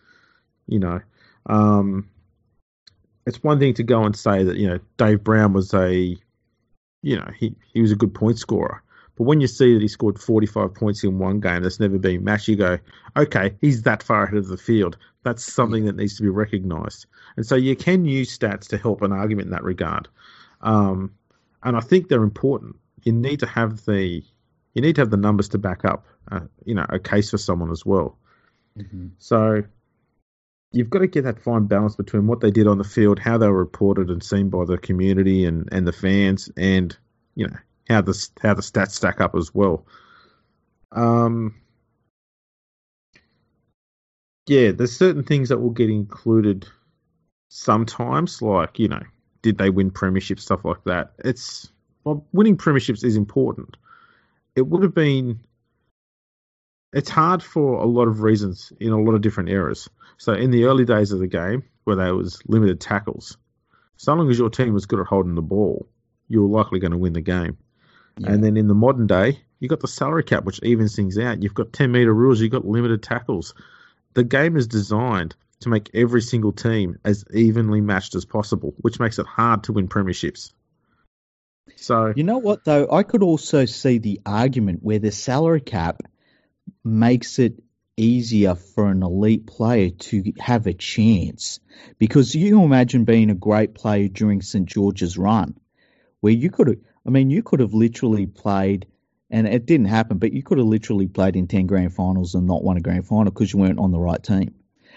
You 0.67 0.79
know, 0.79 1.01
um, 1.45 2.09
it's 3.27 3.43
one 3.43 3.59
thing 3.59 3.75
to 3.75 3.83
go 3.83 4.05
and 4.05 4.17
say 4.17 4.43
that, 4.43 4.57
you 4.57 4.69
know, 4.69 4.79
Dave 4.97 5.23
Brown 5.23 5.53
was 5.53 5.75
a, 5.75 6.17
you 7.03 7.17
know, 7.17 7.31
he, 7.39 7.55
he 7.75 7.83
was 7.83 7.93
a 7.93 7.97
good 7.97 8.15
point 8.15 8.39
scorer. 8.39 8.83
But 9.17 9.25
when 9.25 9.41
you 9.41 9.47
see 9.47 9.75
that 9.75 9.83
he 9.83 9.89
scored 9.89 10.19
45 10.19 10.75
points 10.75 11.05
in 11.05 11.19
one 11.19 11.41
game 11.41 11.63
that's 11.63 11.81
never 11.81 11.99
been 11.99 12.25
matched, 12.25 12.49
you 12.49 12.57
go, 12.57 12.79
okay, 13.17 13.55
he's 13.61 13.83
that 13.83 14.03
far 14.03 14.25
ahead 14.25 14.39
of 14.39 14.49
the 14.49 14.57
field. 14.57 14.97
That's 15.23 15.45
something 15.45 15.85
that 15.85 15.97
needs 15.97 16.17
to 16.17 16.23
be 16.23 16.29
recognised. 16.29 17.07
And 17.37 17.47
so 17.47 17.55
you 17.55 17.77
can 17.77 18.05
use 18.05 18.37
stats 18.37 18.67
to 18.69 18.79
help 18.79 19.03
an 19.03 19.13
argument 19.13 19.47
in 19.47 19.53
that 19.53 19.65
regard. 19.65 20.09
Um, 20.63 21.13
and 21.63 21.77
I 21.77 21.81
think 21.81 22.09
they're 22.09 22.23
important. 22.23 22.77
You 23.03 23.13
need 23.13 23.41
to 23.41 23.47
have 23.47 23.85
the 23.85 24.23
you 24.75 24.81
need 24.81 24.95
to 24.95 25.03
have 25.03 25.11
the 25.11 25.19
numbers 25.19 25.51
to 25.51 25.59
back 25.59 25.85
up, 25.85 26.07
uh, 26.31 26.41
you 26.65 26.75
know, 26.75 26.87
a 26.89 26.99
case 26.99 27.31
for 27.31 27.39
someone 27.39 27.71
as 27.71 27.85
well. 27.85 28.17
Mm-hmm. 28.79 29.09
So 29.19 29.63
you've 30.73 30.89
got 30.89 31.01
to 31.01 31.07
get 31.07 31.25
that 31.25 31.43
fine 31.43 31.67
balance 31.67 31.95
between 31.95 32.27
what 32.27 32.41
they 32.41 32.51
did 32.51 32.67
on 32.67 32.79
the 32.79 32.85
field, 32.85 33.19
how 33.19 33.37
they 33.37 33.49
were 33.49 33.59
reported 33.59 34.09
and 34.09 34.23
seen 34.23 34.49
by 34.49 34.65
the 34.65 34.79
community 34.79 35.45
and, 35.45 35.69
and 35.71 35.87
the 35.87 35.93
fans, 35.93 36.51
and 36.57 36.97
you 37.35 37.47
know 37.47 37.57
how 37.89 38.01
the 38.01 38.29
how 38.43 38.55
the 38.55 38.63
stats 38.63 38.93
stack 38.93 39.21
up 39.21 39.35
as 39.35 39.55
well. 39.55 39.87
Um, 40.93 41.55
yeah, 44.47 44.73
there's 44.73 44.97
certain 44.97 45.23
things 45.23 45.49
that 45.49 45.59
will 45.59 45.71
get 45.71 45.91
included 45.91 46.67
sometimes, 47.49 48.43
like 48.43 48.79
you 48.79 48.89
know, 48.89 49.03
did 49.43 49.59
they 49.59 49.71
win 49.71 49.91
premierships, 49.91 50.41
stuff 50.41 50.65
like 50.65 50.85
that. 50.85 51.13
It's 51.25 51.71
well, 52.05 52.27
winning 52.33 52.57
premierships 52.57 53.05
is 53.05 53.17
important. 53.17 53.77
It 54.57 54.63
would 54.63 54.83
have 54.83 54.95
been. 54.95 55.41
It's 56.93 57.09
hard 57.09 57.43
for 57.43 57.79
a 57.79 57.87
lot 57.87 58.07
of 58.07 58.21
reasons 58.21 58.71
in 58.79 58.93
a 58.93 59.01
lot 59.01 59.15
of 59.15 59.23
different 59.23 59.49
eras. 59.49 59.89
So 60.19 60.35
in 60.35 60.51
the 60.51 60.65
early 60.65 60.85
days 60.85 61.11
of 61.11 61.21
the 61.21 61.27
game, 61.27 61.65
where 61.85 61.97
there 61.97 62.15
was 62.15 62.43
limited 62.47 62.81
tackles, 62.81 63.39
so 63.97 64.15
long 64.15 64.31
as 64.31 64.39
your 64.39 64.51
team 64.51 64.75
was 64.75 64.85
good 64.85 65.01
at 65.01 65.07
holding 65.07 65.35
the 65.35 65.43
ball, 65.43 65.89
you 66.29 66.43
were 66.43 66.49
likely 66.49 66.81
going 66.81 66.91
to 66.91 66.99
win 66.99 67.15
the 67.15 67.23
game. 67.23 67.57
Yeah. 68.19 68.33
And 68.33 68.45
then 68.45 68.57
in 68.57 68.69
the 68.69 68.75
modern 68.75 69.07
day, 69.07 69.41
you've 69.59 69.71
got 69.71 69.81
the 69.81 69.89
salary 69.89 70.25
cap, 70.25 70.45
which 70.45 70.63
evens 70.63 70.95
things 70.97 71.19
out. 71.19 71.43
You've 71.43 71.55
got 71.55 71.73
10 71.73 71.91
metre 71.91 72.13
rules, 72.13 72.41
you've 72.41 72.53
got 72.53 72.67
limited 72.67 73.03
tackles. 73.03 73.55
The 74.15 74.25
game 74.25 74.57
is 74.57 74.67
designed 74.67 75.35
to 75.61 75.69
make 75.69 75.91
every 75.95 76.21
single 76.21 76.53
team 76.53 76.99
as 77.05 77.25
evenly 77.33 77.81
matched 77.81 78.15
as 78.15 78.25
possible, 78.25 78.75
which 78.79 79.01
makes 79.01 79.19
it 79.19 79.27
hard 79.27 79.65
to 79.65 79.73
win 79.73 79.89
premierships. 79.89 80.53
So, 81.77 82.13
You 82.15 82.25
know 82.25 82.39
what, 82.39 82.65
though? 82.65 82.89
I 82.91 83.03
could 83.03 83.23
also 83.23 83.65
see 83.65 83.99
the 83.99 84.21
argument 84.27 84.81
where 84.83 84.99
the 84.99 85.13
salary 85.13 85.61
cap 85.61 86.03
makes 86.85 87.39
it 87.39 87.63
easier 87.97 88.55
for 88.55 88.91
an 88.91 89.03
elite 89.03 89.47
player 89.47 89.91
to 89.91 90.33
have 90.39 90.67
a 90.67 90.75
chance. 90.75 91.61
Because 91.99 92.35
you 92.35 92.63
imagine 92.63 93.05
being 93.05 93.31
a 93.31 93.35
great 93.35 93.75
player 93.75 94.09
during 94.09 94.43
St. 94.43 94.67
George's 94.67 95.17
run, 95.17 95.57
where 96.21 96.33
you 96.33 96.51
could 96.51 96.69
have, 96.69 96.79
I 97.07 97.11
mean, 97.11 97.31
you 97.31 97.43
could 97.43 97.61
have 97.61 97.75
literally 97.75 98.27
played, 98.27 98.87
and 99.31 99.47
it 99.47 99.67
didn't 99.67 99.87
happen, 99.87 100.19
but 100.19 100.33
you 100.33 100.43
could 100.43 100.59
have 100.59 100.67
literally 100.67 101.09
played 101.09 101.37
in 101.37 101.49
10 101.49 101.67
grand 101.67 101.95
finals 101.95 102.35
and 102.35 102.47
not 102.47 102.63
won 102.63 102.77
a 102.77 102.81
grand 102.81 103.07
final 103.07 103.33
because 103.33 103.53
you 103.53 103.59
weren't 103.59 103.79
on 103.79 103.91
the 103.91 103.99
right 103.99 104.23
team. 104.23 104.55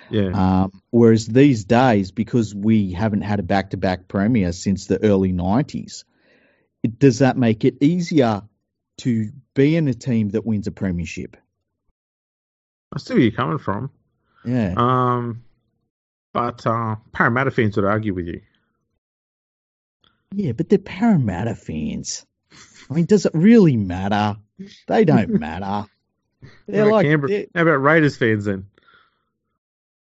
yeah. 0.10 0.30
Um, 0.30 0.82
whereas 0.91 1.26
these 1.26 1.64
days, 1.66 2.12
because 2.12 2.53
we 2.53 2.91
haven't 2.91 3.22
had 3.22 3.39
a 3.39 3.43
back 3.43 3.72
to 3.72 3.78
back 3.78 4.08
premier 4.08 4.51
since 4.51 4.88
the 4.88 5.03
early 5.03 5.34
90s, 5.34 6.03
it, 6.84 6.99
does 6.99 7.20
that 7.20 7.38
make 7.38 7.66
it 7.66 7.78
easier 7.82 8.43
to 8.97 9.32
be 9.56 9.76
in 9.76 9.88
a 9.88 9.93
team 9.93 10.30
that 10.30 10.45
wins 10.45 10.68
a 10.68 10.72
premiership? 10.72 11.38
I 12.93 12.99
see 12.99 13.14
where 13.14 13.24
you're 13.24 13.32
coming 13.32 13.58
from. 13.58 13.89
Yeah. 14.45 14.74
Um, 14.78 15.43
but 16.34 16.66
uh, 16.68 16.97
Parramatta 17.12 17.51
fans 17.51 17.76
would 17.78 17.86
argue 17.86 18.14
with 18.14 18.28
you. 18.28 18.41
Yeah, 20.36 20.51
but 20.51 20.69
they're 20.69 20.77
Parramatta 20.77 21.55
fans. 21.55 22.25
I 22.89 22.93
mean, 22.93 23.05
does 23.05 23.25
it 23.25 23.31
really 23.33 23.77
matter? 23.77 24.38
They 24.88 25.05
don't 25.05 25.29
matter. 25.39 25.88
They're 26.67 26.91
like 26.91 27.05
Canberra- 27.05 27.29
they're- 27.29 27.45
how 27.55 27.61
about 27.63 27.81
Raiders 27.81 28.17
fans 28.17 28.45
then? 28.45 28.67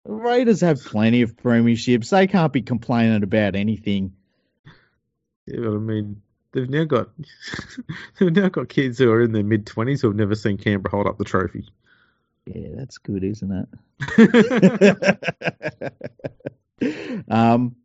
Raiders 0.06 0.62
have 0.62 0.84
plenty 0.84 1.22
of 1.22 1.36
premierships. 1.36 2.10
They 2.10 2.28
can't 2.28 2.54
be 2.54 2.62
complaining 2.62 3.24
about 3.24 3.56
anything. 3.56 4.14
Yeah, 5.46 5.60
but 5.62 5.74
I 5.74 5.78
mean, 5.78 6.22
they've 6.52 6.70
now 6.70 6.86
got 6.86 7.10
they've 8.20 8.34
now 8.34 8.50
got 8.50 8.70
kids 8.70 8.98
who 8.98 9.12
are 9.12 9.22
in 9.22 9.32
their 9.32 9.44
mid 9.44 9.66
twenties 9.68 10.02
who 10.02 10.08
have 10.08 10.18
never 10.18 10.36
seen 10.36 10.58
Canberra 10.58 10.92
hold 10.92 11.08
up 11.08 11.18
the 11.18 11.26
trophy. 11.26 11.68
Yeah, 12.46 12.70
that's 12.76 12.98
good, 12.98 13.24
isn't 13.24 13.68
it? 14.20 15.94
um, 17.30 17.76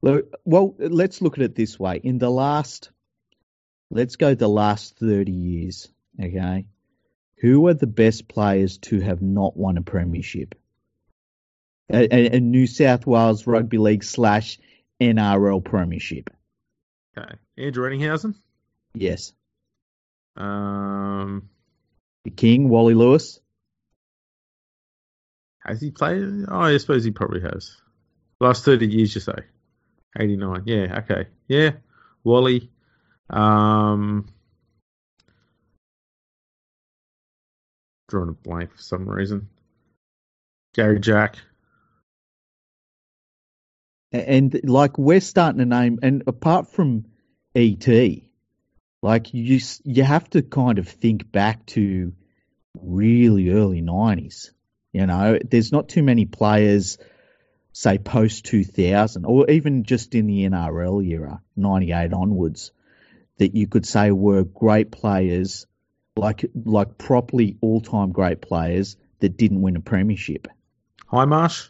well, 0.00 0.74
let's 0.78 1.20
look 1.20 1.38
at 1.38 1.44
it 1.44 1.54
this 1.54 1.78
way. 1.78 2.00
In 2.02 2.18
the 2.18 2.30
last, 2.30 2.90
let's 3.90 4.16
go 4.16 4.34
the 4.34 4.48
last 4.48 4.96
30 4.98 5.32
years, 5.32 5.88
okay? 6.20 6.66
Who 7.40 7.66
are 7.68 7.74
the 7.74 7.86
best 7.86 8.28
players 8.28 8.78
to 8.78 9.00
have 9.00 9.22
not 9.22 9.56
won 9.56 9.76
a 9.78 9.82
premiership? 9.82 10.54
A, 11.90 12.14
a, 12.14 12.36
a 12.36 12.40
New 12.40 12.66
South 12.66 13.06
Wales 13.06 13.46
Rugby 13.46 13.78
League 13.78 14.04
slash 14.04 14.58
NRL 15.00 15.64
premiership. 15.64 16.30
okay, 17.16 17.34
Andrew 17.56 17.88
Ettinghausen. 17.88 18.34
Yes. 18.94 19.32
Um, 20.36 21.48
The 22.24 22.30
King, 22.30 22.68
Wally 22.68 22.94
Lewis. 22.94 23.40
has 25.60 25.80
he 25.80 25.90
played? 25.90 26.22
Oh, 26.48 26.60
I 26.60 26.76
suppose 26.78 27.04
he 27.04 27.10
probably 27.10 27.40
has. 27.40 27.76
Last 28.40 28.64
thirty 28.64 28.86
years, 28.86 29.14
you 29.14 29.20
say? 29.20 29.34
Eighty 30.16 30.36
nine. 30.36 30.62
Yeah. 30.66 31.00
Okay. 31.00 31.26
Yeah. 31.48 31.72
Wally. 32.24 32.70
Um, 33.30 34.28
drawing 38.08 38.30
a 38.30 38.32
blank 38.32 38.72
for 38.72 38.82
some 38.82 39.08
reason. 39.08 39.48
Gary 40.74 41.00
Jack. 41.00 41.36
And 44.10 44.58
like 44.64 44.96
we're 44.96 45.20
starting 45.20 45.58
to 45.58 45.66
name, 45.66 45.98
and 46.02 46.22
apart 46.26 46.72
from 46.72 47.04
ET, 47.54 47.86
like 49.02 49.34
you 49.34 49.60
you 49.84 50.02
have 50.02 50.30
to 50.30 50.42
kind 50.42 50.78
of 50.78 50.88
think 50.88 51.30
back 51.30 51.66
to 51.66 52.14
really 52.80 53.50
early 53.50 53.82
nineties. 53.82 54.52
You 54.92 55.06
know, 55.06 55.38
there's 55.44 55.72
not 55.72 55.90
too 55.90 56.02
many 56.02 56.24
players, 56.24 56.96
say 57.72 57.98
post 57.98 58.44
two 58.44 58.64
thousand, 58.64 59.24
or 59.24 59.50
even 59.50 59.84
just 59.84 60.14
in 60.14 60.26
the 60.26 60.44
NRL 60.48 61.06
era, 61.06 61.40
ninety 61.56 61.92
eight 61.92 62.12
onwards, 62.12 62.72
that 63.38 63.54
you 63.54 63.66
could 63.66 63.86
say 63.86 64.10
were 64.10 64.44
great 64.44 64.90
players, 64.90 65.66
like 66.16 66.44
like 66.54 66.98
properly 66.98 67.56
all 67.60 67.80
time 67.80 68.12
great 68.12 68.40
players 68.40 68.96
that 69.20 69.36
didn't 69.36 69.62
win 69.62 69.76
a 69.76 69.80
premiership. 69.80 70.48
Hindmarsh. 71.10 71.68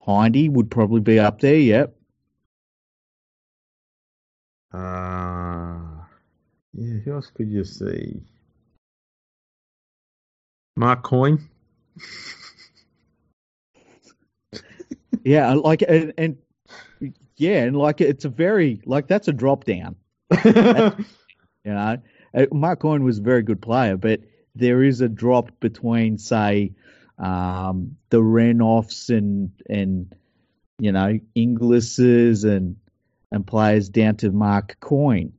Hindy 0.00 0.48
would 0.48 0.70
probably 0.70 1.00
be 1.00 1.18
up 1.18 1.40
there, 1.40 1.56
yep. 1.56 1.96
Uh, 4.72 5.80
yeah, 6.74 6.98
who 7.04 7.12
else 7.12 7.30
could 7.34 7.50
you 7.50 7.64
see? 7.64 8.22
Mark 10.76 11.02
Coyne. 11.02 11.48
Yeah, 15.26 15.54
like 15.54 15.82
and, 15.82 16.14
and 16.16 16.36
yeah, 17.36 17.64
and 17.64 17.76
like 17.76 18.00
it's 18.00 18.24
a 18.24 18.28
very 18.28 18.80
like 18.86 19.08
that's 19.08 19.26
a 19.26 19.32
drop 19.32 19.64
down. 19.64 19.96
You 21.64 21.72
know, 21.72 21.98
Uh, 22.32 22.46
Mark 22.52 22.78
Coyne 22.78 23.02
was 23.02 23.18
a 23.18 23.22
very 23.22 23.42
good 23.42 23.60
player, 23.60 23.96
but 23.96 24.20
there 24.54 24.84
is 24.84 25.00
a 25.00 25.08
drop 25.08 25.50
between 25.58 26.16
say 26.16 26.74
um, 27.18 27.96
the 28.10 28.18
Renoufs 28.18 29.10
and 29.10 29.50
and 29.68 30.14
you 30.78 30.92
know 30.92 31.18
Inglis's 31.34 32.44
and 32.44 32.76
and 33.32 33.44
players 33.44 33.88
down 33.88 34.14
to 34.18 34.30
Mark 34.30 34.76
Coyne. 34.78 35.32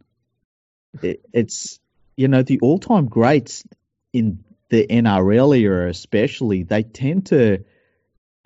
It, 1.02 1.22
it's 1.32 1.80
you 2.18 2.28
know 2.28 2.44
the 2.44 2.60
all 2.60 2.80
time 2.80 3.06
greats 3.06 3.64
in 4.12 4.44
the 4.68 4.86
NRL 4.86 5.58
era, 5.58 5.90
especially 5.90 6.64
they 6.64 6.84
tend 6.84 7.28
to 7.28 7.64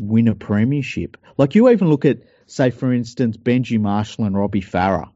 win 0.01 0.27
a 0.27 0.35
premiership. 0.35 1.15
Like 1.37 1.55
you 1.55 1.69
even 1.69 1.89
look 1.89 2.05
at, 2.05 2.19
say, 2.47 2.71
for 2.71 2.91
instance, 2.91 3.37
Benji 3.37 3.79
Marshall 3.79 4.25
and 4.25 4.35
Robbie 4.35 4.61
Farah. 4.61 5.11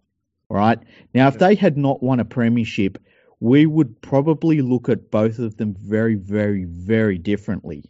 Right 0.47 0.79
now, 1.13 1.27
if 1.27 1.39
they 1.39 1.55
had 1.55 1.75
not 1.75 2.03
won 2.03 2.19
a 2.19 2.25
premiership, 2.25 2.99
we 3.39 3.65
would 3.65 3.99
probably 4.01 4.61
look 4.61 4.89
at 4.89 5.09
both 5.09 5.39
of 5.39 5.57
them 5.57 5.75
very, 5.77 6.15
very, 6.15 6.65
very 6.65 7.17
differently. 7.17 7.83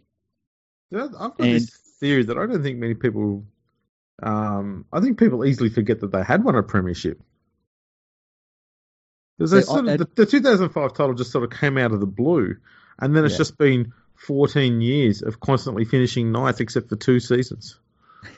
I've 0.92 1.12
got 1.12 1.38
And- 1.40 1.54
this 1.56 1.70
theory 2.00 2.24
that 2.24 2.36
I 2.38 2.46
don't 2.46 2.62
think 2.62 2.78
many 2.78 2.94
people. 2.94 3.44
Um, 4.22 4.86
I 4.90 5.00
think 5.00 5.18
people 5.18 5.44
easily 5.44 5.68
forget 5.68 6.00
that 6.00 6.10
they 6.12 6.22
had 6.22 6.42
won 6.42 6.54
a 6.54 6.62
premiership. 6.62 7.20
Because 9.36 9.50
they 9.50 9.60
sort 9.60 9.86
of, 9.86 9.98
the, 9.98 10.08
the 10.14 10.24
2005 10.26 10.94
title 10.94 11.14
just 11.14 11.30
sort 11.30 11.44
of 11.44 11.50
came 11.50 11.76
out 11.76 11.92
of 11.92 12.00
the 12.00 12.06
blue, 12.06 12.56
and 12.98 13.14
then 13.14 13.24
it's 13.26 13.34
Yeah. 13.34 13.38
just 13.38 13.58
been 13.58 13.92
14 14.16 14.80
years 14.80 15.22
of 15.22 15.40
constantly 15.40 15.84
finishing 15.84 16.32
ninth, 16.32 16.60
except 16.60 16.88
for 16.88 16.96
two 16.96 17.20
seasons. 17.20 17.78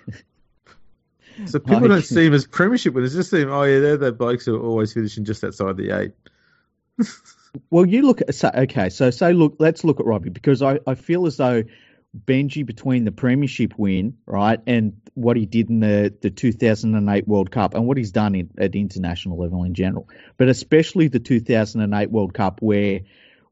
so 1.47 1.59
people 1.59 1.85
I- 1.85 1.89
don't 1.89 2.03
see 2.03 2.27
him 2.27 2.35
as 2.35 2.47
premiership 2.47 2.95
winners; 2.95 3.15
just 3.15 3.31
see 3.31 3.41
them. 3.41 3.51
Oh 3.51 3.63
yeah, 3.63 3.81
they're 3.81 3.97
the 3.97 4.13
blokes 4.13 4.45
who 4.47 4.57
are 4.57 4.63
always 4.63 4.93
finishing 4.93 5.25
just 5.25 5.45
outside 5.45 5.77
the 5.77 5.91
eight. 5.91 6.13
well, 7.71 7.87
you 7.87 8.03
look 8.03 8.21
at 8.21 8.35
so, 8.35 8.51
okay. 8.55 8.89
So 8.89 9.11
say 9.11 9.33
look, 9.33 9.57
let's 9.59 9.85
look 9.85 10.01
at 10.01 10.07
Robbie 10.07 10.31
because 10.31 10.63
I, 10.63 10.81
I 10.87 10.95
feel 10.95 11.27
as 11.27 11.37
though 11.37 11.63
Benji 12.27 12.65
between 12.65 13.05
the 13.05 13.13
Premiership 13.13 13.79
win 13.79 14.17
right 14.27 14.61
and 14.67 15.01
what 15.15 15.37
he 15.37 15.47
did 15.47 15.69
in 15.69 15.81
the, 15.81 16.15
the 16.23 16.31
2008 16.31 17.29
World 17.29 17.51
Cup 17.51 17.75
and 17.75 17.87
what 17.87 17.97
he's 17.97 18.13
done 18.13 18.35
in, 18.35 18.51
at 18.59 18.75
international 18.75 19.39
level 19.39 19.65
in 19.65 19.75
general, 19.75 20.09
but 20.37 20.49
especially 20.49 21.09
the 21.09 21.19
2008 21.19 22.11
World 22.11 22.35
Cup 22.35 22.63
where 22.63 23.01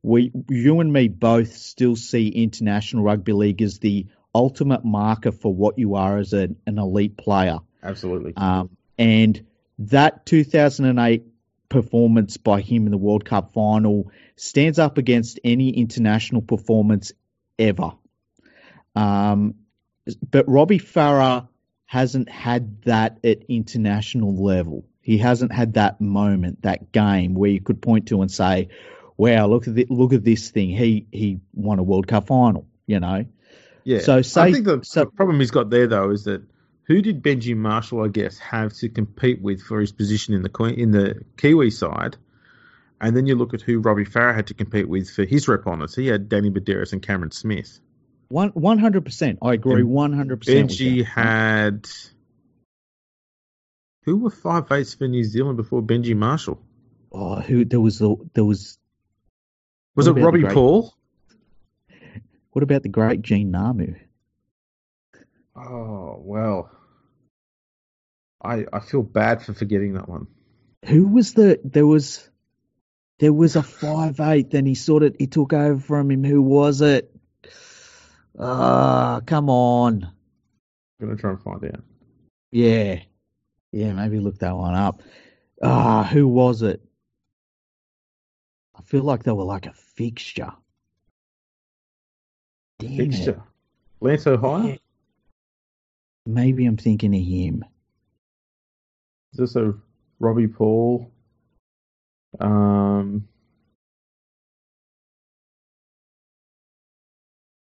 we 0.06 0.30
you 0.48 0.78
and 0.78 0.92
me 0.92 1.08
both 1.08 1.56
still 1.56 1.96
see 1.96 2.28
international 2.28 3.02
rugby 3.02 3.32
league 3.32 3.60
as 3.60 3.80
the 3.80 4.06
ultimate 4.32 4.84
marker 4.84 5.32
for 5.32 5.52
what 5.52 5.80
you 5.80 5.96
are 5.96 6.18
as 6.18 6.32
a, 6.32 6.48
an 6.64 6.78
elite 6.78 7.16
player. 7.16 7.58
Absolutely. 7.82 8.32
Um, 8.36 8.70
and 8.96 9.44
that 9.80 10.24
2008 10.24 11.24
performance 11.68 12.36
by 12.36 12.60
him 12.60 12.86
in 12.86 12.92
the 12.92 12.98
World 12.98 13.24
Cup 13.24 13.52
final 13.52 14.12
stands 14.36 14.78
up 14.78 14.96
against 14.96 15.40
any 15.42 15.70
international 15.70 16.40
performance 16.40 17.10
ever. 17.58 17.90
Um, 18.94 19.56
but 20.30 20.48
Robbie 20.48 20.78
Farah 20.78 21.48
hasn't 21.84 22.28
had 22.28 22.82
that 22.82 23.18
at 23.24 23.42
international 23.48 24.36
level. 24.36 24.84
He 25.00 25.18
hasn't 25.18 25.52
had 25.52 25.74
that 25.74 26.00
moment, 26.00 26.62
that 26.62 26.92
game 26.92 27.34
where 27.34 27.50
you 27.50 27.60
could 27.60 27.82
point 27.82 28.06
to 28.08 28.22
and 28.22 28.30
say, 28.30 28.68
"Wow, 29.16 29.46
look 29.46 29.68
at 29.68 29.74
the, 29.74 29.86
look 29.88 30.12
at 30.12 30.24
this 30.24 30.50
thing. 30.50 30.70
He 30.70 31.06
he 31.10 31.40
won 31.54 31.78
a 31.78 31.82
World 31.82 32.06
Cup 32.06 32.26
final." 32.26 32.66
You 32.86 33.00
know. 33.00 33.24
Yeah. 33.84 34.00
So 34.00 34.22
say, 34.22 34.40
I 34.40 34.52
think 34.52 34.64
the, 34.64 34.80
so, 34.82 35.04
the 35.04 35.10
problem 35.10 35.38
he's 35.40 35.50
got 35.50 35.70
there 35.70 35.86
though 35.86 36.10
is 36.10 36.24
that 36.24 36.42
who 36.84 37.02
did 37.02 37.22
Benji 37.22 37.56
Marshall, 37.56 38.04
I 38.04 38.08
guess, 38.08 38.38
have 38.38 38.72
to 38.74 38.88
compete 38.88 39.40
with 39.40 39.60
for 39.62 39.80
his 39.80 39.92
position 39.92 40.34
in 40.34 40.42
the 40.42 40.74
in 40.76 40.90
the 40.90 41.22
Kiwi 41.36 41.70
side? 41.70 42.16
And 43.00 43.16
then 43.16 43.26
you 43.26 43.34
look 43.34 43.54
at 43.54 43.60
who 43.60 43.80
Robbie 43.80 44.06
Farah 44.06 44.34
had 44.34 44.46
to 44.46 44.54
compete 44.54 44.88
with 44.88 45.10
for 45.10 45.24
his 45.24 45.48
rep 45.48 45.66
honours. 45.66 45.94
He 45.94 46.06
had 46.06 46.28
Danny 46.28 46.50
Buderus 46.50 46.92
and 46.92 47.02
Cameron 47.02 47.30
Smith. 47.30 47.80
One 48.28 48.78
hundred 48.78 49.04
percent. 49.04 49.38
I 49.42 49.54
agree. 49.54 49.82
One 49.82 50.12
hundred 50.12 50.40
percent. 50.40 50.70
Benji 50.70 51.04
had 51.04 51.86
who 54.02 54.16
were 54.18 54.30
five 54.30 54.70
eights 54.72 54.94
for 54.94 55.06
New 55.06 55.24
Zealand 55.24 55.56
before 55.56 55.82
Benji 55.82 56.16
Marshall? 56.16 56.60
Oh, 57.12 57.40
who 57.40 57.64
there 57.64 57.80
was 57.80 57.98
the 57.98 58.16
there 58.34 58.44
was. 58.44 58.78
Was 59.96 60.06
it 60.06 60.12
Robbie 60.12 60.42
great, 60.42 60.52
Paul? 60.52 60.94
What 62.52 62.62
about 62.62 62.82
the 62.82 62.88
great 62.88 63.22
Gene 63.22 63.50
Ngamu? 63.50 63.98
Oh 65.56 66.20
well, 66.20 66.70
I 68.42 68.66
I 68.72 68.80
feel 68.80 69.02
bad 69.02 69.42
for 69.42 69.54
forgetting 69.54 69.94
that 69.94 70.08
one. 70.08 70.26
Who 70.84 71.08
was 71.08 71.32
the 71.32 71.58
there 71.64 71.86
was 71.86 72.28
there 73.18 73.32
was 73.32 73.56
a 73.56 73.62
five 73.62 74.20
eight, 74.20 74.50
then 74.50 74.66
he 74.66 74.74
sort 74.74 75.02
of 75.02 75.16
he 75.18 75.26
took 75.26 75.54
over 75.54 75.80
from 75.80 76.10
him. 76.10 76.24
Who 76.24 76.42
was 76.42 76.82
it? 76.82 77.10
Ah, 78.38 79.16
uh, 79.16 79.20
come 79.20 79.48
on. 79.48 80.12
I'm 81.00 81.06
gonna 81.06 81.18
try 81.18 81.30
and 81.30 81.42
find 81.42 81.64
out. 81.64 81.82
Yeah. 82.52 83.00
Yeah, 83.72 83.92
maybe 83.92 84.20
look 84.20 84.38
that 84.38 84.56
one 84.56 84.74
up. 84.74 85.02
Ah, 85.62 86.00
uh, 86.00 86.04
who 86.04 86.28
was 86.28 86.62
it? 86.62 86.82
I 88.86 88.88
feel 88.88 89.02
like 89.02 89.24
they 89.24 89.32
were 89.32 89.42
like 89.42 89.66
a 89.66 89.72
fixture. 89.72 90.52
Damn 92.78 92.96
fixture. 92.96 93.30
It. 93.30 93.40
Lance 94.00 94.24
Hohaia? 94.24 94.68
Yeah. 94.68 94.76
Maybe 96.24 96.66
I'm 96.66 96.76
thinking 96.76 97.12
of 97.12 97.20
him. 97.20 97.64
Is 99.32 99.38
this 99.40 99.56
a 99.56 99.74
Robbie 100.20 100.46
Paul? 100.46 101.10
Um, 102.38 103.26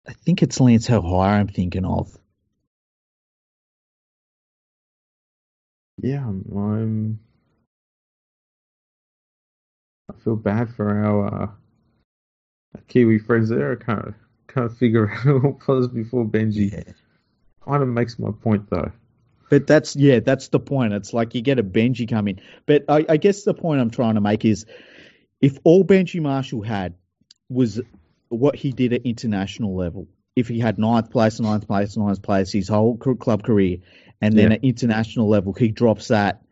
I 0.07 0.13
think 0.13 0.45
it's 0.45 0.61
Lance 0.61 0.87
Hohaia 0.87 1.41
I'm 1.41 1.49
thinking 1.49 1.85
of. 1.85 2.17
Yeah, 6.01 6.25
I'm, 6.25 6.45
I'm 6.57 7.19
I 10.11 10.15
feel 10.25 10.37
bad 10.37 10.71
for 10.75 10.89
our, 11.05 11.43
uh, 11.43 11.49
Kiwi 12.89 13.19
friends 13.19 13.49
there. 13.49 13.73
I 13.73 13.85
can't 13.85 14.15
can't 14.47 14.73
figure 14.77 15.11
out 15.13 15.17
who 15.19 15.49
it 15.49 15.69
was 15.69 15.89
before 15.89 16.25
Benji. 16.25 16.73
Yeah. 16.73 16.93
Kind 17.65 17.83
of 17.83 17.89
makes 17.89 18.19
my 18.19 18.31
point 18.31 18.69
though. 18.71 18.91
But 19.51 19.67
that's 19.67 19.97
yeah, 19.97 20.21
that's 20.21 20.49
the 20.49 20.61
point. 20.61 20.93
It's 20.93 21.13
like 21.13 21.35
you 21.35 21.41
get 21.43 21.59
a 21.59 21.63
Benji 21.63 22.09
come 22.09 22.29
in. 22.29 22.41
But 22.67 22.85
I, 22.89 23.05
I 23.09 23.17
guess 23.17 23.43
the 23.45 23.55
point 23.55 23.81
I'm 23.81 23.91
trying 23.91 24.15
to 24.15 24.21
make 24.21 24.45
is, 24.45 24.67
if 25.41 25.59
all 25.65 25.85
Benji 25.85 26.21
Marshall 26.21 26.63
had 26.63 26.95
was 27.49 27.81
what 28.29 28.55
he 28.57 28.73
did 28.73 28.93
at 28.93 29.03
international 29.07 29.75
level, 29.75 30.07
if 30.37 30.49
he 30.49 30.59
had 30.59 30.79
ninth 30.79 31.11
place, 31.11 31.41
ninth 31.41 31.67
place, 31.67 31.97
ninth 31.97 32.23
place 32.23 32.53
his 32.53 32.69
whole 32.69 32.97
club 32.99 33.43
career, 33.43 33.79
and 34.21 34.37
then 34.37 34.51
Yeah. 34.51 34.57
at 34.57 34.65
international 34.65 35.29
level 35.29 35.55
he 35.55 35.69
drops 35.69 36.09
that, 36.09 36.43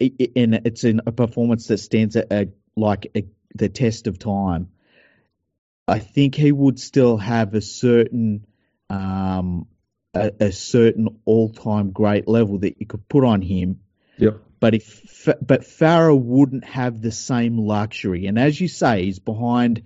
and 0.00 0.54
it's 0.64 0.84
in 0.84 1.02
a 1.06 1.12
performance 1.12 1.66
that 1.66 1.78
stands 1.78 2.16
at 2.16 2.32
a, 2.32 2.48
like 2.78 3.10
a, 3.16 3.24
the 3.54 3.68
test 3.68 4.06
of 4.06 4.18
time. 4.18 4.68
I 5.86 5.98
think 5.98 6.34
he 6.34 6.52
would 6.52 6.78
still 6.78 7.16
have 7.16 7.54
a 7.54 7.60
certain 7.60 8.46
um, 8.90 9.66
a, 10.14 10.32
a 10.40 10.52
certain 10.52 11.20
all-time 11.24 11.90
great 11.90 12.28
level 12.28 12.58
that 12.58 12.80
you 12.80 12.86
could 12.86 13.08
put 13.08 13.24
on 13.24 13.42
him. 13.42 13.80
Yep. 14.18 14.40
But 14.60 14.74
if 14.74 15.28
but 15.40 15.62
Farah 15.62 16.18
wouldn't 16.18 16.64
have 16.64 17.00
the 17.00 17.12
same 17.12 17.58
luxury, 17.58 18.26
and 18.26 18.38
as 18.38 18.60
you 18.60 18.68
say, 18.68 19.04
he's 19.04 19.20
behind 19.20 19.84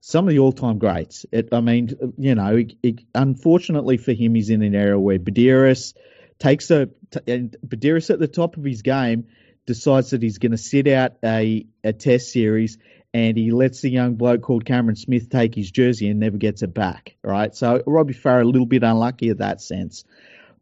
some 0.00 0.26
of 0.26 0.30
the 0.30 0.38
all-time 0.38 0.78
greats. 0.78 1.26
It, 1.32 1.48
I 1.52 1.60
mean, 1.60 2.14
you 2.18 2.34
know, 2.34 2.56
it, 2.56 2.74
it, 2.82 3.00
unfortunately 3.14 3.96
for 3.96 4.12
him, 4.12 4.34
he's 4.34 4.50
in 4.50 4.62
an 4.62 4.74
era 4.74 4.98
where 4.98 5.18
Buderus 5.18 5.94
takes 6.38 6.70
a 6.70 6.86
t- 7.10 7.20
and 7.26 7.56
Buderus 7.66 8.10
at 8.10 8.18
the 8.18 8.28
top 8.28 8.56
of 8.56 8.64
his 8.64 8.82
game 8.82 9.26
decides 9.70 10.10
that 10.10 10.20
he's 10.20 10.38
going 10.38 10.50
to 10.50 10.58
sit 10.58 10.88
out 10.88 11.12
a, 11.24 11.64
a 11.84 11.92
test 11.92 12.32
series 12.32 12.76
and 13.14 13.36
he 13.36 13.52
lets 13.52 13.82
the 13.82 13.88
young 13.88 14.16
bloke 14.16 14.42
called 14.42 14.64
Cameron 14.64 14.96
Smith 14.96 15.30
take 15.30 15.54
his 15.54 15.70
jersey 15.70 16.08
and 16.08 16.18
never 16.18 16.38
gets 16.38 16.62
it 16.62 16.74
back. 16.74 17.14
Right, 17.22 17.54
so 17.54 17.80
Robbie 17.86 18.14
Farah 18.14 18.42
a 18.42 18.44
little 18.44 18.66
bit 18.66 18.82
unlucky 18.82 19.28
in 19.28 19.36
that 19.36 19.60
sense. 19.60 20.04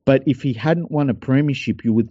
But 0.05 0.25
if 0.27 0.43
he 0.43 0.53
hadn't 0.53 0.91
won 0.91 1.09
a 1.09 1.15
premiership, 1.15 1.85
you 1.85 1.95
would 1.95 2.11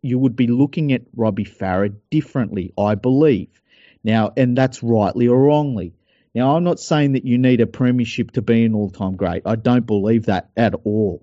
you 0.00 0.18
would 0.18 0.34
be 0.34 0.46
looking 0.46 0.94
at 0.94 1.02
Robbie 1.14 1.44
Farah 1.44 1.94
differently, 2.10 2.72
I 2.78 2.94
believe. 2.94 3.60
Now, 4.02 4.32
and 4.34 4.56
that's 4.56 4.82
rightly 4.82 5.28
or 5.28 5.38
wrongly. 5.38 5.92
Now, 6.34 6.56
I'm 6.56 6.64
not 6.64 6.80
saying 6.80 7.12
that 7.12 7.26
you 7.26 7.36
need 7.36 7.60
a 7.60 7.66
premiership 7.66 8.30
to 8.32 8.42
be 8.42 8.64
an 8.64 8.74
all-time 8.74 9.16
great. 9.16 9.42
I 9.44 9.56
don't 9.56 9.86
believe 9.86 10.26
that 10.26 10.48
at 10.56 10.74
all. 10.84 11.22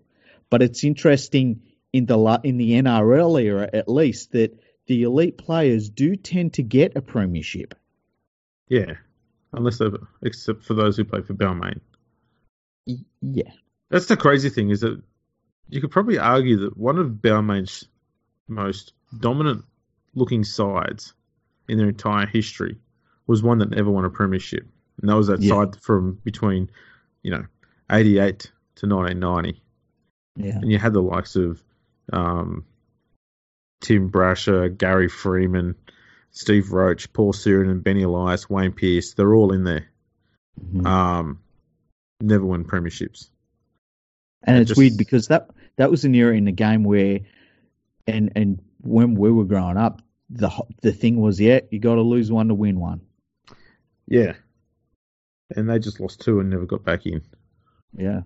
But 0.51 0.61
it's 0.61 0.83
interesting 0.83 1.61
in 1.91 2.05
the 2.05 2.39
in 2.43 2.57
the 2.57 2.73
NRL 2.73 3.41
era, 3.41 3.69
at 3.73 3.89
least, 3.89 4.33
that 4.33 4.59
the 4.87 5.03
elite 5.03 5.37
players 5.37 5.89
do 5.89 6.15
tend 6.15 6.53
to 6.53 6.63
get 6.63 6.95
a 6.95 7.01
premiership. 7.01 7.75
Yeah. 8.69 8.93
Unless 9.53 9.77
they're, 9.77 9.91
except 10.21 10.63
for 10.63 10.73
those 10.73 10.97
who 10.97 11.05
play 11.05 11.21
for 11.21 11.33
Balmain. 11.33 11.79
Yeah, 13.21 13.51
That's 13.89 14.05
the 14.05 14.17
crazy 14.17 14.49
thing 14.49 14.69
is 14.69 14.81
that 14.81 15.01
you 15.69 15.81
could 15.81 15.91
probably 15.91 16.17
argue 16.17 16.57
that 16.61 16.77
one 16.77 16.97
of 16.97 17.07
Balmain's 17.11 17.87
most 18.47 18.93
dominant 19.19 19.65
looking 20.15 20.43
sides 20.45 21.13
in 21.67 21.77
their 21.77 21.89
entire 21.89 22.25
history 22.25 22.77
was 23.25 23.43
one 23.43 23.57
that 23.57 23.69
never 23.71 23.91
won 23.91 24.05
a 24.05 24.09
premiership. 24.09 24.65
And 25.01 25.09
that 25.09 25.15
was 25.15 25.27
that 25.27 25.41
Yeah. 25.41 25.49
side 25.55 25.75
from 25.81 26.13
between, 26.23 26.69
you 27.23 27.31
know, 27.31 27.45
88 27.91 28.51
to 28.75 28.87
1990. 28.87 29.61
yeah, 30.37 30.57
And 30.61 30.71
you 30.71 30.77
had 30.79 30.93
the 30.93 31.01
likes 31.01 31.35
of 31.35 31.61
um, 32.13 32.63
Tim 33.81 34.09
Brasher, 34.09 34.75
Gary 34.75 35.07
Freeman, 35.07 35.75
Steve 36.31 36.71
Roach, 36.71 37.11
Paul 37.13 37.33
Sironen, 37.33 37.71
and 37.71 37.83
Benny 37.83 38.03
Elias, 38.03 38.49
Wayne 38.49 38.71
Pearce. 38.71 39.13
They're 39.13 39.33
all 39.33 39.53
in 39.53 39.63
there. 39.63 39.87
Mhm. 40.73 40.85
Um, 40.85 41.39
never 42.21 42.45
won 42.45 42.63
premierships. 42.65 43.29
and 44.43 44.57
it 44.57 44.61
it's 44.61 44.69
just- 44.69 44.77
weird 44.77 44.97
because 44.97 45.27
that 45.27 45.49
that 45.77 45.91
was 45.91 46.05
an 46.05 46.15
era 46.15 46.35
in 46.35 46.45
the 46.45 46.51
game 46.51 46.83
where, 46.83 47.19
and 48.07 48.31
and 48.35 48.61
when 48.81 49.15
we 49.15 49.31
were 49.31 49.45
growing 49.45 49.77
up, 49.77 50.01
the 50.29 50.49
the 50.81 50.91
thing 50.91 51.17
was, 51.19 51.39
yeah, 51.39 51.59
you 51.71 51.79
got 51.79 51.95
to 51.95 52.01
lose 52.01 52.31
one 52.31 52.47
to 52.47 52.53
win 52.55 52.79
one. 52.79 53.01
Yeah. 54.07 54.35
And 55.55 55.69
they 55.69 55.79
just 55.79 55.99
lost 55.99 56.21
two 56.21 56.39
and 56.39 56.49
never 56.49 56.65
got 56.65 56.83
back 56.83 57.05
in. 57.05 57.21
Yeah, 57.93 58.21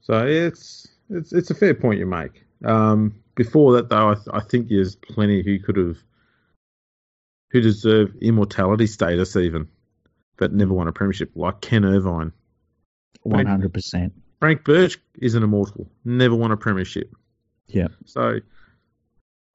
So 0.00 0.26
it's 0.26 0.86
it's 1.10 1.32
it's 1.32 1.50
a 1.50 1.54
fair 1.54 1.74
point 1.74 1.98
you 1.98 2.06
make. 2.06 2.44
Um, 2.64 3.22
before 3.34 3.74
that, 3.74 3.88
though, 3.88 4.10
I, 4.10 4.14
th- 4.14 4.28
I 4.32 4.40
think 4.40 4.68
there's 4.68 4.94
plenty 4.96 5.42
who 5.42 5.58
could 5.58 5.76
have 5.76 5.98
who 7.50 7.60
deserve 7.60 8.14
immortality 8.20 8.86
status 8.86 9.36
even, 9.36 9.68
but 10.36 10.52
never 10.52 10.72
won 10.72 10.88
a 10.88 10.92
premiership, 10.92 11.32
like 11.34 11.60
Ken 11.60 11.84
Irvine. 11.84 12.32
one 13.22 13.46
hundred 13.46 13.74
percent. 13.74 14.14
Frank 14.40 14.64
Burge 14.64 14.98
is 15.18 15.34
an 15.34 15.42
immortal, 15.42 15.88
never 16.04 16.34
won 16.34 16.50
a 16.50 16.56
premiership. 16.56 17.14
Yeah, 17.68 17.88
So 18.06 18.40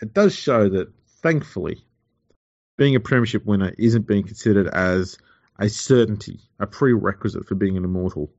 it 0.02 0.14
does 0.14 0.34
show 0.34 0.70
that, 0.70 0.92
thankfully, 1.22 1.84
being 2.78 2.96
a 2.96 3.00
premiership 3.00 3.46
winner 3.46 3.74
isn't 3.78 4.08
being 4.08 4.24
considered 4.24 4.68
as 4.68 5.18
a 5.60 5.70
certainty, 5.70 6.40
a 6.60 6.68
prerequisite 6.68 7.46
for 7.48 7.56
being 7.56 7.78
an 7.78 7.84
immortal. 7.84 8.32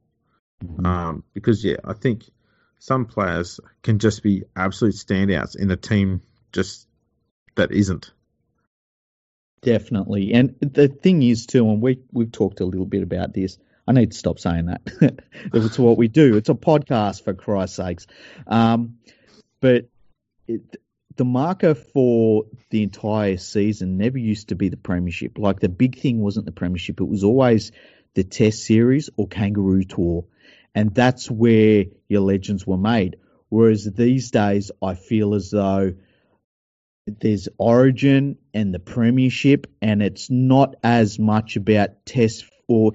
Mhm. 0.64 0.86
Um, 0.86 1.24
because 1.34 1.64
yeah, 1.64 1.76
I 1.84 1.92
think 1.92 2.24
some 2.78 3.06
players 3.06 3.60
can 3.82 3.98
just 3.98 4.22
be 4.22 4.44
absolute 4.56 4.94
standouts 4.94 5.56
in 5.56 5.70
a 5.70 5.76
team 5.76 6.22
just 6.52 6.86
that 7.56 7.72
isn't. 7.72 8.12
Definitely. 9.62 10.32
And 10.32 10.54
the 10.60 10.88
thing 10.88 11.22
is 11.22 11.46
too, 11.46 11.68
and 11.68 11.82
we 11.82 12.00
we've 12.12 12.30
talked 12.30 12.60
a 12.60 12.64
little 12.64 12.86
bit 12.86 13.02
about 13.02 13.34
this. 13.34 13.58
I 13.86 13.92
need 13.92 14.12
to 14.12 14.18
stop 14.18 14.38
saying 14.38 14.66
that. 14.66 14.82
it's 15.52 15.78
what 15.78 15.96
we 15.96 16.08
do. 16.08 16.36
It's 16.36 16.50
a 16.50 16.54
podcast 16.54 17.24
for 17.24 17.34
Christ's 17.34 17.76
sakes. 17.76 18.06
Um, 18.46 18.98
but 19.60 19.88
it, 20.46 20.76
the 21.16 21.24
marker 21.24 21.74
for 21.74 22.44
the 22.70 22.82
entire 22.82 23.38
season 23.38 23.98
never 23.98 24.18
used 24.18 24.48
to 24.48 24.54
be 24.54 24.68
the 24.68 24.76
premiership. 24.76 25.38
Like 25.38 25.58
the 25.58 25.68
big 25.68 25.98
thing 25.98 26.20
wasn't 26.20 26.46
the 26.46 26.52
premiership. 26.52 27.00
It 27.00 27.08
was 27.08 27.24
always 27.24 27.72
the 28.14 28.24
test 28.24 28.64
series 28.64 29.10
or 29.16 29.26
kangaroo 29.26 29.84
tour. 29.84 30.24
And 30.78 30.94
that's 30.94 31.28
where 31.28 31.86
your 32.08 32.20
legends 32.20 32.64
were 32.64 32.78
made. 32.78 33.16
Whereas 33.48 33.84
these 33.84 34.30
days, 34.30 34.70
I 34.80 34.94
feel 34.94 35.34
as 35.34 35.50
though 35.50 35.94
there's 37.04 37.48
Origin 37.58 38.38
and 38.54 38.72
the 38.72 38.78
Premiership, 38.78 39.66
and 39.82 40.00
it's 40.00 40.30
not 40.30 40.76
as 40.84 41.18
much 41.18 41.56
about 41.56 42.06
Test 42.06 42.44
or 42.68 42.92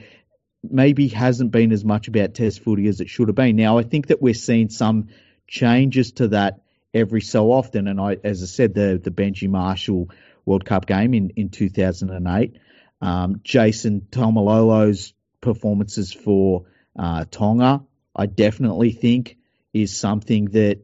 maybe 0.64 1.10
hasn't 1.10 1.52
been 1.52 1.74
as 1.74 1.84
much 1.84 2.08
about 2.08 2.36
Test 2.36 2.62
footy 2.62 2.88
as 2.88 3.02
it 3.02 3.10
should 3.10 3.28
have 3.28 3.36
been. 3.36 3.58
Now, 3.58 3.80
I 3.80 3.84
think 3.84 4.08
that 4.08 4.22
we're 4.22 4.34
seeing 4.34 4.70
some 4.70 5.10
changes 5.46 6.14
to 6.14 6.30
that 6.30 6.62
every 6.94 7.20
so 7.20 7.52
often, 7.52 7.90
and 7.90 8.00
I, 8.00 8.16
as 8.24 8.42
I 8.44 8.46
said, 8.46 8.74
the 8.74 8.98
the 9.04 9.12
Benji 9.12 9.50
Marshall 9.50 10.10
World 10.46 10.64
Cup 10.64 10.86
game 10.86 11.14
in 11.14 11.32
in 11.32 11.50
2008, 11.50 12.56
um, 13.02 13.42
Jason 13.44 14.08
Taumalolo's 14.10 15.14
performances 15.42 16.14
for 16.14 16.64
uh, 16.98 17.26
Tonga, 17.30 17.84
I 18.16 18.26
definitely 18.26 18.92
think 18.92 19.38
is 19.74 19.96
something 19.96 20.46
that 20.46 20.80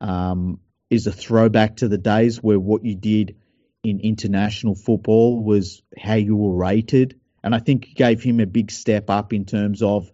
um, 0.00 0.60
is 0.90 1.06
a 1.06 1.12
throwback 1.12 1.76
to 1.76 1.88
the 1.88 1.98
days 1.98 2.42
where 2.42 2.58
what 2.58 2.84
you 2.84 2.94
did 2.94 3.36
in 3.82 4.00
international 4.00 4.74
football 4.74 5.42
was 5.42 5.82
how 5.96 6.14
you 6.14 6.36
were 6.36 6.56
rated. 6.56 7.18
And 7.42 7.54
I 7.54 7.58
think 7.58 7.88
it 7.88 7.94
gave 7.96 8.22
him 8.22 8.40
a 8.40 8.46
big 8.46 8.70
step 8.70 9.10
up 9.10 9.32
in 9.32 9.44
terms 9.44 9.82
of 9.82 10.10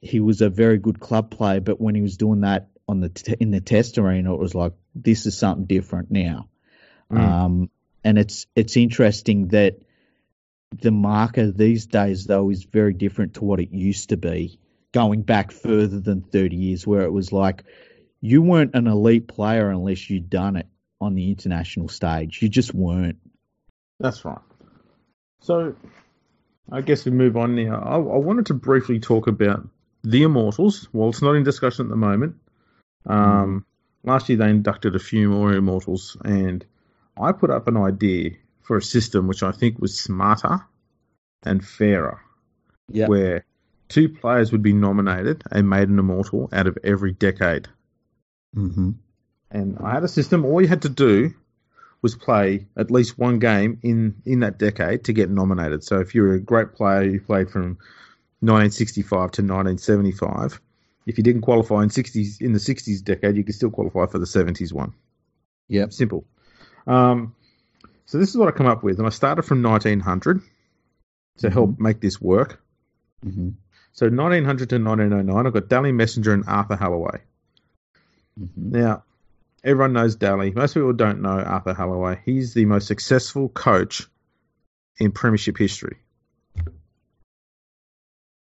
he 0.00 0.20
was 0.20 0.40
a 0.40 0.50
very 0.50 0.78
good 0.78 1.00
club 1.00 1.30
player, 1.30 1.60
but 1.60 1.80
when 1.80 1.94
he 1.94 2.02
was 2.02 2.16
doing 2.16 2.40
that 2.40 2.68
on 2.88 3.00
the 3.00 3.08
t- 3.08 3.36
in 3.38 3.50
the 3.50 3.60
test 3.60 3.98
arena, 3.98 4.34
it 4.34 4.40
was 4.40 4.54
like 4.54 4.72
this 4.94 5.26
is 5.26 5.38
something 5.38 5.64
different 5.64 6.10
now. 6.10 6.48
Mm. 7.10 7.18
Um, 7.18 7.70
and 8.04 8.18
it's 8.18 8.46
it's 8.56 8.76
interesting 8.76 9.48
that 9.48 9.78
the 10.80 10.90
marker 10.90 11.50
these 11.50 11.86
days 11.86 12.26
though 12.26 12.50
is 12.50 12.64
very 12.64 12.94
different 12.94 13.34
to 13.34 13.44
what 13.44 13.60
it 13.60 13.70
used 13.70 14.08
to 14.08 14.16
be, 14.16 14.58
going 14.92 15.22
back 15.22 15.52
further 15.52 16.00
than 16.00 16.22
thirty 16.22 16.56
years, 16.56 16.86
where 16.86 17.02
it 17.02 17.12
was 17.12 17.32
like 17.32 17.64
you 18.20 18.42
weren't 18.42 18.74
an 18.74 18.86
elite 18.86 19.26
player 19.28 19.70
unless 19.70 20.08
you'd 20.08 20.30
done 20.30 20.56
it 20.56 20.66
on 21.00 21.14
the 21.14 21.28
international 21.30 21.88
stage. 21.88 22.40
You 22.40 22.48
just 22.48 22.72
weren't. 22.74 23.18
That's 23.98 24.24
right. 24.24 24.38
So, 25.40 25.74
I 26.70 26.80
guess 26.82 27.04
we 27.04 27.10
move 27.10 27.36
on 27.36 27.56
now. 27.56 27.80
I, 27.80 27.94
I 27.96 28.18
wanted 28.18 28.46
to 28.46 28.54
briefly 28.54 29.00
talk 29.00 29.26
about 29.26 29.66
the 30.04 30.22
Immortals. 30.22 30.88
Well, 30.92 31.08
it's 31.08 31.22
not 31.22 31.34
in 31.34 31.42
discussion 31.42 31.86
at 31.86 31.90
the 31.90 31.96
moment. 31.96 32.36
Um, 33.06 33.64
Last 34.04 34.28
year 34.28 34.38
they 34.38 34.50
inducted 34.50 34.96
a 34.96 35.00
few 35.00 35.28
more 35.28 35.52
Immortals, 35.52 36.16
and 36.24 36.64
I 37.20 37.30
put 37.32 37.50
up 37.50 37.68
an 37.68 37.76
idea 37.76 38.30
for 38.62 38.76
a 38.76 38.82
system 38.82 39.28
which 39.28 39.42
I 39.44 39.52
think 39.52 39.78
was 39.80 39.98
smarter 39.98 40.60
and 41.44 41.64
fairer, 41.64 42.20
Yeah. 42.88 43.06
where 43.06 43.44
two 43.92 44.08
players 44.08 44.50
would 44.52 44.62
be 44.62 44.72
nominated 44.72 45.44
and 45.50 45.68
made 45.68 45.88
an 45.88 45.98
Immortal 45.98 46.48
out 46.52 46.66
of 46.66 46.78
every 46.82 47.12
decade. 47.12 47.68
Mm-hmm. 48.56 48.90
and 49.50 49.78
I 49.78 49.94
had 49.94 50.04
a 50.04 50.08
system. 50.08 50.44
All 50.44 50.60
you 50.60 50.68
had 50.68 50.82
to 50.82 50.90
do 50.90 51.32
was 52.02 52.14
play 52.14 52.66
at 52.76 52.90
least 52.90 53.18
one 53.18 53.38
game 53.38 53.78
in 53.82 54.14
in 54.26 54.40
that 54.40 54.58
decade 54.58 55.04
to 55.04 55.14
get 55.14 55.30
nominated. 55.30 55.84
So 55.84 56.00
if 56.00 56.14
you're 56.14 56.34
a 56.34 56.40
great 56.40 56.74
player, 56.74 57.02
you 57.02 57.20
played 57.20 57.50
from 57.50 57.78
1965 58.40 59.08
to 59.08 59.42
1975. 59.42 60.60
If 61.06 61.16
you 61.16 61.24
didn't 61.24 61.42
qualify 61.42 61.82
in 61.82 61.88
60s 61.88 62.42
in 62.42 62.52
the 62.52 62.58
60s 62.58 63.02
decade, 63.02 63.36
you 63.36 63.44
could 63.44 63.54
still 63.54 63.70
qualify 63.70 64.06
for 64.06 64.18
the 64.18 64.26
70s 64.26 64.72
one. 64.72 64.92
Yeah, 65.68 65.86
Simple. 65.88 66.24
Um, 66.86 67.34
so 68.04 68.18
this 68.18 68.28
is 68.28 68.36
what 68.36 68.48
I 68.48 68.50
come 68.50 68.66
up 68.66 68.82
with, 68.82 68.98
and 68.98 69.06
I 69.06 69.10
started 69.10 69.44
from 69.44 69.62
1900 69.62 70.42
to 71.38 71.50
help 71.50 71.78
make 71.80 72.00
this 72.00 72.20
work. 72.20 72.60
Mm-hmm. 73.24 73.50
So 73.92 74.06
1900 74.06 74.70
to 74.70 74.76
1909, 74.76 75.46
I've 75.46 75.52
got 75.52 75.68
Dally 75.68 75.92
Messenger 75.92 76.32
and 76.32 76.44
Arthur 76.46 76.76
Halloway. 76.76 77.20
Mm-hmm. 78.40 78.78
Now, 78.80 79.04
everyone 79.62 79.92
knows 79.92 80.16
Dally. 80.16 80.50
Most 80.50 80.74
people 80.74 80.92
don't 80.94 81.20
know 81.20 81.38
Arthur 81.38 81.74
Halloway. 81.74 82.20
He's 82.24 82.54
the 82.54 82.64
most 82.64 82.86
successful 82.86 83.48
coach 83.50 84.06
in 84.98 85.12
Premiership 85.12 85.58
history. 85.58 85.98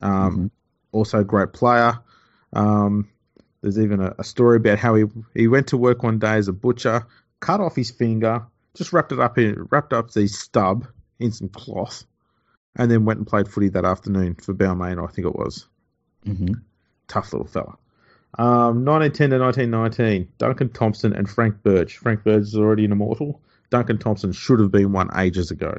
Um, 0.00 0.36
Mhm. 0.36 0.50
Also, 0.92 1.20
a 1.20 1.24
great 1.24 1.52
player. 1.52 1.98
Um, 2.52 3.08
there's 3.62 3.78
even 3.78 4.00
a, 4.00 4.14
a 4.18 4.24
story 4.24 4.56
about 4.58 4.78
how 4.78 4.94
he 4.94 5.04
he 5.34 5.48
went 5.48 5.68
to 5.68 5.76
work 5.76 6.02
one 6.02 6.18
day 6.18 6.34
as 6.34 6.48
a 6.48 6.52
butcher, 6.52 7.06
cut 7.40 7.60
off 7.60 7.76
his 7.76 7.90
finger, 7.90 8.46
just 8.74 8.92
wrapped 8.92 9.12
it 9.12 9.20
up 9.20 9.38
in 9.38 9.68
wrapped 9.70 9.92
up 9.92 10.10
the 10.10 10.26
stub 10.26 10.86
in 11.18 11.32
some 11.32 11.48
cloth, 11.48 12.04
and 12.76 12.90
then 12.90 13.04
went 13.04 13.18
and 13.18 13.26
played 13.26 13.48
footy 13.48 13.68
that 13.70 13.84
afternoon 13.84 14.34
for 14.34 14.54
Balmain, 14.54 15.02
I 15.02 15.10
think 15.12 15.26
it 15.26 15.34
was 15.36 15.66
Mm-hmm. 16.26 16.54
tough 17.08 17.32
little 17.32 17.48
fella. 17.48 17.76
Um, 18.38 18.84
1910 18.84 19.30
to 19.30 19.38
1919, 19.38 20.32
Duncan 20.38 20.68
Thompson 20.70 21.12
and 21.12 21.28
Frank 21.28 21.62
Burge. 21.62 21.96
Frank 21.98 22.22
Burge 22.24 22.42
is 22.42 22.54
already 22.56 22.84
an 22.84 22.92
immortal. 22.92 23.40
Duncan 23.70 23.98
Thompson 23.98 24.32
should 24.32 24.60
have 24.60 24.70
been 24.70 24.92
one 24.92 25.10
ages 25.18 25.50
ago. 25.50 25.78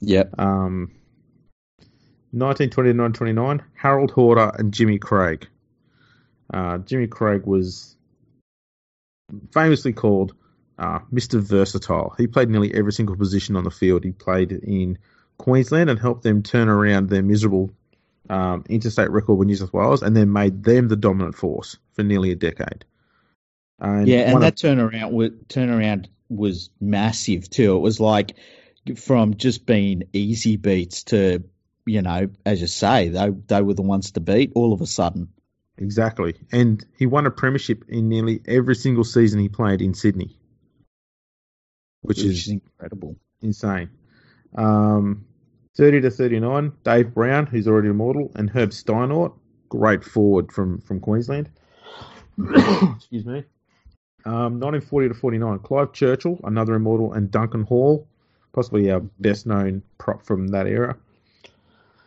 Yep. 0.00 0.38
Um, 0.38 0.92
1920 2.32 2.92
to 2.92 3.02
1929, 3.02 3.62
Harold 3.74 4.10
Horder 4.10 4.52
and 4.58 4.72
Jimmy 4.74 4.98
Craig. 4.98 5.48
Uh, 6.52 6.78
Jimmy 6.78 7.06
Craig 7.06 7.46
was 7.46 7.96
famously 9.52 9.92
called 9.94 10.34
uh, 10.78 11.00
Mr. 11.12 11.40
Versatile. 11.40 12.14
He 12.18 12.26
played 12.26 12.50
nearly 12.50 12.72
every 12.74 12.92
single 12.92 13.16
position 13.16 13.56
on 13.56 13.64
the 13.64 13.70
field. 13.70 14.04
He 14.04 14.12
played 14.12 14.52
in 14.52 14.98
Queensland 15.38 15.88
and 15.90 15.98
helped 15.98 16.22
them 16.22 16.42
turn 16.42 16.68
around 16.68 17.08
their 17.08 17.22
miserable 17.22 17.70
um, 18.28 18.64
interstate 18.68 19.10
record 19.10 19.34
with 19.36 19.46
New 19.48 19.56
South 19.56 19.72
Wales, 19.72 20.02
and 20.02 20.14
then 20.16 20.32
made 20.32 20.62
them 20.64 20.88
the 20.88 20.96
dominant 20.96 21.34
force 21.34 21.78
for 21.92 22.02
nearly 22.02 22.30
a 22.32 22.36
decade. 22.36 22.84
And 23.80 24.06
yeah, 24.08 24.30
and 24.32 24.42
that 24.42 24.62
of- 24.64 24.76
turnaround 24.78 25.12
was, 25.12 25.30
turnaround 25.48 26.08
was 26.28 26.68
massive 26.80 27.48
too. 27.48 27.76
It 27.76 27.80
was 27.80 28.00
like 28.00 28.34
from 28.96 29.34
just 29.34 29.64
being 29.64 30.02
easy 30.12 30.56
beats 30.56 31.04
to, 31.04 31.44
you 31.86 32.02
know, 32.02 32.28
as 32.44 32.60
you 32.60 32.66
say, 32.66 33.08
they 33.08 33.30
they 33.46 33.62
were 33.62 33.74
the 33.74 33.82
ones 33.82 34.10
to 34.12 34.20
beat 34.20 34.52
all 34.54 34.72
of 34.72 34.80
a 34.82 34.86
sudden. 34.86 35.28
exactly, 35.78 36.34
and 36.52 36.84
he 36.98 37.06
won 37.06 37.26
a 37.26 37.30
premiership 37.30 37.84
in 37.88 38.08
nearly 38.08 38.42
every 38.46 38.74
single 38.74 39.04
season 39.04 39.40
he 39.40 39.48
played 39.48 39.80
in 39.80 39.94
Sydney, 39.94 40.36
which, 42.02 42.18
Which 42.18 42.24
is 42.26 42.38
is 42.40 42.48
incredible. 42.48 43.16
insane. 43.40 43.90
Um, 44.54 45.24
30 45.78 46.00
to 46.00 46.10
39, 46.10 46.72
Dave 46.82 47.14
Brown, 47.14 47.46
who's 47.46 47.68
already 47.68 47.88
immortal, 47.88 48.32
and 48.34 48.50
Herb 48.50 48.70
Steinohrt, 48.70 49.32
great 49.68 50.02
forward 50.02 50.50
from, 50.50 50.80
from 50.80 50.98
Queensland. 50.98 51.48
Excuse 52.96 53.24
me. 53.24 53.44
Um, 54.24 54.58
1940 54.60 55.08
to 55.08 55.14
49, 55.14 55.58
Clive 55.60 55.92
Churchill, 55.92 56.40
another 56.42 56.74
immortal, 56.74 57.12
and 57.12 57.30
Duncan 57.30 57.62
Hall, 57.62 58.08
possibly 58.52 58.90
our 58.90 58.98
best 59.20 59.46
known 59.46 59.80
prop 59.98 60.24
from 60.24 60.48
that 60.48 60.66
era. 60.66 60.96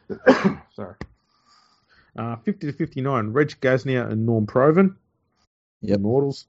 Sorry. 0.76 0.96
Uh, 2.18 2.36
50 2.36 2.68
to 2.68 2.74
59, 2.74 3.30
Reg 3.30 3.56
Gasnier 3.62 4.12
and 4.12 4.26
Norm 4.26 4.46
Provan, 4.46 4.96
Yep. 5.82 6.00
immortals. 6.00 6.46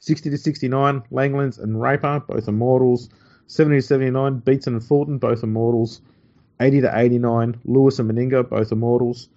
60 0.00 0.30
to 0.30 0.36
69, 0.36 1.04
Langlands 1.12 1.62
and 1.62 1.80
Raper, 1.80 2.20
both 2.26 2.48
immortals. 2.48 3.08
70 3.46 3.78
to 3.78 3.82
79, 3.82 4.38
Beetson 4.38 4.74
and 4.74 4.84
Fulton, 4.84 5.18
both 5.18 5.42
immortals. 5.42 6.00
80 6.60 6.82
to 6.82 6.98
89, 6.98 7.60
Lewis 7.64 7.98
and 7.98 8.10
Meninga, 8.10 8.48
both 8.48 8.72
immortals. 8.72 9.28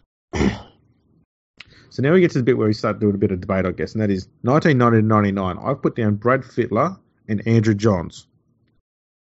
so 0.34 2.02
now 2.02 2.12
we 2.12 2.20
get 2.20 2.30
to 2.32 2.38
the 2.38 2.44
bit 2.44 2.58
where 2.58 2.66
we 2.66 2.74
start 2.74 3.00
doing 3.00 3.14
a 3.14 3.18
bit 3.18 3.30
of 3.30 3.40
debate, 3.40 3.66
I 3.66 3.70
guess, 3.72 3.94
and 3.94 4.02
that 4.02 4.10
is 4.10 4.28
1990 4.42 5.02
to 5.02 5.06
99. 5.06 5.58
I've 5.58 5.82
put 5.82 5.96
down 5.96 6.16
Brad 6.16 6.42
Fittler 6.42 6.98
and 7.28 7.46
Andrew 7.46 7.74
Johns. 7.74 8.26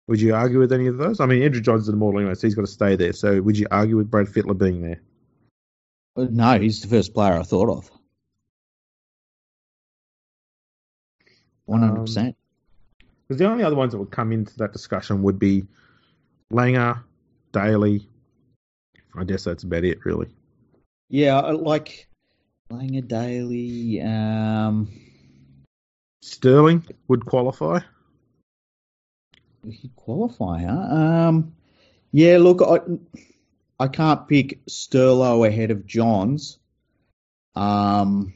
Would 0.08 0.20
you 0.20 0.36
argue 0.36 0.60
with 0.60 0.74
any 0.74 0.88
of 0.88 0.98
those? 0.98 1.20
I 1.20 1.26
mean, 1.26 1.44
Andrew 1.44 1.62
Johns 1.62 1.84
is 1.84 1.88
an 1.90 1.96
immortal 1.96 2.20
anyway, 2.20 2.36
so 2.36 2.48
he's 2.48 2.56
got 2.56 2.64
to 2.64 2.68
stay 2.68 2.96
there. 2.96 3.14
So 3.14 3.42
would 3.42 3.58
you 3.58 3.68
argue 3.72 3.98
with 3.98 4.12
Brad 4.12 4.28
Fittler 4.28 4.58
being 4.58 4.82
there? 4.82 5.02
Uh, 6.16 6.28
No, 6.30 6.60
he's 6.60 6.82
the 6.82 6.88
first 6.88 7.14
player 7.14 7.34
I 7.34 7.44
thought 7.44 7.70
of. 7.70 7.90
One 11.66 11.80
hundred 11.80 12.02
percent. 12.02 12.36
Because 13.28 13.40
the 13.40 13.50
only 13.50 13.64
other 13.64 13.76
ones 13.76 13.94
that 13.94 14.00
would 14.00 14.12
come 14.12 14.32
into 14.32 14.58
that 14.58 14.74
discussion 14.74 15.24
would 15.24 15.40
be 15.40 15.66
Langer, 16.52 17.04
Daley. 17.52 18.08
I 19.16 19.24
guess 19.24 19.44
that's 19.44 19.64
about 19.64 19.84
it, 19.84 20.06
really. 20.06 20.28
Yeah, 21.10 21.40
like 21.40 22.08
Langer 22.72 23.08
Daley. 23.08 24.02
Um, 24.02 24.90
Sterling 26.22 26.84
would 27.08 27.26
qualify. 27.26 27.80
He'd 29.70 29.96
qualify, 29.96 30.64
huh? 30.64 30.72
Um, 30.72 31.56
yeah, 32.12 32.38
look, 32.38 32.62
I, 32.62 32.80
I 33.80 33.88
can't 33.88 34.28
pick 34.28 34.66
Sterlo 34.66 35.48
ahead 35.48 35.72
of 35.72 35.86
Johns. 35.86 36.60
Um, 37.56 38.34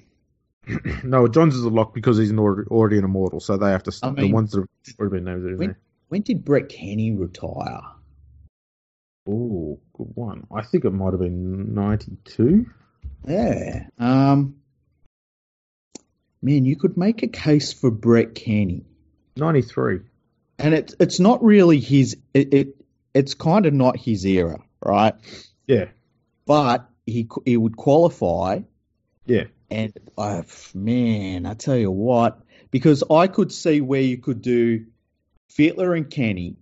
no, 1.04 1.28
Johns 1.28 1.56
is 1.56 1.64
a 1.64 1.70
lock 1.70 1.94
because 1.94 2.18
he's 2.18 2.32
an 2.32 2.40
already, 2.40 2.68
already 2.70 2.98
an 2.98 3.06
immortal, 3.06 3.40
so 3.40 3.58
they 3.58 3.72
have 3.72 3.84
to. 3.84 4.00
I 4.04 4.12
the 4.12 4.32
ones 4.32 4.52
that 4.52 4.68
have 5.00 5.12
been 5.12 5.24
named 5.26 5.46
in 5.46 5.58
when, 5.58 5.76
when 6.10 6.22
did 6.22 6.44
Brett 6.46 6.70
Kenny 6.70 7.12
retire? 7.12 7.82
Oh, 9.30 9.80
good 9.94 10.12
one. 10.16 10.48
I 10.54 10.62
think 10.62 10.86
it 10.86 10.92
might 10.92 11.12
have 11.14 11.20
been 11.20 11.74
ninety-two. 11.74 12.66
Yeah. 13.28 13.88
Um, 14.00 14.58
man, 16.42 16.66
you 16.66 16.76
could 16.76 16.98
make 16.98 17.24
a 17.24 17.28
case 17.28 17.74
for 17.74 17.92
Brett 17.92 18.36
Kenny. 18.36 18.86
93. 19.36 20.00
and 20.60 20.74
it's 20.74 20.96
it's 21.00 21.20
not 21.20 21.44
really 21.44 21.80
his 21.80 22.18
it, 22.34 22.54
it 22.54 22.68
it's 23.14 23.34
kind 23.36 23.66
of 23.66 23.74
not 23.74 23.98
his 23.98 24.26
era, 24.26 24.60
right? 24.84 25.14
Yeah, 25.68 25.86
But 26.46 26.90
he 27.06 27.28
he 27.46 27.56
would 27.58 27.78
qualify, 27.78 28.62
yeah. 29.26 29.44
and 29.70 29.94
uh, 30.18 30.42
man, 30.74 31.46
I 31.46 31.54
tell 31.54 31.76
you 31.76 31.92
what, 31.92 32.40
because 32.72 33.04
I 33.10 33.28
could 33.28 33.52
see 33.52 33.82
where 33.82 34.02
you 34.02 34.18
could 34.18 34.42
do 34.42 34.86
Fittler 35.50 35.96
and 35.96 36.10
Kenny, 36.10 36.58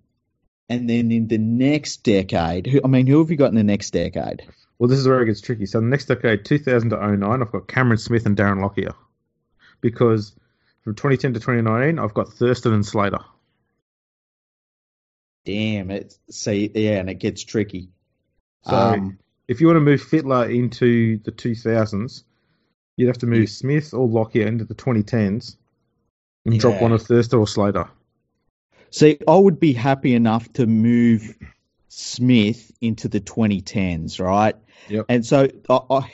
and 0.69 0.89
then 0.89 1.11
in 1.11 1.27
the 1.27 1.37
next 1.37 2.03
decade, 2.03 2.67
who 2.67 2.81
I 2.83 2.87
mean, 2.87 3.07
who 3.07 3.19
have 3.19 3.31
you 3.31 3.37
got 3.37 3.49
in 3.49 3.55
the 3.55 3.63
next 3.63 3.91
decade? 3.91 4.43
Well, 4.77 4.89
this 4.89 4.99
is 4.99 5.07
where 5.07 5.21
it 5.21 5.27
gets 5.27 5.41
tricky. 5.41 5.65
So 5.65 5.79
the 5.79 5.85
next 5.85 6.05
decade, 6.05 6.43
2000 6.43 6.89
to 6.89 7.17
09, 7.17 7.41
I've 7.41 7.51
got 7.51 7.67
Cameron 7.67 7.97
Smith 7.97 8.25
and 8.25 8.35
Darren 8.35 8.61
Lockyer. 8.61 8.93
Because 9.79 10.35
from 10.83 10.95
2010 10.95 11.33
to 11.33 11.39
2019, 11.39 11.99
I've 11.99 12.13
got 12.13 12.33
Thurston 12.33 12.73
and 12.73 12.85
Slater. 12.85 13.19
Damn 15.45 15.91
it! 15.91 16.17
See, 16.29 16.71
yeah, 16.73 16.99
and 16.99 17.09
it 17.09 17.19
gets 17.19 17.43
tricky. 17.43 17.89
So 18.63 18.75
Um, 18.75 19.19
if 19.47 19.61
you 19.61 19.67
want 19.67 19.77
to 19.77 19.81
move 19.81 20.01
Fittler 20.01 20.53
into 20.53 21.19
the 21.19 21.31
2000s, 21.31 22.23
you'd 22.97 23.07
have 23.07 23.19
to 23.19 23.27
move 23.27 23.41
Yeah. 23.41 23.45
Smith 23.45 23.93
or 23.93 24.07
Lockyer 24.07 24.47
into 24.47 24.65
the 24.65 24.73
2010s 24.73 25.55
and 26.45 26.59
drop 26.59 26.81
one 26.81 26.91
of 26.91 27.01
Thurston 27.01 27.39
or 27.39 27.47
Slater. 27.47 27.89
See, 28.91 29.17
I 29.27 29.35
would 29.35 29.59
be 29.59 29.73
happy 29.73 30.13
enough 30.13 30.51
to 30.53 30.67
move 30.67 31.35
Smith 31.89 32.71
into 32.81 33.07
the 33.07 33.19
2010s, 33.19 34.19
right? 34.19 34.55
Yep. 34.89 35.05
And 35.09 35.25
so, 35.25 35.47
I, 35.69 35.79
I 35.89 36.11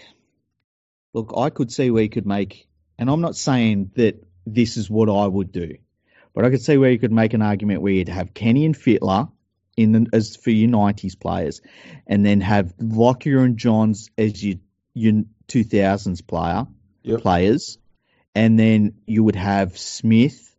look, 1.13 1.34
I 1.38 1.49
could 1.49 1.71
see 1.71 1.91
where 1.91 2.03
you 2.03 2.09
could 2.09 2.25
make, 2.25 2.67
and 2.97 3.09
I'm 3.09 3.21
not 3.21 3.36
saying 3.36 3.91
that 3.95 4.23
this 4.45 4.77
is 4.77 4.89
what 4.89 5.09
I 5.09 5.27
would 5.27 5.51
do, 5.51 5.77
but 6.34 6.45
I 6.45 6.49
could 6.49 6.61
see 6.61 6.77
where 6.77 6.91
you 6.91 6.99
could 6.99 7.11
make 7.11 7.34
an 7.34 7.41
argument 7.41 7.82
where 7.82 7.93
you'd 7.93 8.09
have 8.09 8.34
Kenny 8.34 8.65
and 8.65 8.75
Fittler 8.75 9.29
in 9.77 9.91
the, 9.91 10.07
as 10.13 10.36
for 10.36 10.49
your 10.51 10.69
90s 10.69 11.19
players, 11.19 11.61
and 12.07 12.25
then 12.25 12.41
have 12.41 12.73
Lockyer 12.79 13.39
and 13.39 13.57
Johns 13.57 14.09
as 14.17 14.43
your 14.43 14.57
your 14.93 15.23
2000s 15.47 16.25
player 16.25 16.67
Yep. 17.03 17.21
players, 17.21 17.77
and 18.36 18.57
then 18.57 18.93
you 19.05 19.23
would 19.23 19.36
have 19.36 19.77
Smith, 19.77 20.55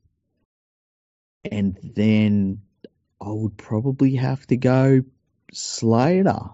and 1.50 1.78
then 1.82 2.62
I 3.20 3.30
would 3.30 3.56
probably 3.56 4.16
have 4.16 4.46
to 4.48 4.56
go 4.56 5.02
Slater 5.52 6.50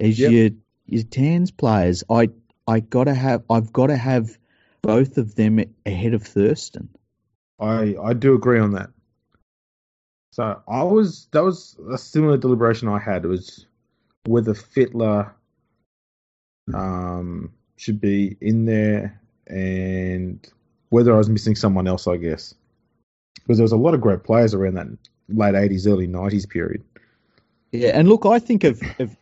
as 0.00 0.18
Yep. 0.18 0.30
your 0.30 0.50
your 0.86 1.02
tens 1.04 1.50
players. 1.50 2.04
I 2.10 2.30
I 2.66 2.80
gotta 2.80 3.14
have 3.14 3.44
I've 3.50 3.72
got 3.72 3.88
to 3.88 3.96
have 3.96 4.38
both 4.82 5.18
of 5.18 5.34
them 5.34 5.60
ahead 5.86 6.14
of 6.14 6.22
Thurston. 6.22 6.88
I 7.58 7.96
I 8.02 8.12
do 8.14 8.34
agree 8.34 8.58
on 8.58 8.72
that. 8.72 8.90
So 10.32 10.62
I 10.66 10.82
was 10.82 11.28
that 11.32 11.42
was 11.44 11.76
a 11.90 11.98
similar 11.98 12.36
deliberation 12.38 12.88
I 12.88 12.98
had. 12.98 13.24
It 13.24 13.28
was 13.28 13.66
whether 14.24 14.54
Fittler 14.54 15.32
um 16.72 17.52
should 17.76 18.00
be 18.00 18.36
in 18.40 18.64
there 18.64 19.20
and 19.52 20.46
whether 20.88 21.14
I 21.14 21.18
was 21.18 21.28
missing 21.28 21.54
someone 21.54 21.86
else, 21.86 22.06
I 22.06 22.16
guess. 22.16 22.54
Because 23.34 23.58
there 23.58 23.64
was 23.64 23.72
a 23.72 23.76
lot 23.76 23.94
of 23.94 24.00
great 24.00 24.24
players 24.24 24.54
around 24.54 24.74
that 24.74 24.86
late 25.28 25.54
eighties, 25.54 25.86
early 25.86 26.06
nineties 26.06 26.46
period. 26.46 26.82
Yeah, 27.70 27.90
and 27.90 28.08
look, 28.08 28.26
I 28.26 28.38
think 28.38 28.64
of, 28.64 28.82
of 28.98 29.16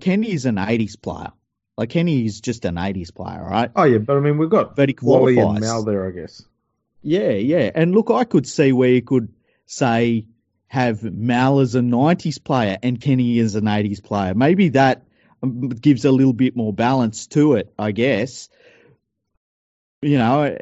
Kenny 0.00 0.32
is 0.32 0.46
an 0.46 0.56
'80s 0.56 1.00
player. 1.00 1.32
Like 1.76 1.90
Kenny 1.90 2.26
is 2.26 2.40
just 2.40 2.64
an 2.64 2.76
'80s 2.76 3.14
player, 3.14 3.42
right? 3.42 3.70
Oh 3.74 3.84
yeah, 3.84 3.98
but 3.98 4.16
I 4.16 4.20
mean 4.20 4.38
we've 4.38 4.50
got 4.50 4.76
But 4.76 4.88
he 4.88 4.96
Wally 5.00 5.38
and 5.38 5.60
Mal 5.60 5.82
there, 5.82 6.06
I 6.06 6.10
guess. 6.10 6.44
Yeah, 7.02 7.30
yeah. 7.30 7.70
And 7.74 7.94
look, 7.94 8.10
I 8.10 8.24
could 8.24 8.46
see 8.46 8.72
where 8.72 8.90
you 8.90 9.02
could 9.02 9.32
say 9.66 10.26
have 10.68 11.02
Mal 11.02 11.60
as 11.60 11.74
a 11.74 11.80
90s 11.80 12.42
player 12.42 12.78
and 12.82 13.00
Kenny 13.00 13.38
as 13.40 13.56
an 13.56 13.64
80s 13.64 14.02
player. 14.02 14.34
Maybe 14.34 14.70
that 14.70 15.02
um, 15.42 15.68
gives 15.68 16.04
a 16.04 16.10
little 16.10 16.32
bit 16.32 16.56
more 16.56 16.72
balance 16.72 17.26
to 17.28 17.54
it, 17.54 17.72
I 17.78 17.92
guess. 17.92 18.48
You 20.02 20.18
know, 20.18 20.56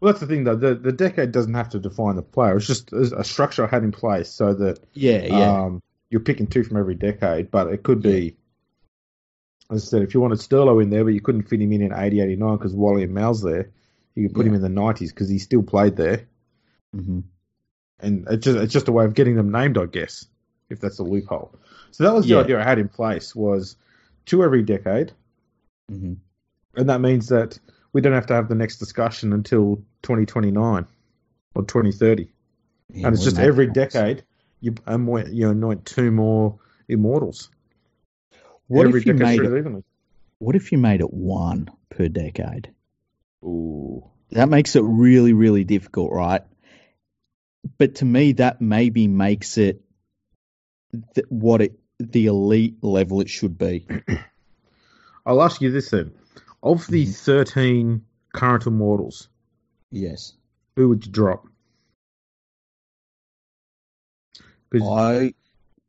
Well, 0.00 0.12
that's 0.12 0.20
the 0.20 0.26
thing 0.26 0.44
though. 0.44 0.56
The 0.56 0.74
the 0.74 0.92
decade 0.92 1.32
doesn't 1.32 1.54
have 1.54 1.70
to 1.70 1.80
define 1.80 2.16
the 2.16 2.22
player. 2.22 2.56
It's 2.56 2.66
just 2.66 2.92
a 2.92 3.24
structure 3.24 3.64
I 3.66 3.68
had 3.68 3.82
in 3.82 3.92
place 3.92 4.30
so 4.30 4.54
that 4.54 4.78
yeah, 4.94 5.26
yeah. 5.26 5.64
Um, 5.64 5.82
you're 6.10 6.20
picking 6.20 6.46
two 6.46 6.64
from 6.64 6.76
every 6.78 6.94
decade, 6.94 7.50
but 7.50 7.68
it 7.68 7.82
could 7.82 8.00
be, 8.02 8.36
as 9.70 9.84
I 9.84 9.86
said, 9.86 10.02
if 10.02 10.14
you 10.14 10.20
wanted 10.20 10.38
Sterlo 10.38 10.82
in 10.82 10.88
there, 10.90 11.04
but 11.04 11.12
you 11.12 11.20
couldn't 11.20 11.42
fit 11.42 11.60
him 11.60 11.72
in 11.72 11.82
in 11.82 11.92
80, 11.92 12.20
89 12.20 12.56
because 12.56 12.74
Wally 12.74 13.02
and 13.02 13.12
Mal's 13.12 13.42
there, 13.42 13.70
you 14.14 14.28
could 14.28 14.36
put 14.36 14.46
him 14.46 14.54
in 14.54 14.62
the 14.62 14.68
90s 14.70 15.10
because 15.10 15.28
he 15.28 15.38
still 15.38 15.62
played 15.62 15.96
there. 15.96 16.26
hmm 16.94 17.20
And 18.00 18.26
it's 18.30 18.44
just, 18.44 18.56
it's 18.58 18.72
just 18.72 18.88
a 18.88 18.92
way 18.92 19.04
of 19.04 19.14
getting 19.14 19.34
them 19.36 19.50
named, 19.50 19.76
I 19.76 19.86
guess, 19.86 20.26
if 20.70 20.80
that's 20.80 20.98
a 21.00 21.02
loophole. 21.02 21.52
So 21.90 22.04
that 22.04 22.14
was 22.14 22.26
the 22.26 22.34
Yeah. 22.34 22.40
idea 22.42 22.60
I 22.60 22.64
had 22.64 22.78
in 22.78 22.88
place 22.88 23.34
was 23.34 23.76
two 24.24 24.42
every 24.44 24.62
decade, 24.62 25.12
hmm 25.90 26.14
and 26.76 26.88
that 26.88 27.00
means 27.00 27.28
that 27.28 27.58
we 27.92 28.00
don't 28.00 28.12
have 28.12 28.26
to 28.26 28.34
have 28.34 28.48
the 28.48 28.54
next 28.54 28.76
discussion 28.76 29.32
until 29.32 29.76
2029 30.02 30.86
or 31.54 31.62
2030. 31.62 32.30
and 32.94 33.14
it's 33.14 33.24
just 33.24 33.38
every 33.38 33.66
decade 33.66 34.24
you 34.60 34.74
anoint, 34.86 35.32
you 35.32 35.50
anoint 35.50 35.84
two 35.84 36.10
more 36.10 36.58
immortals. 36.88 37.50
What 38.66 38.86
every 38.86 39.00
if 39.00 39.06
you 39.06 39.14
made 39.14 39.40
it? 39.40 39.84
What 40.38 40.56
if 40.56 40.72
you 40.72 40.78
made 40.78 41.00
it 41.00 41.12
one 41.12 41.70
per 41.90 42.08
decade? 42.08 42.70
Ooh. 43.44 44.04
That 44.30 44.48
makes 44.48 44.76
it 44.76 44.82
really, 44.84 45.32
really 45.32 45.64
difficult, 45.64 46.12
right? 46.12 46.42
But 47.78 47.96
to 47.96 48.04
me, 48.04 48.32
that 48.32 48.60
maybe 48.60 49.08
makes 49.08 49.58
it 49.58 49.80
th- 51.14 51.26
what 51.28 51.62
it 51.62 51.78
the 51.98 52.26
elite 52.26 52.76
level 52.82 53.20
it 53.20 53.28
should 53.28 53.58
be. 53.58 53.86
I'll 55.26 55.42
ask 55.42 55.60
you 55.60 55.70
this 55.70 55.90
then. 55.90 56.12
Of 56.62 56.86
the 56.88 57.06
Mhm. 57.06 57.14
13 57.14 58.04
current 58.34 58.66
immortals, 58.66 59.28
Yes, 59.90 60.34
who 60.76 60.88
would 60.88 61.06
you 61.06 61.12
drop? 61.12 61.46
I 64.74 65.34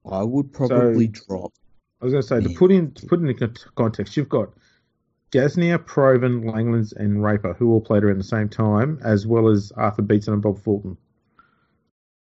I 0.09 0.23
would 0.23 0.53
probably 0.53 1.07
drop. 1.07 1.53
I 2.01 2.05
was 2.05 2.13
going 2.13 2.21
to 2.21 2.27
say, 2.27 2.39
to 2.41 2.49
put 2.57 2.71
in 2.71 2.91
to 2.93 3.05
put 3.07 3.19
in 3.19 3.33
con- 3.37 3.55
context, 3.75 4.15
you've 4.15 4.29
got 4.29 4.53
Gasnier, 5.31 5.77
Provan, 5.79 6.43
Langlands, 6.45 6.93
and 6.95 7.21
Raper, 7.23 7.53
who 7.53 7.71
all 7.71 7.81
played 7.81 8.03
around 8.03 8.17
the 8.17 8.23
same 8.23 8.47
time, 8.49 8.99
as 9.03 9.27
well 9.27 9.49
as 9.49 9.71
Arthur 9.73 10.01
Beetson 10.01 10.33
and 10.33 10.41
Bob 10.41 10.57
Fulton. 10.59 10.97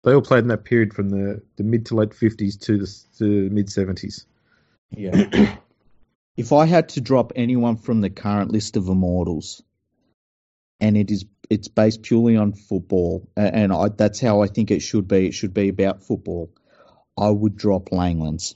They 0.03 0.13
all 0.13 0.21
played 0.21 0.39
in 0.43 0.47
that 0.47 0.65
period 0.65 0.93
from 0.93 1.09
the, 1.09 1.41
the 1.57 1.63
mid 1.63 1.85
to 1.87 1.95
late 1.95 2.09
50s 2.09 2.59
to 2.61 2.79
the 2.79 2.87
to 3.19 3.49
mid 3.51 3.67
70s. 3.67 4.25
Yeah. 4.89 5.57
If 6.37 6.53
I 6.53 6.65
had 6.65 6.89
to 6.89 7.01
drop 7.01 7.33
anyone 7.35 7.77
from 7.77 8.01
the 8.01 8.09
current 8.09 8.51
list 8.51 8.77
of 8.77 8.87
immortals, 8.87 9.61
and 10.79 10.97
it 10.97 11.11
is 11.11 11.25
it's 11.49 11.67
based 11.67 12.01
purely 12.01 12.37
on 12.37 12.53
football, 12.53 13.29
and 13.35 13.73
I, 13.73 13.89
that's 13.89 14.21
how 14.21 14.41
I 14.41 14.47
think 14.47 14.71
it 14.71 14.81
should 14.81 15.07
be. 15.07 15.27
It 15.27 15.33
should 15.33 15.53
be 15.53 15.67
about 15.67 16.03
football. 16.03 16.49
I 17.17 17.29
would 17.29 17.57
drop 17.57 17.89
Langlands. 17.89 18.55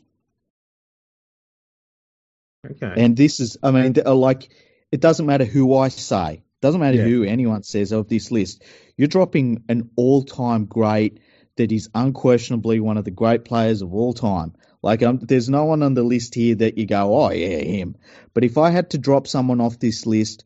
Okay. 2.72 2.94
And 2.98 3.16
this 3.16 3.40
is, 3.40 3.58
I 3.62 3.72
mean, 3.72 3.96
uh, 4.04 4.16
like, 4.16 4.50
it 4.92 5.02
doesn't 5.02 5.26
matter 5.26 5.46
who 5.46 5.76
I 5.76 5.90
say, 5.90 6.44
doesn't 6.62 6.80
matter 6.80 6.98
Yeah. 6.98 7.04
who 7.04 7.24
anyone 7.24 7.64
says 7.64 7.92
of 7.92 8.08
this 8.08 8.32
list. 8.32 8.64
You're 8.98 9.08
dropping 9.10 9.64
an 9.68 9.90
all-time 9.96 10.66
great 10.66 11.20
that 11.58 11.72
is 11.72 11.90
unquestionably 11.94 12.80
one 12.80 12.98
of 12.98 13.06
the 13.06 13.12
great 13.12 13.46
players 13.46 13.82
of 13.82 13.94
all 13.94 14.14
time. 14.14 14.54
Like, 14.86 15.02
um, 15.02 15.18
there's 15.18 15.50
no 15.50 15.66
one 15.66 15.82
on 15.82 15.96
the 15.96 16.04
list 16.04 16.36
here 16.36 16.54
that 16.54 16.78
you 16.78 16.86
go, 16.86 17.20
oh 17.20 17.32
yeah, 17.32 17.58
him. 17.58 17.96
But 18.36 18.44
if 18.44 18.60
I 18.60 18.70
had 18.70 18.92
to 18.92 19.00
drop 19.00 19.26
someone 19.26 19.60
off 19.60 19.80
this 19.80 20.06
list, 20.06 20.46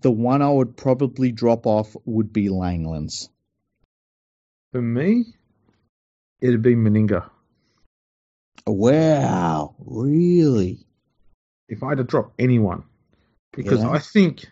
the 0.00 0.10
one 0.10 0.40
I 0.40 0.48
would 0.48 0.74
probably 0.74 1.32
drop 1.32 1.66
off 1.66 1.94
would 2.06 2.32
be 2.32 2.48
Langlands. 2.48 3.28
For 4.72 4.80
me, 4.80 5.34
it'd 6.40 6.62
be 6.62 6.76
Meninga. 6.76 7.28
Wow, 8.66 9.74
really? 9.80 10.86
If 11.68 11.82
I 11.82 11.90
had 11.90 11.98
to 11.98 12.04
drop 12.04 12.32
anyone, 12.38 12.84
because 13.52 13.82
Yeah. 13.82 13.90
I 13.90 13.98
think, 13.98 14.46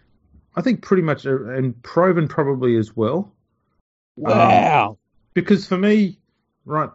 I 0.57 0.61
think 0.61 0.83
pretty 0.83 1.03
much, 1.03 1.27
uh, 1.27 1.47
and 1.47 1.73
Provan 1.83 2.29
probably 2.29 2.77
as 2.77 2.95
well. 2.95 3.33
Wow. 4.17 4.99
Because 5.33 5.67
for 5.67 5.79
me, 5.79 6.19
right, 6.67 6.91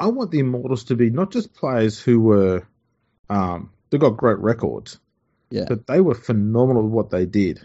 I 0.00 0.06
want 0.06 0.30
the 0.30 0.38
Immortals 0.38 0.84
to 0.84 0.96
be 0.96 1.10
not 1.10 1.30
just 1.30 1.52
players 1.52 2.00
who 2.00 2.20
were, 2.20 2.66
um, 3.28 3.70
they 3.90 3.98
got 3.98 4.16
great 4.16 4.38
records, 4.38 4.98
yeah. 5.50 5.66
but 5.68 5.86
they 5.86 6.00
were 6.00 6.14
phenomenal 6.14 6.84
at 6.84 6.90
what 6.90 7.10
they 7.10 7.26
did. 7.26 7.60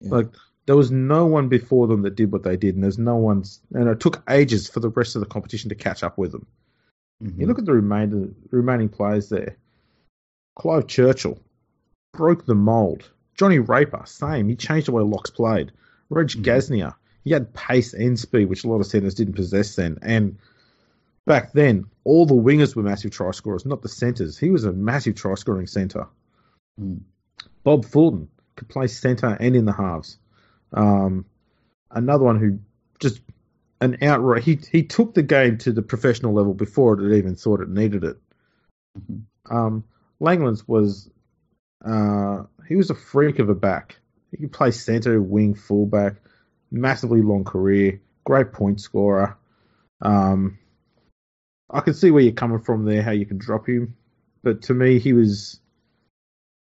Yeah. 0.00 0.10
Like 0.10 0.28
there 0.66 0.76
was 0.76 0.90
no 0.90 1.26
one 1.26 1.48
before 1.48 1.86
them 1.86 2.02
that 2.02 2.16
did 2.16 2.32
what 2.32 2.42
they 2.42 2.56
did, 2.56 2.74
and 2.74 2.82
there's 2.82 2.98
no 2.98 3.16
one's, 3.16 3.60
and 3.72 3.88
it 3.88 4.00
took 4.00 4.22
ages 4.28 4.68
for 4.68 4.80
the 4.80 4.88
rest 4.88 5.14
of 5.14 5.20
the 5.20 5.26
competition 5.26 5.68
to 5.68 5.76
catch 5.76 6.02
up 6.02 6.18
with 6.18 6.32
them. 6.32 6.46
Mhm. 7.22 7.38
You 7.38 7.46
look 7.46 7.60
at 7.60 7.64
the 7.64 7.72
remainder, 7.72 8.28
remaining 8.50 8.88
players 8.88 9.28
there. 9.28 9.56
Clive 10.56 10.88
Churchill 10.88 11.38
broke 12.12 12.44
the 12.44 12.54
mold. 12.56 13.08
Johnny 13.36 13.60
Raper, 13.60 14.02
same. 14.04 14.48
He 14.48 14.56
changed 14.56 14.88
the 14.88 14.92
way 14.92 15.02
locks 15.02 15.30
played. 15.30 15.72
Reg 16.10 16.28
Mhm. 16.28 16.42
Gasnier, 16.42 16.94
he 17.24 17.30
had 17.30 17.54
pace 17.54 17.94
and 17.94 18.18
speed, 18.18 18.48
which 18.48 18.64
a 18.64 18.68
lot 18.68 18.80
of 18.80 18.86
centers 18.86 19.14
didn't 19.14 19.34
possess 19.34 19.76
then. 19.76 19.98
And 20.02 20.36
back 21.26 21.52
then, 21.52 21.86
all 22.04 22.26
the 22.26 22.34
wingers 22.34 22.74
were 22.74 22.82
massive 22.82 23.12
try 23.12 23.30
scorers, 23.30 23.66
not 23.66 23.82
the 23.82 23.88
centers. 23.88 24.38
He 24.38 24.50
was 24.50 24.64
a 24.64 24.72
massive 24.72 25.14
try 25.14 25.34
scoring 25.34 25.66
center. 25.66 26.06
Mm. 26.80 27.00
Bob 27.64 27.84
Fulton 27.84 28.28
could 28.56 28.68
play 28.68 28.86
centre 28.86 29.36
and 29.38 29.56
in 29.56 29.64
the 29.64 29.72
halves. 29.72 30.18
Um, 30.72 31.26
another 31.90 32.24
one 32.24 32.38
who 32.38 32.58
just 32.98 33.20
an 33.80 33.98
outright 34.02 34.42
he 34.42 34.58
he 34.70 34.84
took 34.84 35.14
the 35.14 35.22
game 35.22 35.58
to 35.58 35.72
the 35.72 35.82
professional 35.82 36.32
level 36.32 36.54
before 36.54 37.00
it 37.00 37.16
even 37.16 37.34
thought 37.34 37.60
it 37.60 37.68
needed 37.68 38.04
it. 38.04 38.16
Mhm. 38.98 39.22
Um, 39.50 39.84
Langlands 40.20 40.66
was 40.66 41.10
uh, 41.84 42.44
he 42.68 42.76
was 42.76 42.90
a 42.90 42.94
freak 42.94 43.38
of 43.38 43.48
a 43.48 43.54
back. 43.54 43.96
He 44.30 44.36
could 44.38 44.52
play 44.52 44.70
centre, 44.70 45.20
wing, 45.20 45.54
fullback. 45.54 46.16
Massively 46.70 47.20
long 47.20 47.44
career, 47.44 48.00
great 48.24 48.52
point 48.52 48.80
scorer. 48.80 49.36
Um, 50.00 50.58
I 51.72 51.80
can 51.80 51.94
see 51.94 52.10
where 52.10 52.22
you're 52.22 52.32
coming 52.32 52.60
from 52.60 52.84
there, 52.84 53.02
how 53.02 53.12
you 53.12 53.26
can 53.26 53.38
drop 53.38 53.68
him, 53.68 53.96
but 54.42 54.62
to 54.62 54.74
me, 54.74 54.98
he 54.98 55.12
was 55.12 55.58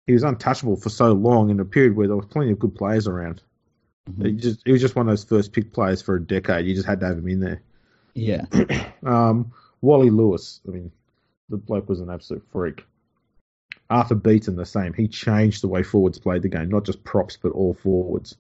he 0.07 0.13
was 0.13 0.23
untouchable 0.23 0.77
for 0.77 0.91
so 0.91 1.13
long 1.13 1.51
in 1.51 1.61
a 1.61 1.65
period 1.65 1.97
where 1.97 2.07
there 2.07 2.17
was 2.17 2.27
plenty 2.27 2.51
of 2.53 2.59
good 2.59 2.75
players 2.75 3.07
around. 3.09 3.43
Mhm. 4.11 4.27
He 4.27 4.33
just 4.33 4.67
was 4.67 4.81
just 4.81 4.97
one 4.97 5.09
of 5.09 5.13
those 5.13 5.25
first 5.25 5.53
pick 5.53 5.73
players 5.73 6.03
for 6.03 6.17
a 6.17 6.23
decade. 6.23 6.67
You 6.67 6.75
just 6.75 6.87
had 6.87 7.01
to 7.01 7.07
have 7.07 7.19
him 7.19 7.29
in 7.29 7.41
there. 7.41 7.63
Yeah. 8.15 8.45
Um, 9.05 9.53
Wally 9.83 10.09
Lewis, 10.09 10.63
I 10.67 10.71
mean, 10.71 10.91
the 11.51 11.59
bloke 11.59 11.91
was 11.91 12.01
an 12.01 12.09
absolute 12.09 12.43
freak. 12.51 12.87
Arthur 13.91 14.15
Beetson, 14.15 14.57
the 14.57 14.65
same. 14.65 14.95
He 14.95 15.09
changed 15.09 15.63
the 15.63 15.69
way 15.69 15.83
forwards 15.83 16.19
played 16.19 16.41
the 16.41 16.49
game, 16.49 16.71
not 16.71 16.87
just 16.87 17.05
props, 17.05 17.37
but 17.37 17.53
all 17.53 17.75
forwards. 17.75 18.39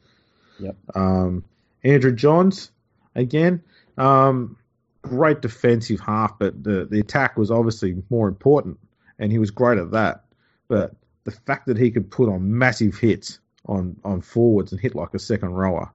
Yep. 0.58 0.76
Um, 0.94 1.44
Andrew 1.82 2.14
Johns, 2.14 2.70
again, 3.14 3.62
um, 3.98 4.56
great 5.05 5.42
defensive 5.42 6.00
half, 6.00 6.38
but 6.38 6.62
the, 6.62 6.86
the 6.90 7.00
attack 7.00 7.36
was 7.36 7.50
obviously 7.50 8.02
more 8.11 8.26
important, 8.26 8.78
and 9.18 9.30
he 9.30 9.38
was 9.38 9.50
great 9.50 9.78
at 9.78 9.92
that. 9.92 10.24
But 10.68 10.94
the 11.24 11.30
fact 11.30 11.66
that 11.66 11.76
he 11.76 11.90
could 11.90 12.11
put 12.11 12.28
on 12.28 12.59
massive 12.59 12.96
hits 12.96 13.38
on, 13.66 13.96
on 14.05 14.20
forwards 14.22 14.72
and 14.72 14.80
hit 14.80 14.94
like 14.94 15.14
a 15.14 15.18
second 15.18 15.50
rower, 15.50 15.92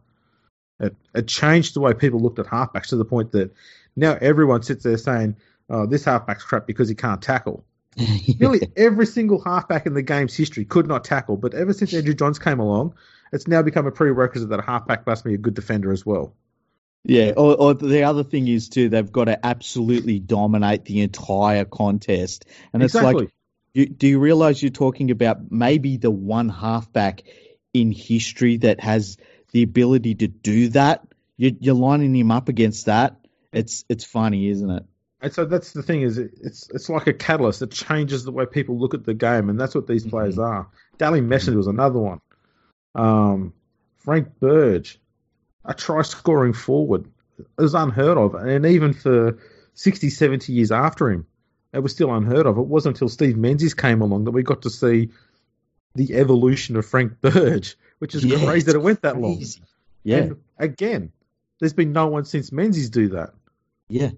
it, 0.79 0.95
it 1.13 1.27
changed 1.27 1.75
the 1.75 1.81
way 1.81 1.93
people 1.93 2.19
looked 2.19 2.39
at 2.39 2.45
halfbacks 2.45 2.87
to 2.87 2.95
the 2.95 3.05
point 3.05 3.31
that 3.31 3.51
now 3.95 4.17
everyone 4.21 4.63
sits 4.63 4.83
there 4.83 4.97
saying, 4.97 5.35
oh, 5.69 5.85
this 5.85 6.05
halfback's 6.05 6.43
crap 6.43 6.67
because 6.67 6.87
he 6.87 6.95
can't 6.95 7.21
tackle. 7.21 7.65
Nearly 8.39 8.61
every 8.77 9.05
single 9.05 9.41
halfback 9.43 9.85
in 9.85 9.93
the 9.93 10.01
game's 10.01 10.35
history 10.35 10.65
could 10.65 10.87
not 10.87 11.03
tackle, 11.03 11.35
but 11.35 11.53
ever 11.53 11.73
since 11.73 11.93
Andrew 11.93 12.13
Johns 12.13 12.39
came 12.39 12.59
along, 12.59 12.93
it's 13.33 13.47
now 13.47 13.61
become 13.61 13.87
a 13.87 13.91
prerequisite 13.91 14.49
that 14.49 14.59
a 14.59 14.63
halfback 14.63 15.05
must 15.05 15.25
be 15.25 15.33
a 15.33 15.37
good 15.37 15.55
defender 15.55 15.91
as 15.91 16.05
well. 16.05 16.33
Yeah, 17.03 17.33
or, 17.37 17.55
or 17.55 17.73
the 17.73 18.03
other 18.03 18.23
thing 18.23 18.47
is 18.47 18.69
too, 18.69 18.89
they've 18.89 19.11
got 19.11 19.25
to 19.25 19.45
absolutely 19.45 20.19
dominate 20.19 20.85
the 20.85 21.01
entire 21.01 21.65
contest, 21.65 22.45
and 22.73 22.83
it's 22.83 22.93
exactly. 22.93 23.23
like, 23.23 23.33
you, 23.73 23.85
do 23.87 24.07
you 24.07 24.19
realize 24.19 24.61
you're 24.61 24.69
talking 24.71 25.11
about 25.11 25.51
maybe 25.51 25.97
the 25.97 26.11
one 26.11 26.49
halfback 26.49 27.23
in 27.73 27.91
history 27.91 28.57
that 28.57 28.81
has 28.81 29.17
the 29.51 29.63
ability 29.63 30.15
to 30.15 30.27
do 30.27 30.69
that? 30.69 31.07
You, 31.37 31.55
you're 31.59 31.75
lining 31.75 32.15
him 32.15 32.31
up 32.31 32.49
against 32.49 32.87
that. 32.87 33.15
It's 33.53 33.85
it's 33.89 34.03
funny, 34.03 34.49
isn't 34.49 34.69
it? 34.69 34.83
And 35.21 35.33
so 35.33 35.45
that's 35.45 35.71
the 35.71 35.83
thing 35.83 36.01
is 36.01 36.17
it- 36.17 36.31
it's 36.41 36.69
it's 36.71 36.89
like 36.89 37.07
a 37.07 37.13
catalyst 37.13 37.61
that 37.61 37.71
changes 37.71 38.23
the 38.23 38.31
way 38.31 38.45
people 38.45 38.77
look 38.77 38.93
at 38.93 39.05
the 39.05 39.13
game, 39.13 39.49
and 39.49 39.59
that's 39.59 39.73
what 39.73 39.87
these 39.87 40.05
players 40.05 40.37
are. 40.37 40.67
Dally 40.97 41.21
Messenger 41.21 41.57
was 41.57 41.67
another 41.67 41.99
one. 41.99 42.21
Um, 42.93 43.53
Frank 43.97 44.39
Burge, 44.39 44.99
a 45.65 45.73
try 45.73 46.01
scoring 46.01 46.53
forward, 46.53 47.05
it 47.37 47.47
was 47.61 47.73
unheard 47.73 48.17
of, 48.17 48.35
and 48.35 48.65
even 48.65 48.93
for 48.93 49.37
60, 49.75 50.09
70 50.09 50.53
years 50.53 50.71
after 50.71 51.09
him, 51.09 51.25
it 51.73 51.79
was 51.79 51.91
still 51.91 52.13
unheard 52.13 52.45
of. 52.45 52.57
It 52.57 52.65
wasn't 52.67 52.95
until 52.95 53.09
Steve 53.09 53.37
Menzies 53.37 53.73
came 53.73 54.01
along 54.01 54.23
that 54.25 54.31
we 54.31 54.43
got 54.43 54.63
to 54.63 54.69
see 54.69 55.09
the 55.95 56.15
evolution 56.15 56.75
of 56.75 56.85
Frank 56.85 57.19
Burge, 57.21 57.77
which 57.99 58.15
is 58.15 58.23
Yeah, 58.25 58.43
crazy 58.45 58.65
that 58.67 58.75
it 58.75 58.81
went 58.81 59.01
that 59.03 59.19
long. 59.19 59.41
Yeah, 60.03 60.17
And 60.17 60.37
again, 60.57 61.11
there's 61.59 61.73
been 61.73 61.91
no 61.91 62.07
one 62.07 62.25
since 62.25 62.51
Menzies 62.51 62.89
do 62.89 63.09
that. 63.09 63.33
yeah. 63.89 64.11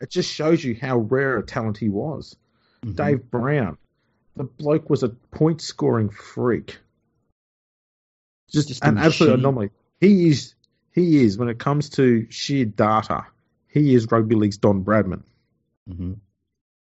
It 0.00 0.10
just 0.10 0.32
shows 0.32 0.62
you 0.62 0.76
how 0.80 0.98
rare 0.98 1.38
a 1.38 1.42
talent 1.42 1.76
he 1.78 1.88
was. 1.88 2.36
Mhm. 2.84 2.94
Dave 2.94 3.30
Brown, 3.32 3.76
the 4.36 4.44
bloke 4.44 4.88
was 4.88 5.02
a 5.02 5.08
point 5.08 5.60
scoring 5.60 6.08
freak. 6.10 6.78
Just, 8.50 8.68
Just 8.68 8.84
an 8.84 8.96
absolute 8.96 9.34
anomaly. 9.40 9.70
He 10.00 10.28
is 10.28 10.54
he 10.98 11.22
is 11.24 11.38
when 11.38 11.48
it 11.48 11.58
comes 11.58 11.90
to 11.90 12.26
sheer 12.30 12.64
data, 12.64 13.26
he 13.68 13.94
is 13.94 14.10
rugby 14.10 14.34
league's 14.34 14.58
Don 14.58 14.84
Bradman. 14.84 15.22
Mhm. 15.88 16.18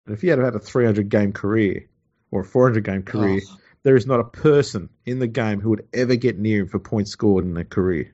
And 0.06 0.14
if 0.14 0.20
he 0.22 0.28
had 0.28 0.38
had 0.38 0.54
a 0.54 0.58
300 0.58 1.08
game 1.08 1.32
career 1.32 1.86
or 2.30 2.40
a 2.40 2.44
400 2.44 2.84
game 2.84 3.02
career, 3.02 3.40
Oh, 3.48 3.56
there 3.82 3.96
is 3.96 4.06
not 4.06 4.20
a 4.20 4.24
person 4.24 4.88
in 5.06 5.18
the 5.18 5.26
game 5.26 5.60
who 5.60 5.70
would 5.70 5.86
ever 5.92 6.16
get 6.16 6.38
near 6.38 6.60
him 6.62 6.68
for 6.68 6.78
points 6.78 7.10
scored 7.10 7.44
in 7.44 7.56
a 7.56 7.64
career. 7.64 8.12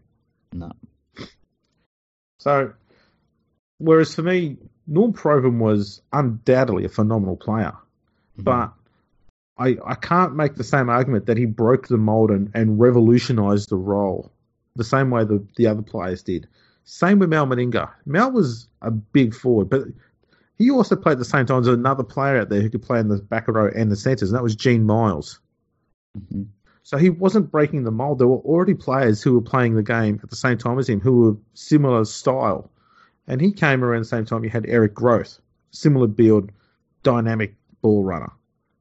no. 0.53 0.73
So, 2.39 2.73
whereas 3.79 4.15
for 4.15 4.23
me, 4.23 4.59
Norm 4.87 5.13
Provan 5.13 5.59
was 5.59 6.03
undoubtedly 6.13 6.85
a 6.85 6.89
phenomenal 6.89 7.37
player. 7.37 7.73
Mhm. 8.39 8.45
but 8.45 8.73
I 9.59 9.79
I 9.85 9.95
can't 9.95 10.37
make 10.37 10.55
the 10.55 10.63
same 10.65 10.91
argument 10.91 11.27
that 11.27 11.39
he 11.39 11.47
broke 11.47 11.89
the 11.89 11.97
mold 11.97 12.31
and, 12.31 12.51
and 12.55 12.79
revolutionized 12.79 13.71
the 13.71 13.77
role 13.77 14.31
the 14.77 14.85
same 14.85 15.11
way 15.11 15.25
the, 15.25 15.45
the 15.57 15.67
other 15.67 15.83
players 15.83 16.23
did. 16.23 16.49
Same 16.85 17.19
with 17.19 17.31
Mal 17.31 17.47
Meninga. 17.47 17.91
Mal 18.05 18.31
was 18.31 18.69
a 18.83 18.91
big 18.91 19.35
forward, 19.35 19.69
but 19.69 19.83
he 20.59 20.71
also 20.71 20.97
played 20.97 21.15
at 21.15 21.19
the 21.19 21.25
same 21.25 21.47
time 21.47 21.61
as 21.61 21.69
another 21.69 22.05
player 22.05 22.41
out 22.41 22.49
there 22.49 22.61
who 22.61 22.71
could 22.71 22.83
play 22.83 23.01
in 23.01 23.09
the 23.09 23.19
back 23.19 23.49
row 23.49 23.71
and 23.75 23.91
the 23.91 23.97
centres, 23.97 24.31
and 24.31 24.37
that 24.37 24.43
was 24.43 24.57
Gene 24.57 24.85
Miles. 24.85 25.41
Mhm. 26.17 26.47
So 26.83 26.97
he 26.97 27.11
wasn't 27.11 27.51
breaking 27.51 27.83
the 27.83 27.91
mold. 27.91 28.21
There 28.21 28.29
were 28.29 28.37
already 28.37 28.75
players 28.75 29.21
who 29.21 29.35
were 29.35 29.43
playing 29.43 29.75
the 29.75 29.83
game 29.83 30.21
at 30.23 30.31
the 30.31 30.37
same 30.37 30.57
time 30.57 30.79
as 30.79 30.89
him 30.89 31.01
who 31.01 31.21
were 31.21 31.37
similar 31.55 32.05
style. 32.05 32.71
And 33.27 33.41
he 33.41 33.51
came 33.51 33.83
around 33.83 34.03
the 34.03 34.05
same 34.05 34.25
time 34.25 34.45
you 34.45 34.51
had 34.51 34.67
Eric 34.69 34.95
Grothe, 34.95 35.37
similar 35.73 36.07
build, 36.07 36.53
dynamic 37.03 37.57
ball 37.83 38.05
runner, 38.05 38.31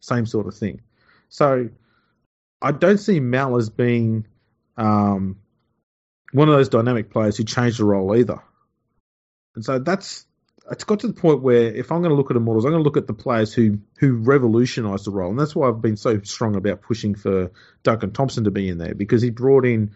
same 0.02 0.28
sort 0.28 0.46
of 0.46 0.54
thing. 0.54 0.82
So 1.30 1.68
I 2.62 2.72
don't 2.72 3.00
see 3.00 3.20
Mal 3.20 3.58
as 3.58 3.70
being 3.70 4.28
um, 4.78 5.40
one 6.36 6.50
of 6.50 6.56
those 6.56 6.70
dynamic 6.70 7.10
players 7.12 7.38
who 7.38 7.44
changed 7.44 7.80
the 7.80 7.86
role 7.86 8.16
either. 8.16 8.42
And 9.56 9.64
so 9.64 9.80
that's 9.80 10.26
it's 10.70 10.84
got 10.84 11.00
to 11.02 11.08
the 11.08 11.14
point 11.14 11.42
where 11.42 11.74
if 11.74 11.92
I'm 11.92 12.02
going 12.02 12.10
to 12.10 12.16
look 12.16 12.32
at 12.32 12.38
immortals, 12.38 12.66
I'm 12.66 12.72
going 12.72 12.84
to 12.84 12.88
look 12.88 12.98
at 12.98 13.08
the 13.08 13.14
players 13.14 13.54
who 13.54 13.80
who 14.00 14.16
revolutionised 14.16 15.06
the 15.06 15.12
role, 15.12 15.30
and 15.30 15.40
that's 15.40 15.56
why 15.56 15.68
I've 15.70 15.82
been 15.82 15.98
so 15.98 16.20
strong 16.24 16.56
about 16.56 16.82
pushing 16.82 17.16
for 17.16 17.52
Duncan 17.84 18.12
Thompson 18.12 18.44
to 18.46 18.52
be 18.52 18.68
in 18.68 18.78
there 18.78 18.96
because 18.96 19.22
he 19.22 19.30
brought 19.30 19.66
in 19.66 19.92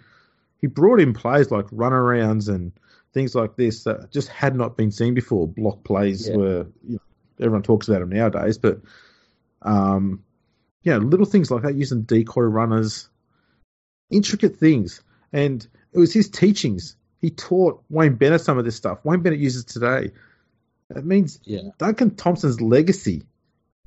he 0.61 0.67
brought 0.67 0.99
in 0.99 1.13
plays 1.13 1.51
like 1.51 1.67
runarounds 1.67 2.47
and 2.47 2.71
things 3.13 3.33
like 3.35 3.55
this 3.55 3.83
that 3.83 4.11
just 4.11 4.29
had 4.29 4.55
not 4.55 4.77
been 4.77 4.91
seen 4.91 5.13
before. 5.13 5.47
Block 5.47 5.83
plays 5.83 6.29
Yeah. 6.29 6.37
were 6.37 6.67
you 6.87 6.95
know, 6.95 7.01
everyone 7.39 7.63
talks 7.63 7.87
about 7.87 7.99
them 7.99 8.09
nowadays, 8.09 8.57
but 8.57 8.79
um, 9.61 10.23
yeah, 10.83 10.97
little 10.97 11.25
things 11.25 11.51
like 11.51 11.63
that 11.63 11.75
using 11.75 12.03
decoy 12.03 12.43
runners, 12.43 13.09
intricate 14.09 14.55
things, 14.57 15.01
and 15.33 15.67
it 15.93 15.99
was 15.99 16.13
his 16.13 16.29
teachings. 16.29 16.95
He 17.21 17.29
taught 17.29 17.83
Wayne 17.89 18.15
Bennett 18.15 18.41
some 18.41 18.57
of 18.57 18.65
this 18.65 18.75
stuff. 18.75 18.99
Wayne 19.03 19.21
Bennett 19.21 19.39
uses 19.39 19.63
it 19.63 19.67
today. 19.67 20.11
That 20.89 21.05
means 21.05 21.39
Yeah. 21.43 21.69
Duncan 21.77 22.15
Thompson's 22.15 22.61
legacy 22.61 23.23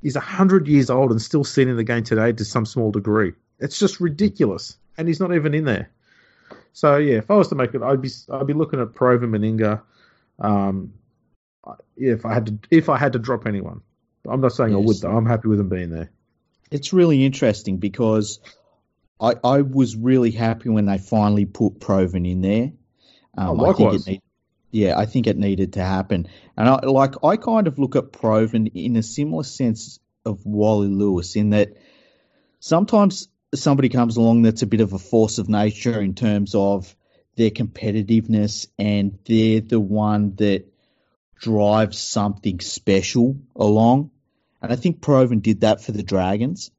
is 0.03 0.15
100 0.15 0.69
years 0.69 0.91
old 0.91 1.11
and 1.11 1.21
still 1.21 1.45
seen 1.45 1.69
in 1.69 1.77
the 1.77 1.85
game 1.85 2.05
today 2.05 2.33
to 2.33 2.45
some 2.45 2.67
small 2.67 2.91
degree. 2.91 3.33
It's 3.59 3.79
just 3.79 4.01
ridiculous. 4.01 4.77
And 4.99 5.09
he's 5.09 5.21
not 5.21 5.35
even 5.35 5.55
in 5.55 5.65
there. 5.65 5.91
So, 6.75 6.97
yeah, 6.97 7.17
if 7.19 7.31
I 7.31 7.35
was 7.35 7.49
to 7.49 7.55
make 7.55 7.75
it, 7.75 7.83
I'd 7.83 8.03
be 8.03 8.11
I'd 8.31 8.47
be 8.47 8.53
looking 8.55 8.81
at 8.81 8.89
Provan 8.89 9.31
Meninga. 9.31 9.81
Um, 10.39 10.93
yeah, 11.97 12.13
if 12.13 12.27
I 12.27 12.35
had 12.35 12.47
to 12.47 12.59
if 12.71 12.89
I 12.89 12.99
had 12.99 13.13
to 13.13 13.19
drop 13.19 13.47
anyone. 13.47 13.81
I'm 14.29 14.41
not 14.41 14.53
saying 14.53 14.75
I 14.75 14.79
would 14.79 15.01
though. 15.01 15.17
I'm 15.17 15.27
happy 15.27 15.49
with 15.49 15.61
him 15.61 15.69
being 15.69 15.91
there. 15.91 16.11
It's 16.71 16.93
really 16.93 17.25
interesting 17.25 17.77
because 17.79 18.41
I, 19.23 19.35
I 19.45 19.63
was 19.63 19.95
really 19.95 20.33
happy 20.33 20.69
when 20.69 20.87
they 20.87 20.99
finally 20.99 21.47
put 21.47 21.79
Provan 21.79 22.29
in 22.29 22.41
there. 22.41 22.73
Um, 23.39 23.61
Oh, 23.61 23.71
I 23.71 23.73
think 23.73 23.95
it 23.95 24.07
need, 24.07 24.23
yeah, 24.73 24.99
I 24.99 25.07
think 25.07 25.27
it 25.29 25.39
needed 25.39 25.75
to 25.75 25.83
happen. 25.83 26.27
And 26.57 26.69
I 26.69 26.81
like 26.87 27.15
I 27.25 27.37
kind 27.37 27.69
of 27.69 27.79
look 27.79 27.95
at 27.95 28.13
Provan 28.13 28.71
in 28.75 28.97
a 28.97 29.03
similar 29.03 29.45
sense 29.45 30.01
of 30.25 30.45
Wally 30.45 30.89
Lewis 30.89 31.37
in 31.37 31.51
that 31.51 31.77
sometimes 32.59 33.29
somebody 33.55 33.89
comes 33.89 34.17
along 34.17 34.43
that's 34.43 34.63
a 34.63 34.67
bit 34.67 34.81
of 34.81 34.93
a 34.93 34.99
force 34.99 35.39
of 35.39 35.49
nature 35.49 36.01
in 36.01 36.15
terms 36.15 36.55
of 36.55 36.95
their 37.37 37.51
competitiveness 37.51 38.67
and 38.79 39.19
they're 39.25 39.61
the 39.61 39.81
one 39.81 40.35
that 40.37 40.65
drives 41.39 41.99
something 41.99 42.61
special 42.61 43.37
along. 43.57 44.11
And 44.61 44.73
I 44.73 44.77
think 44.77 45.01
Provan 45.01 45.43
did 45.43 45.63
that 45.63 45.83
for 45.83 45.93
the 45.93 46.03
Dragons 46.03 46.71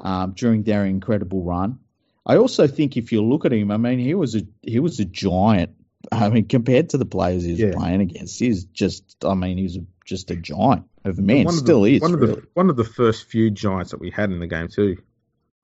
um, 0.00 0.32
during 0.32 0.62
their 0.62 0.84
incredible 0.84 1.42
run. 1.42 1.78
I 2.26 2.36
also 2.36 2.66
think 2.66 2.96
if 2.96 3.12
you 3.12 3.22
look 3.22 3.44
at 3.44 3.52
him, 3.52 3.70
I 3.70 3.76
mean, 3.76 3.98
he 3.98 4.14
was 4.14 4.34
a 4.34 4.42
he 4.62 4.80
was 4.80 4.98
a 5.00 5.04
giant. 5.04 5.72
I 6.12 6.28
mean, 6.28 6.46
compared 6.48 6.90
to 6.90 6.98
the 6.98 7.04
players 7.06 7.44
he 7.44 7.52
was 7.52 7.60
Yeah. 7.60 7.72
playing 7.72 8.00
against, 8.00 8.38
he's 8.38 8.64
just. 8.64 9.24
I 9.24 9.34
mean, 9.34 9.58
he's 9.58 9.78
just 10.04 10.30
a 10.30 10.36
giant 10.36 10.84
of 11.04 11.18
a 11.18 11.22
man. 11.22 11.44
one 11.44 11.54
of 11.54 11.60
Still 11.60 11.82
the, 11.82 11.96
is. 11.96 12.02
one 12.02 12.14
of 12.14 12.20
really. 12.20 12.34
the 12.40 12.46
one 12.54 12.70
of 12.70 12.76
the 12.76 12.84
first 12.84 13.24
few 13.24 13.50
giants 13.50 13.90
that 13.92 14.00
we 14.00 14.10
had 14.10 14.30
in 14.30 14.38
the 14.38 14.46
game 14.46 14.68
too. 14.68 14.98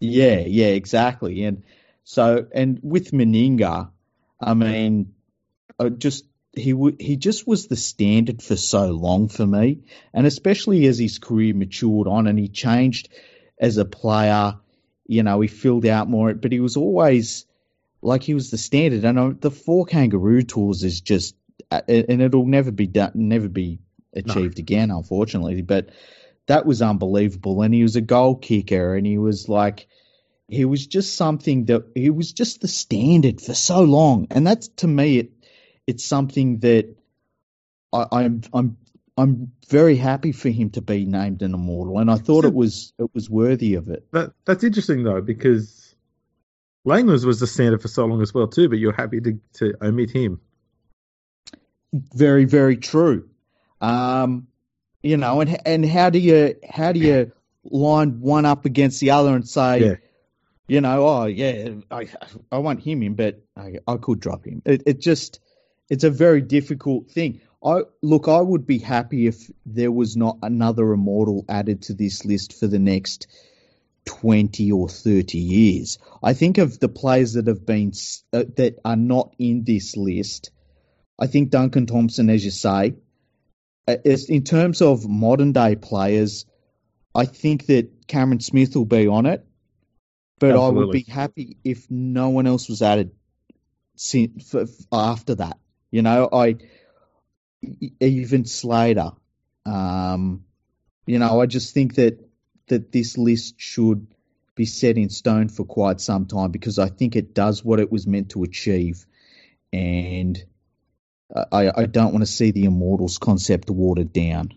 Yeah, 0.01 0.41
yeah, 0.41 0.69
exactly. 0.69 1.45
And 1.45 1.63
so, 2.05 2.47
and 2.53 2.81
with 2.83 3.11
Meninga, 3.13 3.91
I 4.41 4.55
mean, 4.55 5.15
just 5.99 6.25
he 6.55 6.73
w- 6.73 6.97
he 6.99 7.17
just 7.17 7.47
was 7.47 7.67
the 7.69 7.77
standard 7.77 8.43
for 8.43 8.57
so 8.57 8.91
long 8.91 9.29
for 9.29 9.47
me, 9.47 9.81
and 10.13 10.27
especially 10.27 10.87
as 10.87 10.99
his 10.99 11.19
career 11.19 11.55
matured 11.55 12.07
on 12.09 12.27
and 12.27 12.39
he 12.39 12.49
changed 12.49 13.09
as 13.59 13.77
a 13.77 13.85
player. 13.85 14.57
You 15.11 15.25
know, 15.25 15.41
he 15.41 15.49
filled 15.49 15.87
out 15.87 16.09
more, 16.09 16.33
but 16.35 16.53
he 16.53 16.61
was 16.61 16.77
always 16.77 17.45
like 18.01 18.23
he 18.23 18.33
was 18.33 18.53
the 18.53 18.57
standard. 18.57 19.05
And 19.05 19.41
the 19.41 19.51
four 19.51 19.85
kangaroo 19.85 20.43
tours 20.43 20.85
is 20.85 21.01
just, 21.01 21.35
and 21.69 22.23
it'll 22.23 22.47
never 22.47 22.71
be 22.71 22.87
done, 22.87 23.11
never 23.17 23.49
be 23.49 23.81
achieved 24.15 24.61
again, 24.61 24.93
unfortunately. 24.93 25.63
But 25.63 25.91
that 26.47 26.65
was 26.65 26.81
unbelievable. 26.81 27.61
And 27.63 27.75
he 27.75 27.83
was 27.83 27.97
a 27.97 28.01
goal 28.01 28.37
kicker, 28.37 28.95
and 28.95 29.05
he 29.05 29.19
was 29.19 29.49
like, 29.49 29.89
he 30.47 30.65
was 30.65 30.87
just 30.87 31.17
something 31.17 31.65
that 31.65 31.91
he 31.97 32.11
was 32.11 32.33
just 32.33 32.61
the 32.61 32.69
standard 32.69 33.41
for 33.41 33.55
so 33.55 33.83
long. 33.83 34.29
And 34.31 34.47
that's 34.47 34.69
to 34.77 34.87
me, 34.87 35.19
it 35.19 35.33
it's 35.89 36.05
something 36.05 36.61
that 36.61 36.95
I, 37.93 38.07
I'm 38.13 38.43
I'm 38.53 38.77
I'm 39.21 39.53
very 39.69 39.97
happy 39.97 40.33
for 40.33 40.49
him 40.49 40.71
to 40.71 40.81
be 40.81 41.05
named 41.05 41.43
an 41.43 41.55
immortal, 41.55 41.99
and 41.99 42.11
I 42.11 42.17
thought 42.17 42.45
it 42.45 42.55
was 42.55 42.93
it 42.99 43.11
was 43.15 43.29
worthy 43.29 43.75
of 43.75 43.89
it. 43.89 44.07
That 44.13 44.33
that's 44.45 44.65
interesting 44.65 45.05
though 45.05 45.21
because 45.21 45.95
Langlands 46.87 47.25
was 47.25 47.41
the 47.41 47.47
standard 47.47 47.83
for 47.83 47.89
so 47.89 48.07
long 48.07 48.23
as 48.23 48.33
well 48.33 48.49
too, 48.49 48.69
but 48.69 48.79
you're 48.79 48.93
happy 48.93 49.21
to, 49.21 49.39
to 49.55 49.75
omit 49.83 50.11
him. 50.11 50.41
Very, 51.93 52.45
very 52.45 52.77
true. 52.77 53.29
Um, 53.81 54.47
you 55.03 55.17
know, 55.17 55.41
and 55.41 55.67
and 55.67 55.85
how 55.85 56.11
do 56.11 56.19
you 56.19 56.55
how 56.69 56.93
do 56.93 57.01
you 57.01 57.33
line 57.65 58.21
one 58.21 58.47
up 58.47 58.65
against 58.65 59.01
the 59.01 59.11
other 59.11 59.35
and 59.35 59.47
say, 59.47 59.81
Yeah. 59.81 59.95
you 60.69 60.81
know, 60.81 61.07
oh 61.07 61.27
yeah, 61.27 61.71
I 61.91 62.09
I 62.51 62.59
want 62.59 62.81
him 62.81 63.03
in, 63.03 63.15
but 63.15 63.43
I, 63.57 63.75
I 63.87 63.97
could 63.97 64.21
drop 64.21 64.47
him. 64.47 64.63
It 64.65 64.83
it 64.87 65.01
just 65.01 65.41
it's 65.91 66.05
a 66.05 66.11
very 66.11 66.41
difficult 66.41 67.11
thing. 67.11 67.41
I 67.63 67.83
look, 68.03 68.29
I 68.29 68.41
would 68.41 68.67
be 68.67 68.79
happy 68.79 69.27
if 69.27 69.51
there 69.67 69.93
was 69.93 70.17
not 70.17 70.39
another 70.43 70.93
immortal 70.93 71.45
added 71.49 71.83
to 71.83 71.95
this 71.95 72.25
list 72.25 72.59
for 72.59 72.67
the 72.67 72.79
next 72.79 73.27
twenty 74.07 74.73
or 74.73 74.89
thirty 74.89 75.39
years. 75.39 75.99
I 76.23 76.33
think 76.33 76.59
of 76.59 76.81
the 76.81 76.89
players 76.89 77.35
that 77.35 77.47
have 77.47 77.67
been 77.67 77.93
uh, 78.33 78.45
that 78.57 78.81
are 78.85 78.97
not 78.97 79.35
in 79.39 79.65
this 79.65 79.97
list. 79.97 80.51
I 81.19 81.27
think 81.27 81.51
Duncan 81.51 81.87
Thompson, 81.87 82.31
as 82.31 82.43
you 82.43 82.51
say, 82.51 82.95
uh, 83.87 83.97
is, 84.05 84.31
in 84.31 84.45
terms 84.45 84.81
of 84.81 85.07
modern 85.07 85.53
day 85.53 85.77
players, 85.77 86.47
I 87.15 87.27
think 87.27 87.67
that 87.67 88.07
Cameron 88.07 88.41
Smith 88.41 88.75
will 88.75 88.87
be 88.87 89.07
on 89.07 89.27
it, 89.27 89.45
but 90.39 90.57
I 90.57 90.69
would 90.69 90.93
be 90.93 91.03
happy 91.03 91.59
if 91.63 91.91
no 91.91 92.31
one 92.31 92.47
else 92.47 92.71
was 92.71 92.81
added 92.81 93.11
after 94.91 95.35
that. 95.35 95.59
You 95.91 96.03
know, 96.03 96.29
I 96.33 96.57
even 97.63 98.45
Slater. 98.45 99.13
Um, 99.67 100.45
you 101.07 101.19
know, 101.19 101.41
I 101.41 101.47
just 101.47 101.75
think 101.75 101.97
that 101.97 102.19
that 102.69 102.93
this 102.93 103.19
list 103.19 103.55
should 103.59 104.07
be 104.55 104.65
set 104.65 104.97
in 104.97 105.11
stone 105.11 105.49
for 105.49 105.65
quite 105.65 106.01
some 106.01 106.27
time 106.27 106.51
because 106.51 106.79
I 106.79 106.89
think 106.89 107.17
it 107.17 107.35
does 107.35 107.65
what 107.65 107.81
it 107.81 107.91
was 107.91 108.07
meant 108.07 108.31
to 108.31 108.43
achieve, 108.43 109.07
and 109.73 110.43
I, 111.53 111.71
I 111.75 111.87
don't 111.87 112.13
want 112.13 112.23
to 112.23 112.31
see 112.31 112.51
the 112.51 112.65
Immortals 112.65 113.19
concept 113.19 113.71
watered 113.71 114.13
down. 114.13 114.53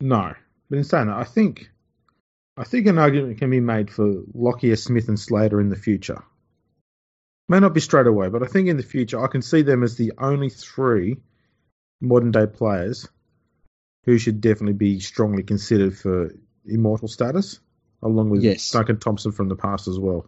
No, 0.00 0.34
but 0.68 0.78
in 0.78 0.84
saying 0.84 1.06
that, 1.06 1.16
I 1.16 1.24
think 1.24 1.70
I 2.56 2.64
think 2.64 2.86
an 2.86 2.98
argument 2.98 3.38
can 3.38 3.50
be 3.50 3.60
made 3.60 3.90
for 3.90 4.22
Lockyer, 4.34 4.76
Smith, 4.76 5.08
and 5.08 5.18
Slater 5.18 5.60
in 5.60 5.68
the 5.68 5.76
future. 5.76 6.22
May 7.48 7.60
not 7.60 7.74
be 7.74 7.80
straight 7.80 8.06
away, 8.06 8.28
but 8.28 8.42
I 8.42 8.46
think 8.46 8.68
in 8.68 8.76
the 8.76 8.82
future 8.82 9.22
I 9.22 9.28
can 9.28 9.42
see 9.42 9.62
them 9.62 9.82
as 9.82 9.96
the 9.96 10.12
only 10.18 10.48
three 10.48 11.18
modern 12.02 12.32
day 12.32 12.46
players 12.46 13.08
who 14.04 14.18
should 14.18 14.40
definitely 14.40 14.74
be 14.74 15.00
strongly 15.00 15.42
considered 15.42 15.96
for 15.96 16.34
immortal 16.66 17.08
status, 17.08 17.60
along 18.02 18.30
with 18.30 18.42
Yes. 18.42 18.70
Duncan 18.70 18.98
Thompson 18.98 19.32
from 19.32 19.48
the 19.48 19.56
past 19.56 19.88
as 19.88 19.98
well. 19.98 20.26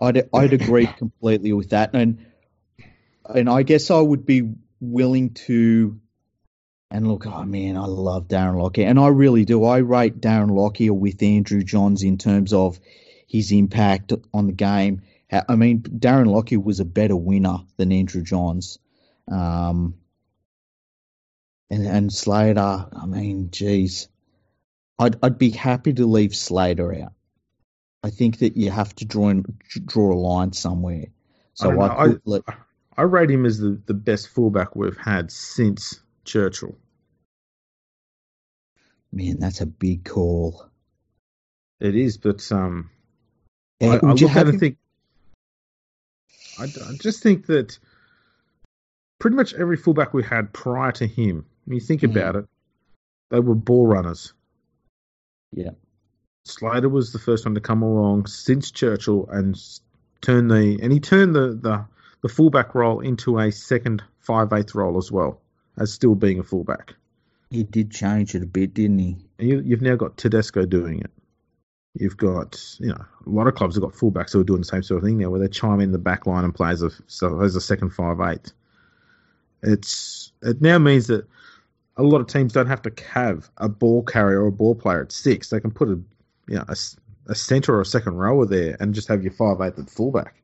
I'd 0.00 0.28
I'd 0.34 0.52
agree 0.52 0.86
completely 0.98 1.52
with 1.52 1.70
that, 1.70 1.90
and 1.94 2.26
and 3.24 3.48
I 3.48 3.62
guess 3.62 3.90
I 3.90 4.00
would 4.00 4.26
be 4.26 4.52
willing 4.80 5.34
to. 5.46 5.98
And 6.90 7.08
look, 7.08 7.26
oh 7.26 7.44
man, 7.44 7.76
I 7.76 7.86
love 7.86 8.28
Darren 8.28 8.60
Lockyer, 8.60 8.86
and 8.86 8.98
I 9.00 9.08
really 9.08 9.44
do. 9.44 9.64
I 9.64 9.78
rate 9.78 10.20
Darren 10.20 10.50
Lockyer 10.50 10.92
with 10.92 11.22
Andrew 11.22 11.62
Johns 11.62 12.02
in 12.02 12.18
terms 12.18 12.52
of 12.52 12.78
his 13.26 13.50
impact 13.52 14.12
on 14.32 14.46
the 14.46 14.52
game. 14.52 15.02
I 15.48 15.56
mean, 15.56 15.80
Darren 15.82 16.26
Lockyer 16.26 16.60
was 16.62 16.78
a 16.78 16.84
better 16.84 17.16
winner 17.16 17.58
than 17.76 17.90
Andrew 17.90 18.22
Johns, 18.22 18.78
um, 19.28 19.94
and 21.70 21.86
and 21.86 22.12
Slater. 22.12 22.60
I 22.92 23.06
mean, 23.06 23.50
geez, 23.50 24.08
I'd 24.98 25.16
I'd 25.22 25.38
be 25.38 25.50
happy 25.50 25.92
to 25.94 26.06
leave 26.06 26.34
Slater 26.34 26.94
out. 27.02 27.12
I 28.02 28.10
think 28.10 28.38
that 28.40 28.56
you 28.56 28.70
have 28.70 28.94
to 28.96 29.04
draw 29.04 29.32
draw 29.86 30.12
a 30.12 30.18
line 30.18 30.52
somewhere. 30.52 31.06
So 31.54 31.70
don't 31.70 31.80
I, 31.80 32.14
let, 32.24 32.42
I 32.96 33.02
rate 33.02 33.30
him 33.30 33.46
as 33.46 33.58
the, 33.58 33.80
the 33.86 33.94
best 33.94 34.28
fullback 34.28 34.74
we've 34.74 34.96
had 34.96 35.30
since 35.30 36.00
Churchill. 36.24 36.76
man, 39.12 39.38
that's 39.38 39.60
a 39.60 39.66
big 39.66 40.04
call. 40.04 40.66
It 41.80 41.94
is, 41.94 42.16
but 42.18 42.50
um, 42.50 42.90
Uh, 43.80 43.86
I, 43.86 43.96
I 43.96 44.12
look 44.12 44.22
at 44.36 44.48
him- 44.48 44.58
think. 44.58 44.76
I, 46.58 46.64
I 46.64 46.92
just 47.00 47.22
think 47.22 47.46
that 47.46 47.78
pretty 49.18 49.36
much 49.36 49.54
every 49.54 49.76
fullback 49.76 50.12
we 50.14 50.22
had 50.22 50.52
prior 50.52 50.92
to 50.92 51.06
him, 51.06 51.46
when 51.64 51.74
you 51.76 51.80
think 51.80 52.02
Mhm. 52.02 52.10
about 52.10 52.36
it, 52.36 52.46
they 53.30 53.40
were 53.40 53.54
ball 53.54 53.86
runners. 53.86 54.32
Yeah. 55.52 55.70
Slater 56.44 56.88
was 56.88 57.12
the 57.12 57.18
first 57.18 57.44
one 57.46 57.54
to 57.54 57.60
come 57.60 57.82
along 57.82 58.26
since 58.26 58.70
Churchill 58.70 59.26
and 59.30 59.58
turn 60.20 60.48
the 60.48 60.78
and 60.82 60.92
he 60.92 61.00
turned 61.00 61.34
the, 61.34 61.58
the, 61.60 61.84
the 62.22 62.28
fullback 62.28 62.74
role 62.74 63.00
into 63.00 63.38
a 63.38 63.50
second 63.50 64.02
five 64.18 64.52
eighth 64.52 64.74
role 64.74 64.98
as 64.98 65.10
well 65.10 65.40
as 65.78 65.92
still 65.92 66.14
being 66.14 66.38
a 66.38 66.42
fullback. 66.42 66.94
He 67.50 67.62
did 67.62 67.90
change 67.90 68.34
it 68.34 68.42
a 68.42 68.46
bit, 68.46 68.74
didn't 68.74 68.98
he? 68.98 69.16
And 69.38 69.48
you, 69.48 69.60
you've 69.60 69.82
now 69.82 69.96
got 69.96 70.16
Tedesco 70.16 70.66
doing 70.66 71.00
it. 71.00 71.10
You've 71.94 72.16
got, 72.16 72.60
you 72.80 72.88
know, 72.88 73.04
a 73.26 73.30
lot 73.30 73.46
of 73.46 73.54
clubs 73.54 73.76
have 73.76 73.82
got 73.82 73.92
fullbacks 73.92 74.32
who 74.32 74.40
are 74.40 74.44
doing 74.44 74.60
the 74.62 74.66
same 74.66 74.82
sort 74.82 74.98
of 74.98 75.04
thing 75.04 75.18
now, 75.18 75.30
where 75.30 75.38
they 75.40 75.48
chime 75.48 75.80
in 75.80 75.92
the 75.92 75.98
back 75.98 76.26
line 76.26 76.44
and 76.44 76.54
play 76.54 76.70
as 76.70 76.82
a 76.82 76.90
so 77.06 77.40
as 77.40 77.54
a 77.54 77.60
second 77.60 77.90
five 77.90 78.18
eight. 78.20 78.52
It's 79.62 80.32
it 80.42 80.60
now 80.60 80.78
means 80.78 81.06
that 81.06 81.26
a 81.96 82.02
lot 82.02 82.20
of 82.20 82.26
teams 82.26 82.52
don't 82.52 82.66
have 82.66 82.82
to 82.82 82.92
have 83.04 83.50
a 83.58 83.68
ball 83.68 84.02
carrier 84.02 84.42
or 84.42 84.48
a 84.48 84.52
ball 84.52 84.74
player 84.74 85.02
at 85.02 85.12
six. 85.12 85.50
They 85.50 85.60
can 85.60 85.70
put 85.70 85.88
a 85.88 86.00
you 86.48 86.56
know 86.56 86.64
a, 86.68 86.76
a 87.28 87.34
centre 87.34 87.74
or 87.74 87.80
a 87.80 87.86
second 87.86 88.14
rower 88.14 88.46
there 88.46 88.76
and 88.80 88.94
just 88.94 89.08
have 89.08 89.22
your 89.22 89.32
five 89.32 89.60
eight 89.60 89.78
at 89.78 89.90
fullback. 89.90 90.34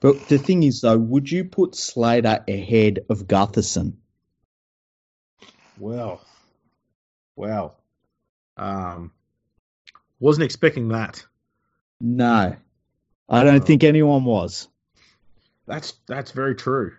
But 0.00 0.28
the 0.28 0.38
thing 0.38 0.62
is, 0.62 0.80
though, 0.80 0.96
would 0.96 1.30
you 1.30 1.44
put 1.44 1.74
Slater 1.74 2.42
ahead 2.48 3.00
of 3.10 3.26
Gutherson? 3.26 3.92
Well, 5.78 6.22
well, 7.36 7.76
um, 8.56 9.12
wasn't 10.18 10.44
expecting 10.44 10.88
that. 10.88 11.24
No, 12.00 12.56
I 13.28 13.44
don't 13.44 13.64
think 13.64 13.84
anyone 13.84 14.24
was. 14.24 14.68
That's 15.66 15.92
that's 16.06 16.32
very 16.32 16.54
true. 16.54 16.96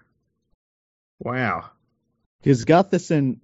Wow. 1.19 1.69
Because 2.41 2.65
Gutherson, 2.65 3.39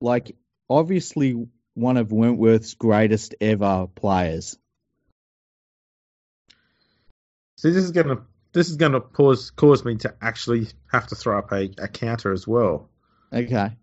like, 0.00 0.34
obviously 0.68 1.46
one 1.74 1.96
of 1.96 2.08
Wentworth's 2.08 2.74
greatest 2.74 3.34
ever 3.40 3.86
players. 3.94 4.58
See, 7.56 7.70
this 7.70 7.84
is 7.84 7.90
gonna 7.90 8.22
this 8.52 8.70
is 8.70 8.76
gonna 8.76 9.00
cause 9.00 9.50
cause 9.50 9.84
me 9.84 9.96
to 9.96 10.14
actually 10.20 10.68
have 10.90 11.08
to 11.08 11.14
throw 11.14 11.38
up 11.38 11.52
a, 11.52 11.70
a 11.78 11.88
counter 11.88 12.32
as 12.32 12.46
well. 12.46 12.88
Okay. 13.32 13.76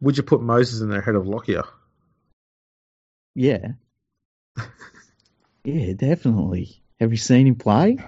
Would 0.00 0.16
you 0.16 0.22
put 0.22 0.42
Moses 0.42 0.80
in 0.80 0.90
there 0.90 1.00
ahead 1.00 1.14
of 1.14 1.26
Lockyer? 1.26 1.64
Yeah. 3.34 3.72
yeah, 5.64 5.92
definitely. 5.94 6.82
Have 7.00 7.12
you 7.12 7.16
seen 7.16 7.46
him 7.46 7.54
play? 7.54 7.98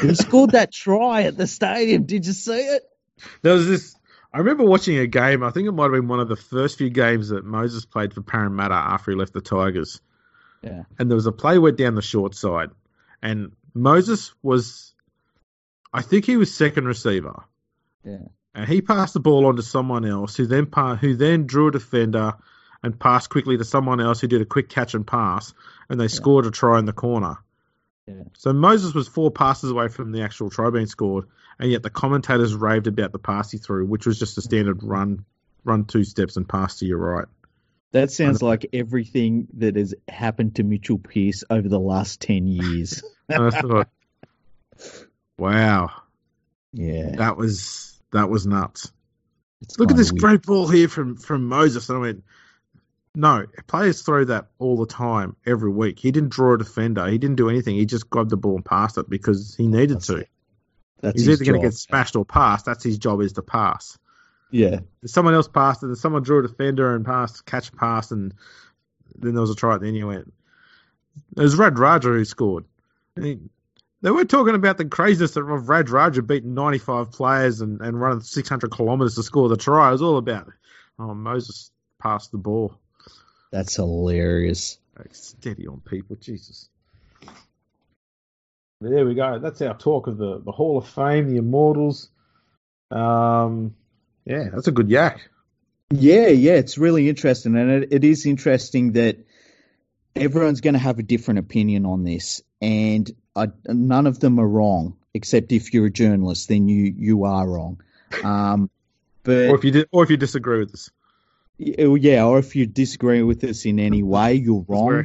he 0.00 0.14
scored 0.14 0.50
that 0.50 0.72
try 0.72 1.22
at 1.22 1.36
the 1.36 1.46
stadium. 1.46 2.04
Did 2.04 2.26
you 2.26 2.32
see 2.32 2.58
it? 2.58 2.82
There 3.42 3.54
was 3.54 3.66
this. 3.66 3.96
I 4.32 4.38
remember 4.38 4.64
watching 4.64 4.98
a 4.98 5.06
game. 5.06 5.42
I 5.42 5.50
think 5.50 5.68
it 5.68 5.72
might 5.72 5.84
have 5.84 5.92
been 5.92 6.08
one 6.08 6.20
of 6.20 6.28
the 6.28 6.36
first 6.36 6.78
few 6.78 6.90
games 6.90 7.28
that 7.28 7.44
Moses 7.44 7.84
played 7.84 8.12
for 8.12 8.22
Parramatta 8.22 8.74
after 8.74 9.12
he 9.12 9.16
left 9.16 9.32
the 9.32 9.40
Tigers. 9.40 10.00
Yeah. 10.62 10.84
And 10.98 11.10
there 11.10 11.16
was 11.16 11.26
a 11.26 11.32
play 11.32 11.58
went 11.58 11.76
down 11.76 11.94
the 11.94 12.02
short 12.02 12.34
side, 12.34 12.70
and 13.22 13.52
Moses 13.74 14.34
was, 14.42 14.94
I 15.92 16.02
think 16.02 16.24
he 16.24 16.36
was 16.36 16.54
second 16.54 16.86
receiver. 16.86 17.44
Yeah. 18.02 18.26
And 18.54 18.68
he 18.68 18.80
passed 18.80 19.14
the 19.14 19.20
ball 19.20 19.46
on 19.46 19.56
to 19.56 19.62
someone 19.62 20.04
else, 20.04 20.36
who 20.36 20.46
then 20.46 20.66
pa- 20.66 20.96
who 20.96 21.14
then 21.16 21.46
drew 21.46 21.68
a 21.68 21.72
defender 21.72 22.34
and 22.82 22.98
passed 22.98 23.30
quickly 23.30 23.56
to 23.56 23.64
someone 23.64 24.00
else 24.00 24.20
who 24.20 24.28
did 24.28 24.42
a 24.42 24.46
quick 24.46 24.68
catch 24.68 24.94
and 24.94 25.06
pass, 25.06 25.54
and 25.88 26.00
they 26.00 26.08
scored 26.08 26.46
a 26.46 26.50
try 26.50 26.78
in 26.78 26.84
the 26.84 26.92
corner. 26.92 27.36
Yeah. 28.06 28.24
So 28.36 28.52
Moses 28.52 28.94
was 28.94 29.08
four 29.08 29.30
passes 29.30 29.70
away 29.70 29.88
from 29.88 30.12
the 30.12 30.22
actual 30.22 30.50
try 30.50 30.70
being 30.70 30.86
scored, 30.86 31.26
and 31.58 31.70
yet 31.70 31.82
the 31.82 31.90
commentators 31.90 32.54
raved 32.54 32.86
about 32.86 33.12
the 33.12 33.18
pass 33.18 33.50
he 33.50 33.58
threw, 33.58 33.86
which 33.86 34.06
was 34.06 34.18
just 34.18 34.38
a 34.38 34.42
standard 34.42 34.82
run, 34.82 35.24
run 35.64 35.84
two 35.84 36.04
steps 36.04 36.36
and 36.36 36.48
pass 36.48 36.78
to 36.78 36.86
your 36.86 36.98
right. 36.98 37.26
That 37.92 38.10
sounds 38.10 38.42
like 38.42 38.66
everything 38.72 39.46
that 39.58 39.76
has 39.76 39.94
happened 40.08 40.56
to 40.56 40.64
Mitchell 40.64 40.98
Pearce 40.98 41.44
over 41.48 41.68
the 41.68 41.78
last 41.78 42.20
10 42.20 42.48
years. 42.48 43.04
I 43.30 43.50
thought, 43.50 43.88
wow, 45.38 45.90
yeah. 46.72 47.12
that 47.16 47.36
was 47.36 48.00
that 48.10 48.28
was 48.28 48.48
nuts. 48.48 48.92
It's 49.62 49.78
Look 49.78 49.92
at 49.92 49.96
this 49.96 50.12
weird. 50.12 50.20
great 50.22 50.42
ball 50.42 50.66
here 50.66 50.88
from 50.88 51.16
from 51.16 51.46
Moses. 51.46 51.88
And 51.88 51.98
I 51.98 52.00
went, 52.00 52.24
no, 53.14 53.46
players 53.68 54.02
throw 54.02 54.24
that 54.24 54.48
all 54.58 54.76
the 54.76 54.86
time, 54.86 55.36
every 55.46 55.70
week. 55.70 56.00
He 56.00 56.10
didn't 56.10 56.30
draw 56.30 56.54
a 56.54 56.58
defender. 56.58 57.06
He 57.06 57.18
didn't 57.18 57.36
do 57.36 57.48
anything. 57.48 57.76
He 57.76 57.86
just 57.86 58.10
grabbed 58.10 58.30
the 58.30 58.36
ball 58.36 58.56
and 58.56 58.64
passed 58.64 58.98
it 58.98 59.08
because 59.08 59.54
he 59.54 59.68
needed 59.68 59.98
That's 59.98 60.06
to. 60.08 60.16
it. 60.16 60.28
That's 61.04 61.20
He's 61.20 61.28
either 61.28 61.44
going 61.44 61.60
to 61.60 61.66
get 61.66 61.74
smashed 61.74 62.16
or 62.16 62.24
passed. 62.24 62.64
That's 62.64 62.82
his 62.82 62.96
job 62.98 63.20
is 63.20 63.34
to 63.34 63.42
pass. 63.42 63.98
Yeah. 64.50 64.80
If 65.02 65.10
someone 65.10 65.34
else 65.34 65.48
passed 65.48 65.82
it, 65.82 65.86
and 65.86 65.98
someone 65.98 66.22
drew 66.22 66.38
a 66.38 66.48
defender 66.48 66.94
and 66.94 67.04
passed, 67.04 67.44
catch 67.44 67.74
pass, 67.76 68.10
and 68.10 68.32
then 69.18 69.34
there 69.34 69.42
was 69.42 69.50
a 69.50 69.54
try 69.54 69.74
at 69.74 69.80
the 69.82 69.88
end. 69.88 69.96
You 69.96 70.06
went. 70.06 70.32
It 71.36 71.42
was 71.42 71.56
Radradra 71.56 72.16
who 72.16 72.24
scored. 72.24 72.64
And 73.16 73.24
he- 73.24 73.40
they 74.00 74.10
were 74.10 74.24
talking 74.24 74.54
about 74.54 74.76
the 74.78 74.84
craziness 74.86 75.36
of 75.36 75.44
Radradra 75.44 76.26
beating 76.26 76.54
95 76.54 77.10
players 77.12 77.60
and, 77.60 77.80
and 77.80 77.98
running 78.00 78.20
600 78.20 78.70
kilometres 78.70 79.14
to 79.14 79.22
score 79.22 79.48
the 79.48 79.56
try. 79.56 79.88
It 79.88 79.92
was 79.92 80.02
all 80.02 80.16
about, 80.18 80.50
oh, 80.98 81.14
Moses 81.14 81.70
passed 81.98 82.30
the 82.32 82.38
ball. 82.38 82.74
That's 83.50 83.76
hilarious. 83.76 84.78
Like, 84.98 85.14
steady 85.14 85.66
on 85.66 85.80
people, 85.80 86.16
Jesus. 86.16 86.68
There 88.80 89.06
we 89.06 89.14
go. 89.14 89.38
That's 89.38 89.62
our 89.62 89.76
talk 89.76 90.06
of 90.06 90.18
the, 90.18 90.40
the 90.44 90.52
Hall 90.52 90.78
of 90.78 90.88
Fame, 90.88 91.28
the 91.28 91.36
Immortals. 91.36 92.10
Um, 92.90 93.74
yeah, 94.24 94.48
that's 94.52 94.68
a 94.68 94.72
good 94.72 94.90
yak. 94.90 95.28
Yeah, 95.90 96.28
yeah, 96.28 96.54
it's 96.54 96.78
really 96.78 97.08
interesting, 97.08 97.56
and 97.56 97.70
it, 97.70 97.92
it 97.92 98.04
is 98.04 98.26
interesting 98.26 98.92
that 98.92 99.18
everyone's 100.16 100.60
going 100.60 100.74
to 100.74 100.80
have 100.80 100.98
a 100.98 101.02
different 101.02 101.40
opinion 101.40 101.86
on 101.86 102.04
this, 102.04 102.42
and 102.60 103.10
I, 103.36 103.48
none 103.66 104.06
of 104.06 104.18
them 104.20 104.38
are 104.38 104.48
wrong, 104.48 104.96
except 105.12 105.52
if 105.52 105.72
you're 105.72 105.86
a 105.86 105.90
journalist, 105.90 106.48
then 106.48 106.68
you 106.68 106.94
you 106.96 107.24
are 107.24 107.48
wrong. 107.48 107.82
Um, 108.22 108.70
but 109.22 109.50
Or 109.50 109.56
if 109.56 109.64
you 109.64 109.70
di- 109.70 109.86
or 109.92 110.04
if 110.04 110.10
you 110.10 110.16
disagree 110.16 110.60
with 110.60 110.74
us, 110.74 110.90
yeah, 111.58 112.24
or 112.24 112.38
if 112.38 112.56
you 112.56 112.66
disagree 112.66 113.22
with 113.22 113.44
us 113.44 113.64
in 113.64 113.78
any 113.78 114.02
way, 114.02 114.34
you're 114.34 114.64
wrong. 114.66 115.04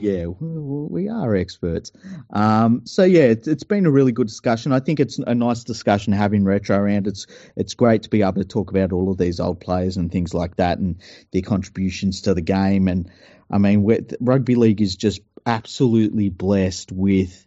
Yeah, 0.00 0.26
we 0.26 1.04
we 1.04 1.08
are 1.08 1.36
experts. 1.36 1.92
Um, 2.30 2.82
so 2.84 3.04
yeah, 3.04 3.24
it's, 3.26 3.46
it's 3.46 3.62
been 3.62 3.86
a 3.86 3.92
really 3.92 4.10
good 4.10 4.26
discussion. 4.26 4.72
I 4.72 4.80
think 4.80 4.98
it's 4.98 5.18
a 5.18 5.36
nice 5.36 5.62
discussion 5.62 6.12
having 6.12 6.44
retro 6.44 6.76
around. 6.76 7.06
It's 7.06 7.28
it's 7.54 7.74
great 7.74 8.02
to 8.02 8.10
be 8.10 8.22
able 8.22 8.34
to 8.34 8.44
talk 8.44 8.70
about 8.70 8.92
all 8.92 9.08
of 9.10 9.18
these 9.18 9.38
old 9.38 9.60
players 9.60 9.96
and 9.96 10.10
things 10.10 10.34
like 10.34 10.56
that 10.56 10.78
and 10.78 10.96
their 11.32 11.42
contributions 11.42 12.22
to 12.22 12.34
the 12.34 12.42
game. 12.42 12.88
And 12.88 13.08
I 13.48 13.58
mean, 13.58 13.88
rugby 14.20 14.56
league 14.56 14.82
is 14.82 14.96
just 14.96 15.20
absolutely 15.46 16.28
blessed 16.28 16.90
with 16.90 17.46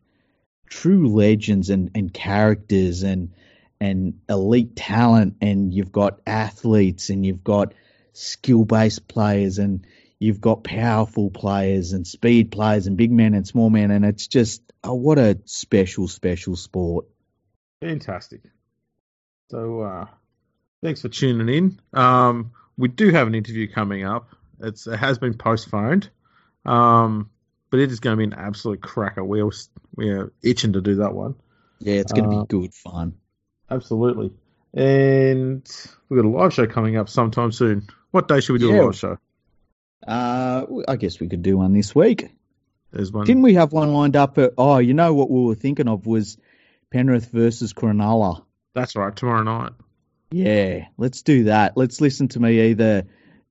true 0.70 1.10
legends 1.14 1.70
and, 1.70 1.92
and 1.96 2.14
characters 2.14 3.04
and 3.04 3.34
and 3.82 4.22
elite 4.30 4.78
talent. 4.78 5.36
And 5.42 5.74
you've 5.74 5.92
got 5.92 6.22
athletes 6.26 7.10
and 7.10 7.26
you've 7.26 7.44
got 7.44 7.74
skill 8.14 8.64
based 8.64 9.10
players 9.10 9.60
and 9.60 9.86
you've 10.20 10.42
got 10.42 10.64
powerful 10.64 11.30
players 11.30 11.94
and 11.94 12.06
speed 12.08 12.52
players 12.52 12.88
and 12.88 12.98
big 12.98 13.12
men 13.12 13.34
and 13.34 13.48
small 13.48 13.70
men, 13.70 13.92
and 13.92 14.04
it's 14.06 14.28
just 14.28 14.62
oh, 14.84 14.94
what 14.94 15.18
a 15.20 15.38
special, 15.46 16.08
special 16.08 16.56
sport. 16.56 17.06
Fantastic. 17.82 18.42
So, 19.52 19.82
uh, 19.82 20.06
thanks 20.84 21.02
for 21.02 21.10
tuning 21.10 21.50
in. 21.56 21.80
Um, 22.00 22.52
we 22.78 22.88
do 22.88 23.10
have 23.12 23.28
an 23.28 23.36
interview 23.36 23.72
coming 23.72 24.04
up. 24.04 24.30
It's 24.60 24.88
it 24.88 24.98
has 24.98 25.20
been 25.20 25.36
postponed, 25.36 26.10
um, 26.66 27.30
but 27.70 27.80
it 27.80 27.92
is 27.92 28.00
going 28.00 28.14
to 28.14 28.18
be 28.18 28.24
an 28.24 28.34
absolute 28.40 28.82
cracker. 28.82 29.24
We're 29.24 29.50
we're 29.96 30.32
itching 30.44 30.74
to 30.74 30.82
do 30.82 30.96
that 30.96 31.14
one. 31.14 31.36
Yeah, 31.80 31.96
it's 31.96 32.12
going 32.12 32.30
to 32.30 32.36
Uh, 32.36 32.42
be 32.44 32.48
good 32.48 32.74
fun. 32.74 33.14
Absolutely. 33.70 34.32
And 34.74 35.64
we've 36.10 36.22
got 36.22 36.28
a 36.28 36.30
live 36.30 36.54
show 36.54 36.66
coming 36.68 36.98
up 36.98 37.10
sometime 37.10 37.52
soon. 37.52 37.88
What 38.12 38.28
day 38.28 38.40
should 38.40 38.54
we 38.54 38.60
do 38.60 38.70
Yeah. 38.70 38.82
a 38.82 38.86
live 38.86 38.96
show? 38.96 39.18
Uh, 40.06 40.66
I 40.88 40.96
guess 40.96 41.20
we 41.20 41.28
could 41.28 41.42
do 41.42 41.58
one 41.58 41.74
this 41.74 41.96
week. 41.96 42.30
There's 42.92 43.12
one. 43.12 43.26
Didn't 43.26 43.42
we 43.42 43.56
have 43.56 43.74
one 43.74 43.94
lined 43.94 44.16
up? 44.16 44.38
At, 44.38 44.54
oh, 44.58 44.78
you 44.78 44.94
know 44.94 45.14
what 45.14 45.30
we 45.30 45.44
were 45.44 45.56
thinking 45.56 45.88
of 45.88 46.06
was 46.06 46.38
Penrith 46.92 47.30
versus 47.32 47.74
Cronulla. 47.74 48.44
That's 48.74 48.96
right. 48.96 49.16
Tomorrow 49.16 49.44
night. 49.44 49.74
Yeah, 50.32 50.88
let's 50.98 51.22
do 51.22 51.46
that. 51.46 51.78
Let's 51.78 52.02
listen 52.02 52.28
to 52.30 52.40
me 52.40 52.70
either 52.72 53.06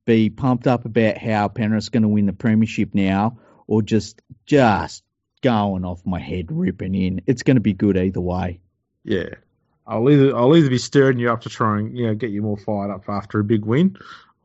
be 0.05 0.31
pumped 0.31 0.67
up 0.67 0.85
about 0.85 1.19
how 1.19 1.49
Penrith's 1.49 1.89
going 1.89 2.03
to 2.03 2.09
win 2.09 2.27
the 2.27 2.33
premiership 2.33 2.95
now, 2.95 3.39
or 3.67 3.83
just 3.83 4.23
just 4.47 5.03
going 5.43 5.85
off 5.85 6.05
my 6.07 6.21
head, 6.21 6.51
ripping 6.51 6.95
in. 6.95 7.23
It's 7.27 7.43
going 7.43 7.57
to 7.57 7.61
be 7.61 7.73
good 7.73 7.97
either 7.97 8.21
way. 8.21 8.61
Yeah. 9.05 9.31
I'll 9.87 10.09
either 10.11 10.37
I'll 10.37 10.57
either 10.57 10.71
be 10.71 10.79
stirring 10.79 11.19
you 11.19 11.31
up 11.31 11.43
to 11.43 11.49
try 11.49 11.79
and 11.79 11.97
you 11.97 12.09
know 12.09 12.15
get 12.15 12.31
you 12.31 12.43
more 12.43 12.57
fired 12.57 12.91
up 12.91 13.09
after 13.09 13.39
a 13.39 13.45
big 13.45 13.65
win, 13.65 13.97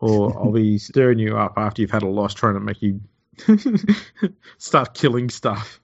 or 0.01 0.37
I'll 0.37 0.51
be 0.51 0.77
stirring 0.77 1.19
you 1.19 1.37
up 1.37 1.53
after 1.57 1.81
you've 1.81 1.91
had 1.91 2.03
a 2.03 2.07
loss, 2.07 2.33
trying 2.33 2.55
to 2.55 2.59
make 2.59 2.81
you 2.81 2.99
start 4.57 4.93
killing 4.93 5.29
stuff. 5.29 5.79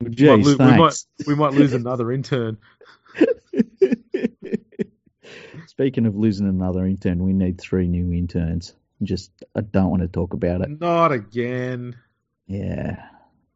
We 0.00 0.08
might, 0.08 0.16
Jeez, 0.16 0.58
lo- 0.58 0.66
we 0.70 0.76
might 0.76 1.04
we 1.26 1.34
might 1.34 1.52
lose 1.54 1.72
another 1.72 2.12
intern. 2.12 2.58
Speaking 5.66 6.06
of 6.06 6.14
losing 6.16 6.48
another 6.48 6.84
intern, 6.86 7.24
we 7.24 7.32
need 7.32 7.60
three 7.60 7.88
new 7.88 8.12
interns. 8.12 8.74
Just 9.02 9.32
I 9.56 9.60
don't 9.62 9.90
want 9.90 10.02
to 10.02 10.08
talk 10.08 10.32
about 10.34 10.60
it. 10.60 10.80
Not 10.80 11.12
again. 11.12 11.96
Yeah, 12.46 13.02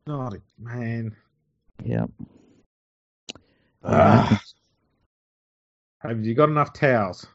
Not 0.07 0.35
a, 0.35 0.41
man. 0.59 1.15
yeah. 1.85 2.07
Ah. 3.85 4.41
Have 5.99 6.25
you 6.25 6.35
got 6.35 6.49
enough 6.49 6.73
towels? 6.73 7.27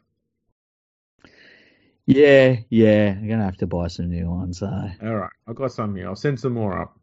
Yeah, 2.06 2.58
yeah. 2.70 3.16
I'm 3.18 3.28
gonna 3.28 3.46
have 3.46 3.58
to 3.58 3.68
buy 3.68 3.88
some 3.88 4.10
new 4.10 4.30
ones. 4.30 4.60
So 4.60 4.68
All 4.68 5.16
right, 5.16 5.32
I've 5.48 5.56
got 5.56 5.72
some 5.72 5.96
here. 5.96 6.08
I'll 6.08 6.16
send 6.16 6.40
some 6.40 6.54
more 6.54 6.82
up. 6.82 6.98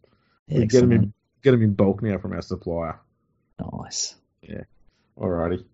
We 0.48 0.66
get 0.66 0.80
them 0.80 0.92
excellent, 0.92 1.04
in 1.04 1.12
get 1.42 1.50
them 1.52 1.62
in 1.62 1.74
bulk 1.74 2.02
now 2.02 2.18
from 2.18 2.32
our 2.32 2.42
supplier. 2.42 3.00
nice. 3.72 4.14
Yeah. 4.42 4.64
Alrighty. 5.18 5.64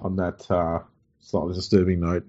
On 0.00 0.16
that 0.16 0.50
uh, 0.50 0.80
slightly 1.20 1.54
disturbing 1.54 2.00
note, 2.00 2.26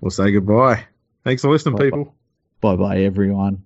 we'll 0.00 0.10
say 0.10 0.32
goodbye. 0.32 0.84
Thanks 1.24 1.42
for 1.42 1.50
listening, 1.50 1.76
Bye-bye. 1.76 1.84
people. 1.84 2.14
Bye 2.60 2.76
bye, 2.76 2.98
everyone. 3.02 3.64